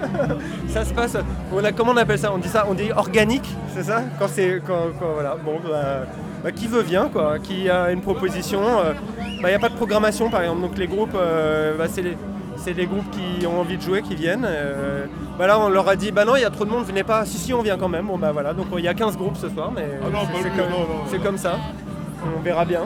ça 0.68 0.84
se 0.84 0.92
passe. 0.92 1.16
On 1.52 1.64
a, 1.64 1.72
comment 1.72 1.92
on 1.92 1.96
appelle 1.96 2.18
ça? 2.18 2.32
On 2.32 2.38
dit 2.38 2.48
ça 2.48 2.66
On 2.68 2.74
dit 2.74 2.90
organique, 2.94 3.48
c'est 3.74 3.84
ça? 3.84 4.02
Quand 4.18 4.28
c'est 4.28 4.60
quand, 4.66 4.88
quand- 4.98 5.12
voilà. 5.14 5.36
Bon, 5.44 5.58
bah, 5.68 6.04
bah, 6.42 6.52
qui 6.52 6.66
veut 6.66 6.82
vient 6.82 7.08
quoi. 7.08 7.38
Qui 7.38 7.68
a 7.70 7.90
une 7.90 8.00
proposition. 8.00 8.60
Il 9.40 9.46
n'y 9.46 9.52
a 9.52 9.58
pas 9.58 9.68
de 9.68 9.74
programmation 9.76 10.30
par 10.30 10.42
exemple. 10.42 10.62
Donc 10.62 10.76
les 10.78 10.86
groupes, 10.86 11.14
euh, 11.16 11.76
bah, 11.76 11.84
c'est 11.90 12.02
les 12.02 12.16
c'est 12.56 12.72
les 12.72 12.86
groupes 12.86 13.10
qui 13.10 13.46
ont 13.46 13.60
envie 13.60 13.76
de 13.76 13.82
jouer 13.82 14.00
qui 14.02 14.14
viennent. 14.14 14.46
Euh, 14.46 15.04
bah 15.38 15.46
là 15.46 15.58
on 15.58 15.68
leur 15.68 15.88
a 15.88 15.96
dit 15.96 16.12
bah 16.12 16.24
non 16.24 16.36
il 16.36 16.42
y 16.42 16.44
a 16.44 16.50
trop 16.50 16.64
de 16.64 16.70
monde, 16.70 16.84
venez 16.84 17.02
pas. 17.02 17.24
Si 17.26 17.36
si 17.38 17.52
on 17.52 17.62
vient 17.62 17.76
quand 17.76 17.88
même. 17.88 18.06
Bon 18.06 18.16
bah 18.18 18.30
voilà. 18.32 18.54
Donc 18.54 18.66
il 18.78 18.84
y 18.84 18.88
a 18.88 18.94
15 18.94 19.16
groupes 19.16 19.36
ce 19.36 19.48
soir, 19.48 19.70
mais 19.74 19.86
Ah 20.02 20.06
comme, 20.56 20.68
c'est 21.10 21.22
comme 21.22 21.38
ça. 21.38 21.56
On 22.36 22.40
verra 22.40 22.64
bien. 22.64 22.82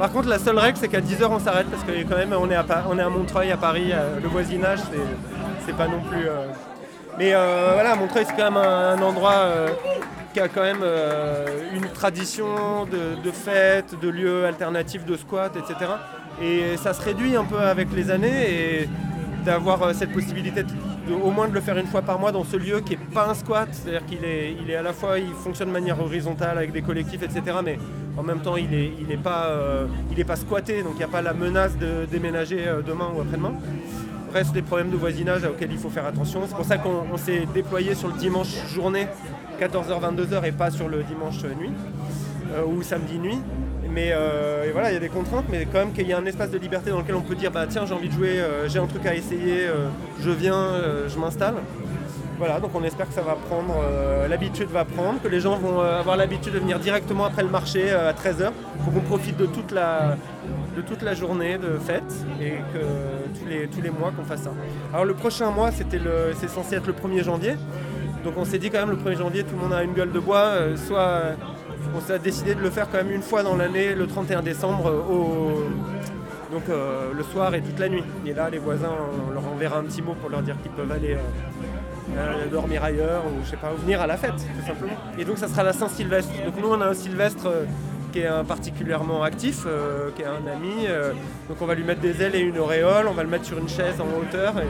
Par 0.00 0.10
contre, 0.10 0.28
la 0.28 0.38
seule 0.38 0.58
règle, 0.58 0.78
c'est 0.80 0.88
qu'à 0.88 1.02
10h, 1.02 1.26
on 1.30 1.38
s'arrête 1.38 1.66
parce 1.70 1.84
que 1.84 1.92
quand 2.08 2.16
même, 2.16 2.32
on 2.32 2.50
est 2.50 2.54
à, 2.54 3.08
Montreuil, 3.10 3.52
à 3.52 3.58
Paris. 3.58 3.90
euh, 3.92 4.18
le 4.18 4.28
voisinage, 4.28 4.78
c'est, 5.66 5.76
pas 5.76 5.88
non 5.88 6.00
plus. 6.00 6.26
euh, 6.26 6.46
Mais 7.18 7.34
euh, 7.34 7.72
voilà, 7.74 7.96
Montreuil, 7.96 8.24
c'est 8.26 8.34
quand 8.34 8.50
même 8.50 8.56
un, 8.56 8.98
endroit 9.02 9.44
qui 10.32 10.40
a 10.40 10.48
quand 10.48 10.62
même 10.62 10.82
une 11.74 11.86
tradition 11.90 12.86
de, 12.86 13.30
fêtes, 13.30 13.94
de 14.00 14.08
lieux 14.08 14.46
alternatifs, 14.46 15.04
de 15.04 15.18
squats, 15.18 15.52
etc. 15.54 15.90
Et 16.40 16.78
ça 16.78 16.94
se 16.94 17.02
réduit 17.02 17.36
un 17.36 17.44
peu 17.44 17.58
avec 17.58 17.88
les 17.94 18.10
années 18.10 18.88
d'avoir 19.44 19.82
euh, 19.82 19.92
cette 19.92 20.12
possibilité 20.12 20.64
au 21.10 21.30
moins 21.30 21.48
de 21.48 21.54
le 21.54 21.60
faire 21.60 21.76
une 21.78 21.86
fois 21.86 22.02
par 22.02 22.18
mois 22.18 22.32
dans 22.32 22.44
ce 22.44 22.56
lieu 22.56 22.80
qui 22.80 22.92
n'est 22.92 23.04
pas 23.12 23.28
un 23.28 23.34
squat, 23.34 23.68
c'est-à-dire 23.72 24.06
qu'il 24.06 24.24
est, 24.24 24.56
il 24.60 24.70
est 24.70 24.76
à 24.76 24.82
la 24.82 24.92
fois, 24.92 25.18
il 25.18 25.32
fonctionne 25.32 25.68
de 25.68 25.72
manière 25.72 26.00
horizontale 26.00 26.58
avec 26.58 26.72
des 26.72 26.82
collectifs, 26.82 27.22
etc. 27.22 27.58
Mais 27.64 27.78
en 28.16 28.22
même 28.22 28.40
temps, 28.40 28.56
il 28.56 28.70
n'est 28.70 28.92
il 28.98 29.18
pas, 29.18 29.46
euh, 29.48 29.86
pas 30.26 30.36
squatté, 30.36 30.82
donc 30.82 30.92
il 30.94 30.98
n'y 30.98 31.04
a 31.04 31.08
pas 31.08 31.22
la 31.22 31.32
menace 31.32 31.76
de 31.76 32.06
déménager 32.10 32.66
euh, 32.66 32.82
demain 32.82 33.08
ou 33.14 33.20
après-demain. 33.20 33.54
Reste 34.32 34.52
des 34.52 34.62
problèmes 34.62 34.90
de 34.90 34.96
voisinage 34.96 35.44
auxquels 35.44 35.72
il 35.72 35.78
faut 35.78 35.90
faire 35.90 36.06
attention. 36.06 36.42
C'est 36.46 36.54
pour 36.54 36.64
ça 36.64 36.78
qu'on 36.78 37.04
on 37.12 37.16
s'est 37.16 37.46
déployé 37.52 37.94
sur 37.94 38.08
le 38.08 38.14
dimanche 38.14 38.54
journée, 38.72 39.08
14h-22h, 39.60 40.44
et 40.46 40.52
pas 40.52 40.70
sur 40.70 40.88
le 40.88 41.02
dimanche 41.02 41.42
nuit 41.58 41.72
ou 42.66 42.82
samedi 42.82 43.18
nuit. 43.18 43.38
Mais 43.92 44.10
euh, 44.12 44.70
voilà, 44.72 44.90
il 44.90 44.94
y 44.94 44.96
a 44.96 45.00
des 45.00 45.08
contraintes, 45.08 45.46
mais 45.50 45.66
quand 45.66 45.78
même 45.78 45.92
qu'il 45.92 46.06
y 46.06 46.12
a 46.12 46.18
un 46.18 46.26
espace 46.26 46.50
de 46.50 46.58
liberté 46.58 46.90
dans 46.90 47.00
lequel 47.00 47.16
on 47.16 47.22
peut 47.22 47.34
dire 47.34 47.50
bah 47.50 47.66
tiens 47.68 47.86
j'ai 47.86 47.94
envie 47.94 48.08
de 48.08 48.12
jouer, 48.14 48.38
euh, 48.38 48.68
j'ai 48.68 48.78
un 48.78 48.86
truc 48.86 49.04
à 49.04 49.14
essayer, 49.14 49.66
euh, 49.66 49.88
je 50.20 50.30
viens, 50.30 50.54
euh, 50.54 51.08
je 51.08 51.18
m'installe. 51.18 51.56
Voilà, 52.38 52.58
donc 52.58 52.70
on 52.74 52.82
espère 52.84 53.06
que 53.06 53.12
ça 53.12 53.20
va 53.20 53.34
prendre, 53.34 53.74
euh, 53.84 54.26
l'habitude 54.26 54.68
va 54.70 54.86
prendre, 54.86 55.20
que 55.20 55.28
les 55.28 55.40
gens 55.40 55.58
vont 55.58 55.80
euh, 55.82 56.00
avoir 56.00 56.16
l'habitude 56.16 56.54
de 56.54 56.58
venir 56.58 56.78
directement 56.78 57.26
après 57.26 57.42
le 57.42 57.50
marché 57.50 57.90
euh, 57.90 58.08
à 58.08 58.12
13h. 58.14 58.52
Il 58.78 58.84
faut 58.84 58.90
qu'on 58.90 59.00
profite 59.06 59.36
de 59.36 59.44
toute, 59.44 59.72
la, 59.72 60.16
journée 61.14 61.58
de 61.58 61.78
fête 61.78 62.02
et 62.40 62.52
que 62.72 63.68
tous 63.68 63.82
les, 63.82 63.90
mois 63.90 64.10
qu'on 64.16 64.24
fasse 64.24 64.44
ça. 64.44 64.52
Alors 64.90 65.04
le 65.04 65.12
prochain 65.12 65.50
mois, 65.50 65.70
c'était 65.70 65.98
le, 65.98 66.32
c'est 66.34 66.48
censé 66.48 66.76
être 66.76 66.86
le 66.86 66.94
1er 66.94 67.24
janvier. 67.24 67.56
Donc 68.24 68.34
on 68.36 68.44
s'est 68.44 68.58
dit 68.58 68.70
quand 68.70 68.86
même 68.86 68.90
le 68.90 68.96
1er 68.96 69.18
janvier, 69.18 69.44
tout 69.44 69.54
le 69.56 69.62
monde 69.62 69.72
a 69.72 69.82
une 69.82 69.92
gueule 69.94 70.12
de 70.12 70.20
bois. 70.20 70.38
euh, 70.38 70.76
soit 70.76 70.98
euh, 70.98 71.34
on 71.94 72.00
s'est 72.00 72.18
décidé 72.18 72.54
de 72.54 72.60
le 72.60 72.70
faire 72.70 72.88
quand 72.90 72.98
même 72.98 73.10
une 73.10 73.22
fois 73.22 73.42
dans 73.42 73.56
l'année, 73.56 73.94
le 73.94 74.06
31 74.06 74.42
décembre, 74.42 74.88
euh, 74.88 75.12
au, 75.12 75.64
donc 76.50 76.68
euh, 76.68 77.12
le 77.14 77.22
soir 77.22 77.54
et 77.54 77.60
toute 77.60 77.78
la 77.78 77.88
nuit. 77.88 78.04
Et 78.26 78.34
là, 78.34 78.50
les 78.50 78.58
voisins, 78.58 78.92
on 79.28 79.30
leur 79.32 79.46
enverra 79.46 79.78
un 79.78 79.84
petit 79.84 80.02
mot 80.02 80.14
pour 80.14 80.30
leur 80.30 80.42
dire 80.42 80.56
qu'ils 80.62 80.72
peuvent 80.72 80.90
aller 80.90 81.16
euh, 82.16 82.46
dormir 82.50 82.82
ailleurs 82.82 83.22
ou 83.26 83.44
je 83.44 83.50
sais 83.50 83.56
pas, 83.56 83.72
ou 83.72 83.80
venir 83.80 84.00
à 84.00 84.06
la 84.06 84.16
fête, 84.16 84.34
tout 84.34 84.66
simplement. 84.66 84.94
Et 85.18 85.24
donc 85.24 85.38
ça 85.38 85.48
sera 85.48 85.62
la 85.62 85.72
Saint-Sylvestre. 85.72 86.32
Donc 86.44 86.54
nous, 86.60 86.68
on 86.68 86.80
a 86.80 86.86
un 86.86 86.94
Sylvestre 86.94 87.46
euh, 87.46 87.64
qui 88.12 88.20
est 88.20 88.26
un 88.26 88.44
particulièrement 88.44 89.22
actif, 89.22 89.64
qui 90.16 90.22
est 90.22 90.26
un 90.26 90.44
ami. 90.52 90.88
donc 91.48 91.58
on 91.60 91.64
va 91.64 91.76
lui 91.76 91.84
mettre 91.84 92.00
des 92.00 92.20
ailes 92.20 92.34
et 92.34 92.40
une 92.40 92.58
auréole, 92.58 93.06
on 93.06 93.12
va 93.12 93.22
le 93.22 93.28
mettre 93.28 93.44
sur 93.44 93.56
une 93.56 93.68
chaise 93.68 94.00
en 94.00 94.18
hauteur 94.18 94.58
et 94.58 94.66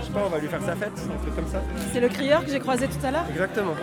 je 0.00 0.06
sais 0.06 0.12
pas, 0.12 0.22
on 0.24 0.28
va 0.28 0.38
lui 0.38 0.46
faire 0.46 0.62
sa 0.62 0.76
fête, 0.76 0.92
un 1.12 1.20
truc 1.20 1.34
comme 1.34 1.48
ça. 1.48 1.60
C'est 1.92 1.98
le 1.98 2.08
crieur 2.08 2.44
que 2.44 2.52
j'ai 2.52 2.60
croisé 2.60 2.86
tout 2.86 3.04
à 3.04 3.10
l'heure? 3.10 3.24
Exactement. 3.32 3.74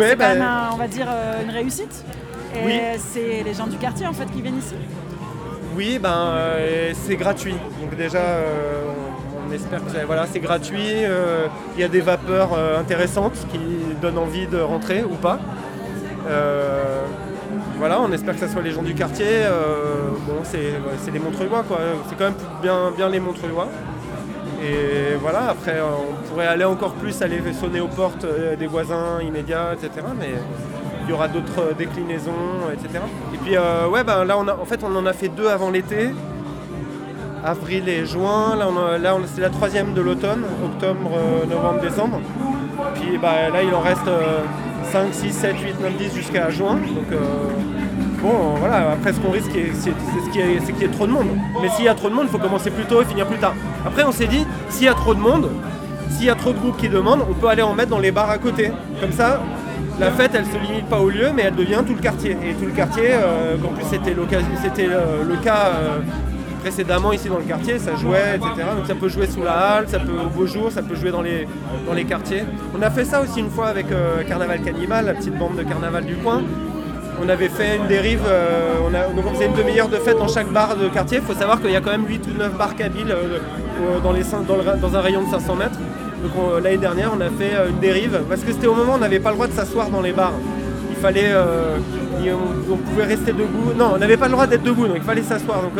Ouais, 0.00 0.08
c'est 0.10 0.16
bah- 0.16 0.24
quand 0.28 0.34
même, 0.34 0.42
un- 0.42 0.70
on 0.72 0.76
va 0.76 0.88
dire, 0.88 1.06
euh, 1.08 1.42
une 1.44 1.50
réussite. 1.50 2.04
Et 2.54 2.64
Oui. 2.66 2.80
c'est 2.98 3.42
les 3.44 3.54
gens 3.54 3.66
du 3.66 3.76
quartier 3.76 4.06
en 4.06 4.12
fait 4.12 4.26
qui 4.26 4.42
viennent 4.42 4.58
ici. 4.58 4.74
Oui, 5.76 5.98
ben 6.00 6.10
euh, 6.34 6.92
c'est 6.94 7.16
gratuit. 7.16 7.54
Donc 7.80 7.96
déjà, 7.96 8.18
euh, 8.18 8.82
on, 9.48 9.52
espère 9.52 9.84
que 9.84 10.04
voilà, 10.06 10.26
c'est 10.30 10.40
gratuit. 10.40 11.04
euh, 11.04 11.46
Il 11.76 11.80
y 11.80 11.84
a 11.84 11.88
des 11.88 12.00
vapeurs 12.00 12.50
intéressantes 12.78 13.34
qui 13.52 13.60
donnent 14.02 14.18
envie 14.18 14.46
de 14.46 14.58
rentrer 14.60 15.04
ou 15.04 15.14
pas. 15.14 15.38
Voilà, 17.78 17.98
on 18.00 18.12
espère 18.12 18.34
que 18.34 18.40
ce 18.46 18.48
soit 18.52 18.62
les 18.62 18.72
gens 18.72 18.82
du 18.82 18.94
quartier. 18.94 19.26
bon, 20.26 20.40
c'est 20.42 20.58
ouais, 20.58 21.12
les 21.12 21.18
Montreuillois, 21.18 21.62
quoi. 21.66 21.78
C'est 22.08 22.16
quand 22.18 22.24
même 22.24 22.34
bien, 22.62 22.90
bien 22.96 23.08
les 23.08 23.20
Montreuillois. 23.20 23.68
Et 24.62 25.14
voilà, 25.20 25.50
après, 25.50 25.76
on 25.80 26.28
pourrait 26.28 26.46
aller 26.46 26.64
encore 26.64 26.92
plus, 26.92 27.22
aller 27.22 27.40
sonner 27.58 27.80
aux 27.80 27.88
portes 27.88 28.24
euh, 28.24 28.56
des 28.56 28.66
voisins 28.66 29.20
immédiats, 29.22 29.72
etc. 29.72 30.06
Mais 30.18 30.34
il 31.04 31.10
y 31.10 31.12
aura 31.12 31.28
d'autres 31.28 31.60
euh, 31.60 31.72
déclinaisons, 31.72 32.70
etc. 32.72 33.02
Et 33.32 33.38
puis, 33.38 33.56
euh, 33.56 33.88
ouais, 33.88 34.04
ben 34.04 34.24
là, 34.24 34.36
on 34.38 34.46
a, 34.48 34.54
en 34.54 34.64
fait, 34.66 34.80
on 34.84 34.94
en 34.94 35.06
a 35.06 35.14
fait 35.14 35.28
deux 35.28 35.48
avant 35.48 35.70
l'été, 35.70 36.10
avril 37.42 37.88
et 37.88 38.04
juin. 38.04 38.54
Là, 38.56 38.98
là 38.98 39.16
c'est 39.34 39.40
la 39.40 39.50
troisième 39.50 39.94
de 39.94 40.02
l'automne, 40.02 40.44
octobre, 40.62 41.10
novembre, 41.48 41.80
décembre. 41.80 42.20
Puis 42.94 43.16
bah, 43.16 43.48
là, 43.50 43.62
il 43.62 43.74
en 43.74 43.80
reste 43.80 44.10
5, 44.92 45.14
6, 45.14 45.32
7, 45.32 45.58
8, 45.58 45.80
9, 45.80 45.96
10 45.96 46.14
jusqu'à 46.14 46.50
juin. 46.50 46.78
Bon, 48.22 48.54
voilà, 48.58 48.92
après, 48.92 49.12
ce 49.12 49.20
qu'on 49.20 49.30
risque, 49.30 49.50
c'est 49.52 49.72
c'est- 49.74 49.90
c'est 49.92 50.26
ce 50.26 50.30
qu'il 50.30 50.80
y 50.80 50.84
ait- 50.84 50.88
trop 50.88 51.06
de 51.06 51.12
monde. 51.12 51.28
Mais 51.62 51.68
s'il 51.70 51.84
y 51.84 51.88
a 51.88 51.94
trop 51.94 52.08
de 52.10 52.14
monde, 52.14 52.24
il 52.28 52.30
faut 52.30 52.38
commencer 52.38 52.70
plus 52.70 52.84
tôt 52.84 53.00
et 53.02 53.04
finir 53.04 53.26
plus 53.26 53.38
tard. 53.38 53.54
Après, 53.86 54.04
on 54.04 54.12
s'est 54.12 54.26
dit, 54.26 54.44
s'il 54.68 54.84
y 54.86 54.88
a 54.88 54.94
trop 54.94 55.14
de 55.14 55.20
monde, 55.20 55.50
s'il 56.10 56.26
y 56.26 56.30
a 56.30 56.34
trop 56.34 56.52
de 56.52 56.58
groupes 56.58 56.76
qui 56.76 56.88
demandent, 56.88 57.22
on 57.28 57.34
peut 57.34 57.48
aller 57.48 57.62
en 57.62 57.74
mettre 57.74 57.90
dans 57.90 57.98
les 57.98 58.10
bars 58.12 58.30
à 58.30 58.38
côté. 58.38 58.72
Comme 59.00 59.12
ça, 59.12 59.40
la 59.98 60.10
fête, 60.10 60.32
elle 60.34 60.44
se 60.46 60.58
limite 60.66 60.86
pas 60.86 60.98
au 60.98 61.08
lieu, 61.10 61.28
mais 61.34 61.42
elle 61.42 61.54
devient 61.54 61.82
tout 61.86 61.94
le 61.94 62.00
quartier. 62.00 62.32
Et 62.32 62.54
tout 62.54 62.64
le 62.66 62.72
quartier, 62.72 63.10
euh, 63.12 63.56
qu'en 63.58 63.68
plus 63.68 63.84
c'était 63.90 64.12
euh, 64.90 65.24
le 65.28 65.36
cas 65.36 65.66
euh, 65.74 65.98
précédemment 66.62 67.12
ici 67.12 67.28
dans 67.28 67.38
le 67.38 67.44
quartier, 67.44 67.78
ça 67.78 67.94
jouait, 67.96 68.36
etc. 68.36 68.50
Donc 68.76 68.86
ça 68.86 68.94
peut 68.94 69.08
jouer 69.08 69.26
sous 69.26 69.42
la 69.42 69.52
halle, 69.52 69.88
ça 69.88 69.98
peut 69.98 70.12
au 70.12 70.28
beau 70.28 70.46
jour, 70.46 70.70
ça 70.70 70.82
peut 70.82 70.94
jouer 70.94 71.10
dans 71.10 71.22
les, 71.22 71.46
dans 71.86 71.94
les 71.94 72.04
quartiers. 72.04 72.44
On 72.78 72.82
a 72.82 72.90
fait 72.90 73.04
ça 73.04 73.22
aussi 73.22 73.40
une 73.40 73.50
fois 73.50 73.68
avec 73.68 73.90
euh, 73.92 74.22
Carnaval 74.28 74.60
Cannibal, 74.62 75.06
la 75.06 75.14
petite 75.14 75.38
bande 75.38 75.56
de 75.56 75.62
carnaval 75.62 76.04
du 76.04 76.16
coin. 76.16 76.42
On 77.22 77.28
avait 77.28 77.50
fait 77.50 77.76
une 77.76 77.86
dérive, 77.86 78.22
euh, 78.26 78.76
on, 78.82 79.14
donc 79.14 79.26
on 79.26 79.34
faisait 79.34 79.46
une 79.46 79.54
demi-heure 79.54 79.88
de 79.88 79.96
fête 79.96 80.16
dans 80.16 80.28
chaque 80.28 80.50
bar 80.50 80.74
de 80.76 80.88
quartier. 80.88 81.18
Il 81.18 81.24
faut 81.24 81.38
savoir 81.38 81.60
qu'il 81.60 81.70
y 81.70 81.76
a 81.76 81.80
quand 81.80 81.90
même 81.90 82.06
8 82.06 82.26
ou 82.28 82.38
9 82.38 82.56
bars 82.56 82.74
kabyles 82.74 83.10
euh, 83.10 83.38
euh, 83.82 84.00
dans, 84.00 84.96
un 84.96 85.00
rayon 85.00 85.22
de 85.22 85.28
500 85.30 85.54
mètres. 85.56 85.78
Donc 86.22 86.32
on- 86.38 86.62
l'année 86.62 86.78
dernière, 86.78 87.10
on 87.14 87.20
a 87.20 87.28
fait 87.28 87.52
une 87.68 87.78
dérive 87.78 88.20
parce 88.28 88.40
que 88.40 88.52
c'était 88.52 88.66
au 88.66 88.74
moment 88.74 88.94
où 88.94 88.96
on 88.96 89.00
n'avait 89.00 89.20
pas 89.20 89.30
le 89.30 89.34
droit 89.34 89.48
de 89.48 89.52
s'asseoir 89.52 89.90
dans 89.90 90.00
les 90.00 90.12
bars. 90.12 90.32
Il 90.88 90.96
fallait, 90.96 91.30
on, 92.70 92.76
pouvait 92.76 93.04
rester 93.04 93.32
debout. 93.32 93.72
Non, 93.76 93.92
on 93.94 93.98
n'avait 93.98 94.16
pas 94.16 94.26
le 94.26 94.32
droit 94.32 94.46
d'être 94.46 94.62
debout, 94.62 94.86
donc 94.86 94.96
il 94.96 95.02
fallait 95.02 95.22
s'asseoir. 95.22 95.62
Donc, 95.62 95.72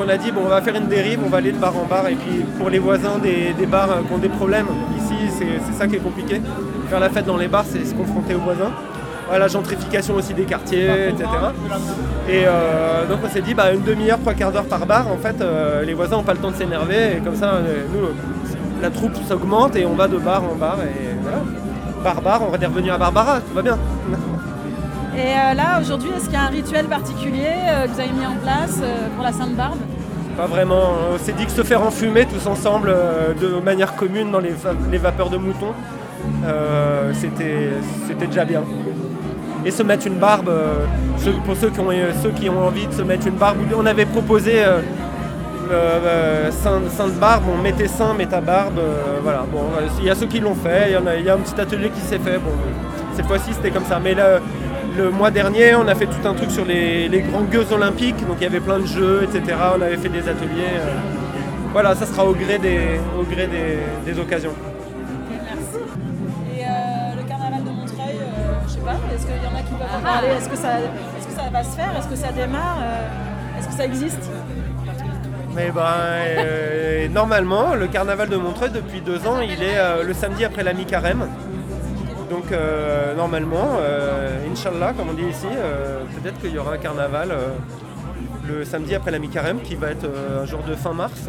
on 0.00 0.08
a 0.08 0.16
dit 0.16 0.30
bon, 0.30 0.42
on 0.46 0.48
va 0.48 0.62
faire 0.62 0.76
une 0.76 0.86
dérive, 0.88 1.20
on 1.24 1.28
va 1.28 1.38
aller 1.38 1.52
de 1.52 1.58
bar 1.58 1.76
en 1.76 1.86
bar. 1.86 2.08
Et 2.08 2.14
puis 2.14 2.44
pour 2.56 2.70
les 2.70 2.78
voisins 2.78 3.18
des, 3.18 3.66
bars 3.66 3.88
qui 4.06 4.12
ont 4.14 4.18
des 4.18 4.28
problèmes, 4.28 4.66
ici 4.96 5.14
c'est 5.38 5.74
ça 5.76 5.88
qui 5.88 5.96
est 5.96 6.02
compliqué. 6.02 6.40
Faire 6.88 7.00
la 7.00 7.10
fête 7.10 7.26
dans 7.26 7.36
les 7.36 7.48
bars, 7.48 7.64
c'est 7.68 7.84
se 7.84 7.94
confronter 7.94 8.34
aux 8.34 8.40
voisins. 8.40 8.72
La 9.30 9.46
gentrification 9.48 10.14
aussi 10.14 10.34
des 10.34 10.44
quartiers, 10.44 11.08
etc. 11.08 11.24
Et 12.28 12.44
euh, 12.46 13.06
donc 13.08 13.18
on 13.24 13.28
s'est 13.28 13.40
dit 13.42 13.54
bah, 13.54 13.72
une 13.72 13.82
demi-heure, 13.82 14.18
trois 14.20 14.34
quarts 14.34 14.52
d'heure 14.52 14.64
par 14.64 14.84
bar, 14.86 15.06
en 15.08 15.16
fait 15.16 15.40
euh, 15.40 15.82
les 15.84 15.94
voisins 15.94 16.16
n'ont 16.16 16.22
pas 16.22 16.32
le 16.34 16.38
temps 16.40 16.50
de 16.50 16.56
s'énerver 16.56 17.16
et 17.16 17.20
comme 17.20 17.36
ça 17.36 17.54
euh, 17.54 17.84
nous 17.92 18.08
la 18.82 18.90
troupe 18.90 19.12
s'augmente 19.28 19.76
et 19.76 19.84
on 19.86 19.94
va 19.94 20.08
de 20.08 20.18
bar 20.18 20.42
en 20.44 20.54
bar 20.54 20.76
et 20.82 21.14
voilà. 21.22 21.38
Bar 22.02 22.22
bar, 22.22 22.40
on 22.50 22.54
est 22.60 22.66
revenu 22.66 22.90
à 22.90 22.98
Barbara, 22.98 23.40
tout 23.40 23.54
va 23.54 23.62
bien. 23.62 23.76
Et 25.16 25.20
euh, 25.20 25.54
là 25.54 25.80
aujourd'hui, 25.80 26.10
est-ce 26.16 26.26
qu'il 26.26 26.34
y 26.34 26.36
a 26.36 26.42
un 26.44 26.48
rituel 26.48 26.86
particulier 26.86 27.48
euh, 27.68 27.86
que 27.86 27.90
vous 27.90 27.98
avez 28.00 28.12
mis 28.12 28.24
en 28.24 28.36
place 28.40 28.78
euh, 28.80 29.08
pour 29.16 29.24
la 29.24 29.32
Sainte 29.32 29.56
Barbe? 29.56 29.78
Pas 30.36 30.46
vraiment, 30.46 30.92
on 31.12 31.18
s'est 31.18 31.32
dit 31.32 31.44
que 31.44 31.50
se 31.50 31.62
faire 31.64 31.82
enfumer 31.82 32.24
tous 32.26 32.46
ensemble 32.48 32.94
de 33.40 33.60
manière 33.64 33.96
commune 33.96 34.30
dans 34.30 34.38
les, 34.38 34.50
va- 34.50 34.74
les 34.92 34.98
vapeurs 34.98 35.28
de 35.30 35.36
mouton, 35.38 35.72
c'était 37.14 37.70
c'était 38.06 38.26
déjà 38.28 38.44
bien. 38.44 38.62
Et 39.64 39.70
se 39.70 39.82
mettre 39.82 40.06
une 40.06 40.14
barbe, 40.18 40.48
euh, 40.48 40.84
pour 41.44 41.56
ceux 41.56 41.70
qui, 41.70 41.80
ont, 41.80 41.90
euh, 41.90 42.12
ceux 42.22 42.30
qui 42.30 42.48
ont 42.48 42.66
envie 42.66 42.86
de 42.86 42.92
se 42.92 43.02
mettre 43.02 43.26
une 43.26 43.34
barbe, 43.34 43.58
on 43.76 43.86
avait 43.86 44.06
proposé 44.06 44.64
euh, 44.64 44.80
euh, 45.70 46.50
Sainte, 46.50 47.12
Barbe, 47.20 47.44
on 47.52 47.60
mettait 47.60 47.88
Saint, 47.88 48.14
met 48.14 48.26
ta 48.26 48.40
barbe, 48.40 48.80
voilà. 49.22 49.44
Il 49.98 50.06
y 50.06 50.10
a 50.10 50.14
ceux 50.14 50.26
qui 50.26 50.40
l'ont 50.40 50.54
fait, 50.54 50.88
il 50.88 51.24
y, 51.24 51.28
a, 51.28 51.34
un 51.34 51.38
petit 51.38 51.60
atelier 51.60 51.90
qui 51.90 52.00
s'est 52.00 52.18
fait, 52.18 52.38
bon, 52.38 52.52
cette 53.14 53.26
fois-ci 53.26 53.52
c'était 53.52 53.70
comme 53.70 53.84
ça. 53.84 54.00
Mais 54.02 54.14
le, 54.14 55.10
mois 55.10 55.30
dernier, 55.30 55.74
on 55.74 55.86
a 55.86 55.94
fait 55.94 56.06
tout 56.06 56.26
un 56.26 56.34
truc 56.34 56.50
sur 56.50 56.64
les, 56.64 57.08
les 57.08 57.20
grands 57.20 57.42
gueux 57.42 57.66
olympiques, 57.72 58.26
donc 58.26 58.36
il 58.40 58.44
y 58.44 58.46
avait 58.46 58.60
plein 58.60 58.78
de 58.78 58.86
jeux, 58.86 59.22
etc. 59.24 59.56
On 59.78 59.82
avait 59.82 59.96
fait 59.96 60.08
des 60.08 60.20
ateliers. 60.20 60.78
voilà, 61.72 61.94
ça 61.94 62.06
sera 62.06 62.24
au 62.24 62.32
gré 62.32 62.58
des 62.58 64.18
occasions. 64.18 64.54
Est-ce 69.18 69.26
qu'il 69.26 69.42
y 69.42 69.46
en 69.46 69.58
a 69.58 69.62
qui 69.62 69.74
peuvent 69.74 69.96
en 69.96 70.00
parler 70.00 70.28
Est-ce 70.28 70.48
que, 70.48 70.56
ça, 70.56 70.80
est-ce 70.80 71.26
que 71.26 71.32
ça 71.32 71.50
va 71.50 71.64
se 71.64 71.76
faire? 71.76 71.96
Est-ce 71.96 72.08
que 72.08 72.16
ça 72.16 72.32
démarre? 72.32 72.78
Euh, 72.82 73.58
Est-ce 73.58 73.68
que 73.68 73.74
ça 73.74 73.84
existe? 73.84 74.30
Mais 75.54 75.70
ben, 75.72 75.82
euh, 75.82 77.08
normalement, 77.08 77.74
le 77.74 77.88
carnaval 77.88 78.28
de 78.28 78.36
Montreuil, 78.36 78.70
depuis 78.70 79.00
deux 79.00 79.26
ans, 79.26 79.40
il 79.40 79.60
est 79.62 79.78
euh, 79.78 80.04
le 80.04 80.14
samedi 80.14 80.44
après 80.44 80.62
la 80.62 80.72
mi-carême. 80.72 81.26
Donc, 82.30 82.52
normalement, 83.16 83.78
Inch'Allah, 84.52 84.92
comme 84.92 85.08
on 85.08 85.14
dit 85.14 85.30
ici, 85.30 85.46
peut-être 86.14 86.38
qu'il 86.42 86.52
y 86.52 86.58
aura 86.58 86.74
un 86.74 86.76
carnaval 86.76 87.34
le 88.46 88.66
samedi 88.66 88.94
après 88.94 89.10
la 89.10 89.18
mi-carême 89.18 89.62
qui 89.62 89.76
va 89.76 89.88
être 89.88 90.04
un 90.38 90.44
jour 90.44 90.60
de 90.68 90.74
fin 90.74 90.92
mars, 90.92 91.22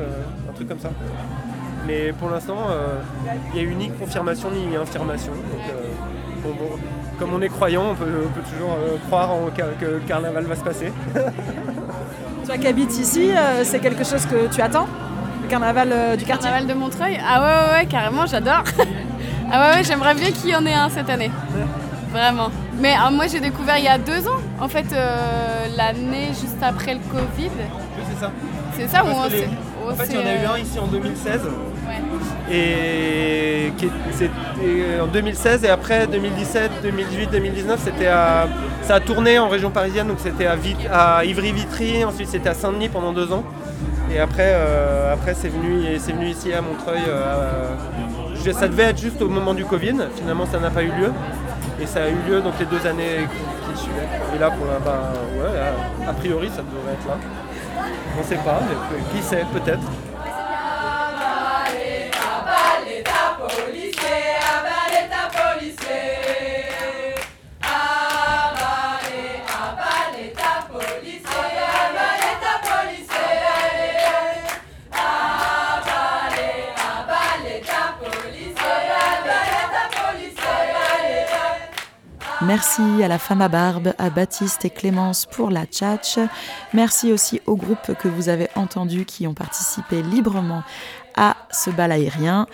un 0.50 0.52
truc 0.52 0.68
comme 0.68 0.80
ça. 0.80 0.90
Mais 1.88 2.12
pour 2.12 2.30
l'instant, 2.30 2.58
il 3.54 3.62
y 3.62 3.64
a 3.64 3.64
eu 3.64 3.76
ni 3.76 3.90
confirmation 3.92 4.52
ni 4.52 4.76
infirmation. 4.76 5.32
Donc, 5.32 5.74
bon, 6.44 6.50
bon, 6.50 6.78
comme 7.20 7.34
on 7.34 7.42
est 7.42 7.50
croyant, 7.50 7.92
on 7.92 7.96
peut, 7.96 8.26
on 8.26 8.30
peut 8.30 8.46
toujours 8.50 8.74
euh, 8.74 8.98
croire 9.08 9.32
en, 9.32 9.48
que 9.48 9.62
que 9.80 9.92
le 9.92 10.00
carnaval 10.08 10.46
va 10.46 10.56
se 10.56 10.64
passer. 10.64 10.92
Toi 12.46 12.58
qui 12.58 12.68
habites 12.68 12.98
ici, 12.98 13.32
euh, 13.32 13.64
c'est 13.64 13.80
quelque 13.80 14.04
chose 14.04 14.26
que 14.26 14.54
tu 14.54 14.62
attends? 14.62 14.88
Le 15.44 15.48
carnaval 15.48 15.90
euh, 15.92 16.16
du 16.16 16.26
quartier? 16.26 16.50
Carnaval 16.50 16.68
de 16.68 16.74
Montreuil? 16.74 17.20
Ah 17.24 17.40
ouais, 17.40 17.46
ouais, 17.46 17.80
ouais, 17.80 17.86
carrément, 17.86 18.26
j'adore. 18.26 18.64
ah 19.52 19.70
ouais, 19.70 19.76
ouais, 19.78 19.84
j'aimerais 19.84 20.16
bien 20.16 20.32
qu'il 20.32 20.50
y 20.50 20.56
en 20.56 20.66
ait 20.66 20.74
un 20.74 20.90
cette 20.90 21.10
année. 21.10 21.32
Vraiment. 22.12 22.50
Mais 22.80 22.94
euh, 22.96 23.12
moi, 23.12 23.28
j'ai 23.28 23.40
découvert 23.40 23.78
il 23.78 23.84
y 23.84 23.88
a 23.88 23.98
deux 23.98 24.28
ans, 24.28 24.40
en 24.60 24.68
fait, 24.68 24.86
euh, 24.94 25.66
l'année 25.78 26.28
juste 26.30 26.62
après 26.62 26.96
le 26.96 27.02
Covid. 27.02 27.52
Oui, 27.58 28.04
c'est 28.10 28.20
ça. 28.20 28.32
C'est 28.76 28.88
ça 28.88 29.04
où 29.04 29.08
Parce 29.08 29.28
on 29.28 29.30
s'est. 29.30 29.50
En 29.92 29.96
fait, 29.96 30.08
il 30.12 30.16
y 30.16 30.24
en 30.24 30.28
a 30.28 30.34
eu 30.34 30.46
un 30.46 30.58
ici 30.58 30.80
en 30.80 30.88
2016. 30.88 31.42
Ouais. 31.44 32.54
Et 32.56 32.99
c'était 34.12 35.02
en 35.02 35.08
2016 35.08 35.64
et 35.64 35.70
après 35.70 36.08
2017, 36.08 36.72
2018, 36.84 37.32
2019, 37.32 37.80
c'était 37.84 38.10
ça 38.84 38.96
a 38.96 39.00
tourné 39.00 39.38
en 39.40 39.48
région 39.50 39.70
parisienne, 39.70 40.08
donc 40.08 40.18
c'était 40.20 40.48
à, 40.48 40.56
Vit- 40.56 40.88
à 40.92 41.24
Ivry-Vitry, 41.26 42.04
ensuite 42.04 42.28
c'était 42.30 42.50
à 42.50 42.54
Saint-Denis 42.54 42.90
pendant 42.90 43.14
deux 43.14 43.32
ans. 43.32 43.44
Et 44.12 44.20
après, 44.20 44.52
euh, 44.56 45.14
après 45.14 45.36
c'est 45.36 45.50
venu, 45.50 45.86
c'est 46.00 46.14
venu 46.14 46.28
ici 46.30 46.52
à 46.54 46.62
Montreuil. 46.62 47.02
euh, 47.08 47.70
ça 48.54 48.68
devait 48.68 48.84
être 48.84 49.00
juste 49.00 49.22
au 49.22 49.30
moment 49.30 49.54
du 49.54 49.66
Covid, 49.66 49.96
finalement 50.16 50.46
ça 50.46 50.60
n'a 50.60 50.70
pas 50.72 50.82
eu 50.82 50.88
lieu. 50.88 51.12
Et 51.82 51.86
ça 51.86 52.04
a 52.04 52.10
eu 52.10 52.16
lieu 52.28 52.42
donc 52.42 52.54
les 52.60 52.66
deux 52.66 52.86
années 52.88 53.28
qui, 53.74 53.80
suivaient. 53.80 54.08
Et 54.36 54.40
là, 54.40 54.50
pour 54.52 54.66
la, 54.66 54.80
bah, 54.80 55.14
a, 56.08 56.14
priori, 56.14 56.50
ça 56.50 56.62
devrait 56.62 56.94
être 56.94 57.08
là. 57.08 57.18
On 58.20 58.24
sait 58.24 58.36
pas, 58.36 58.60
mais 58.68 59.18
qui 59.18 59.24
sait, 59.24 59.46
peut-être. 59.54 59.80
Merci 82.50 83.04
à 83.04 83.08
la 83.08 83.20
femme 83.20 83.44
à 83.44 83.48
barbe, 83.48 83.94
à 84.00 84.10
Baptiste 84.10 84.66
et 84.66 84.72
Clémence 84.72 85.28
pour 85.28 85.52
la 85.52 85.68
tchatch. 85.68 86.18
Merci 86.74 87.14
aussi 87.14 87.42
aux 87.46 87.56
groupes 87.56 87.94
que 88.00 88.08
vous 88.08 88.28
avez 88.28 88.48
entendus 88.56 89.06
qui 89.06 89.28
ont 89.28 89.36
participé 89.36 90.02
librement 90.02 90.64
à 91.16 91.38
ce 91.52 91.70
bal 91.70 91.92
aérien. 91.92 92.48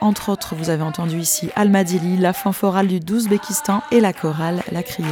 Entre 0.00 0.28
autres, 0.28 0.56
vous 0.56 0.70
avez 0.70 0.82
entendu 0.82 1.20
ici 1.20 1.50
Almadili, 1.54 2.16
la 2.16 2.32
fanforale 2.32 2.88
du 2.88 2.98
d'Ouzbékistan 2.98 3.84
et 3.92 4.00
la 4.00 4.12
chorale 4.12 4.60
La 4.72 4.82
Criée. 4.82 5.06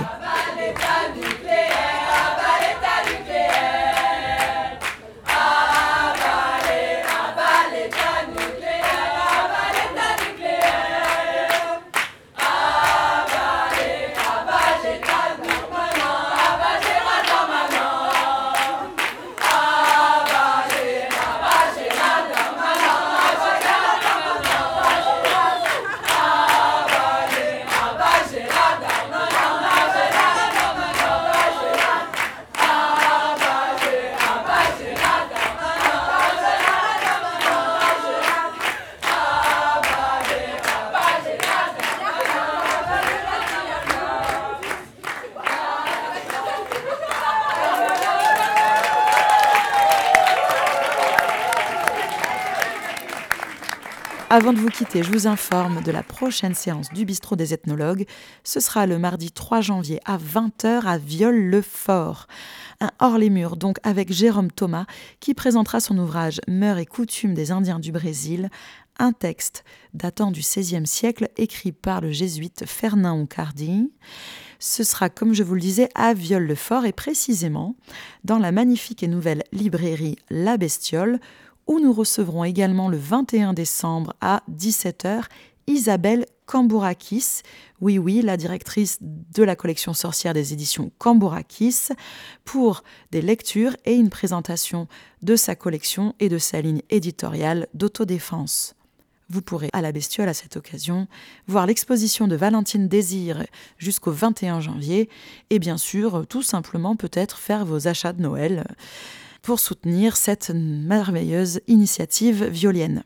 Avant 54.41 54.55
de 54.55 54.59
vous 54.59 54.71
quitter, 54.71 55.03
je 55.03 55.13
vous 55.13 55.27
informe 55.27 55.83
de 55.83 55.93
la 55.93 56.03
prochaine 56.03 56.55
séance 56.55 56.89
du 56.95 57.05
bistrot 57.05 57.37
des 57.37 57.53
ethnologues. 57.53 58.07
Ce 58.43 58.59
sera 58.59 58.87
le 58.87 58.99
mardi 58.99 59.33
3 59.33 59.61
janvier 59.61 60.01
à 60.07 60.17
20h 60.17 60.87
à 60.87 60.97
Viol-le-Fort. 60.97 62.27
Un 62.81 62.89
hors-les-murs 63.01 63.59
donc 63.59 63.77
avec 63.83 64.11
Jérôme 64.11 64.51
Thomas 64.51 64.87
qui 65.21 65.35
présentera 65.35 65.79
son 65.79 65.99
ouvrage 65.99 66.41
Meurs 66.49 66.79
et 66.79 66.87
coutumes 66.87 67.35
des 67.35 67.51
Indiens 67.51 67.81
du 67.81 67.93
Brésil, 67.93 68.49
un 68.99 69.13
texte 69.13 69.63
datant 69.93 70.31
du 70.31 70.41
XVIe 70.41 70.87
siècle 70.87 71.29
écrit 71.37 71.73
par 71.73 72.01
le 72.01 72.11
jésuite 72.11 72.65
Fernand 72.67 73.19
Oncardi. 73.19 73.93
Ce 74.59 74.85
sera, 74.85 75.11
comme 75.11 75.35
je 75.35 75.43
vous 75.43 75.55
le 75.55 75.61
disais, 75.61 75.91
à 75.95 76.15
Viol-le-Fort 76.15 76.87
et 76.87 76.93
précisément 76.93 77.77
dans 78.25 78.39
la 78.39 78.53
magnifique 78.53 79.03
et 79.03 79.09
nouvelle 79.09 79.43
librairie 79.53 80.17
La 80.31 80.57
Bestiole, 80.57 81.21
où 81.71 81.79
nous 81.79 81.93
recevrons 81.93 82.43
également 82.43 82.89
le 82.89 82.99
21 82.99 83.53
décembre 83.53 84.13
à 84.21 84.43
17h 84.51 85.23
Isabelle 85.69 86.27
Cambourakis, 86.47 87.43
oui 87.81 87.97
oui, 87.97 88.23
la 88.23 88.37
directrice 88.37 88.99
de 89.01 89.45
la 89.45 89.55
collection 89.55 89.95
sorcière 89.95 90.35
des 90.35 90.53
éditions 90.53 90.91
Cambourakis, 90.99 91.91
pour 92.45 92.83
des 93.13 93.23
lectures 93.23 93.77
et 93.85 93.95
une 93.95 94.11
présentation 94.11 94.89
de 95.23 95.37
sa 95.37 95.55
collection 95.55 96.17
et 96.19 96.29
de 96.29 96.39
sa 96.39 96.61
ligne 96.61 96.83
éditoriale 96.91 97.69
d'autodéfense. 97.73 98.75
Vous 99.29 99.41
pourrez 99.41 99.69
à 99.73 99.81
la 99.81 99.93
bestiole 99.93 100.29
à 100.29 100.35
cette 100.35 100.57
occasion 100.57 101.07
voir 101.47 101.67
l'exposition 101.67 102.27
de 102.27 102.35
Valentine 102.35 102.89
Désir 102.89 103.47
jusqu'au 103.79 104.11
21 104.11 104.61
janvier 104.61 105.09
et 105.51 105.61
bien 105.61 105.79
sûr 105.79 106.27
tout 106.29 106.43
simplement 106.43 106.97
peut-être 106.97 107.39
faire 107.39 107.65
vos 107.65 107.87
achats 107.87 108.13
de 108.13 108.23
Noël 108.23 108.65
pour 109.43 109.61
soutenir 109.61 110.17
cette 110.17 110.51
merveilleuse 110.51 111.61
initiative 111.67 112.45
violienne. 112.45 113.05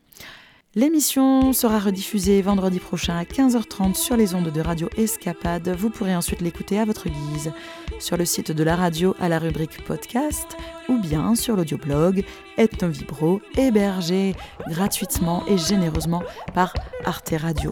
L'émission 0.77 1.53
sera 1.53 1.79
rediffusée 1.79 2.41
vendredi 2.41 2.79
prochain 2.79 3.15
à 3.15 3.23
15h30 3.23 3.95
sur 3.95 4.17
les 4.17 4.35
ondes 4.35 4.51
de 4.51 4.59
Radio 4.59 4.89
Escapade. 4.97 5.69
Vous 5.69 5.89
pourrez 5.89 6.13
ensuite 6.13 6.41
l'écouter 6.41 6.77
à 6.77 6.83
votre 6.83 7.07
guise 7.07 7.53
sur 7.97 8.17
le 8.17 8.25
site 8.25 8.51
de 8.51 8.61
la 8.61 8.75
radio 8.75 9.15
à 9.21 9.29
la 9.29 9.39
rubrique 9.39 9.85
podcast 9.85 10.57
ou 10.89 10.99
bien 10.99 11.33
sur 11.35 11.55
l'audioblog 11.55 12.25
Ethnovibro 12.57 13.39
hébergé 13.57 14.35
gratuitement 14.67 15.45
et 15.47 15.57
généreusement 15.57 16.23
par 16.53 16.73
Arte 17.05 17.33
Radio. 17.37 17.71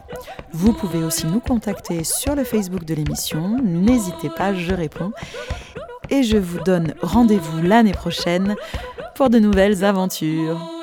Vous 0.53 0.72
pouvez 0.72 1.03
aussi 1.03 1.28
nous 1.28 1.41
contacter 1.41 2.05
sur 2.05 2.36
le 2.36 2.45
Facebook 2.45 2.86
de 2.86 2.93
l'émission. 2.93 3.57
N'hésitez 3.61 4.30
pas, 4.30 4.53
je 4.53 4.74
réponds. 4.74 5.11
Et 6.10 6.24
je 6.24 6.38
vous 6.38 6.60
donne 6.60 6.93
rendez-vous 7.01 7.62
l'année 7.62 7.93
prochaine 7.93 8.56
pour 9.16 9.30
de 9.30 9.39
nouvelles 9.39 9.84
aventures. 9.84 10.82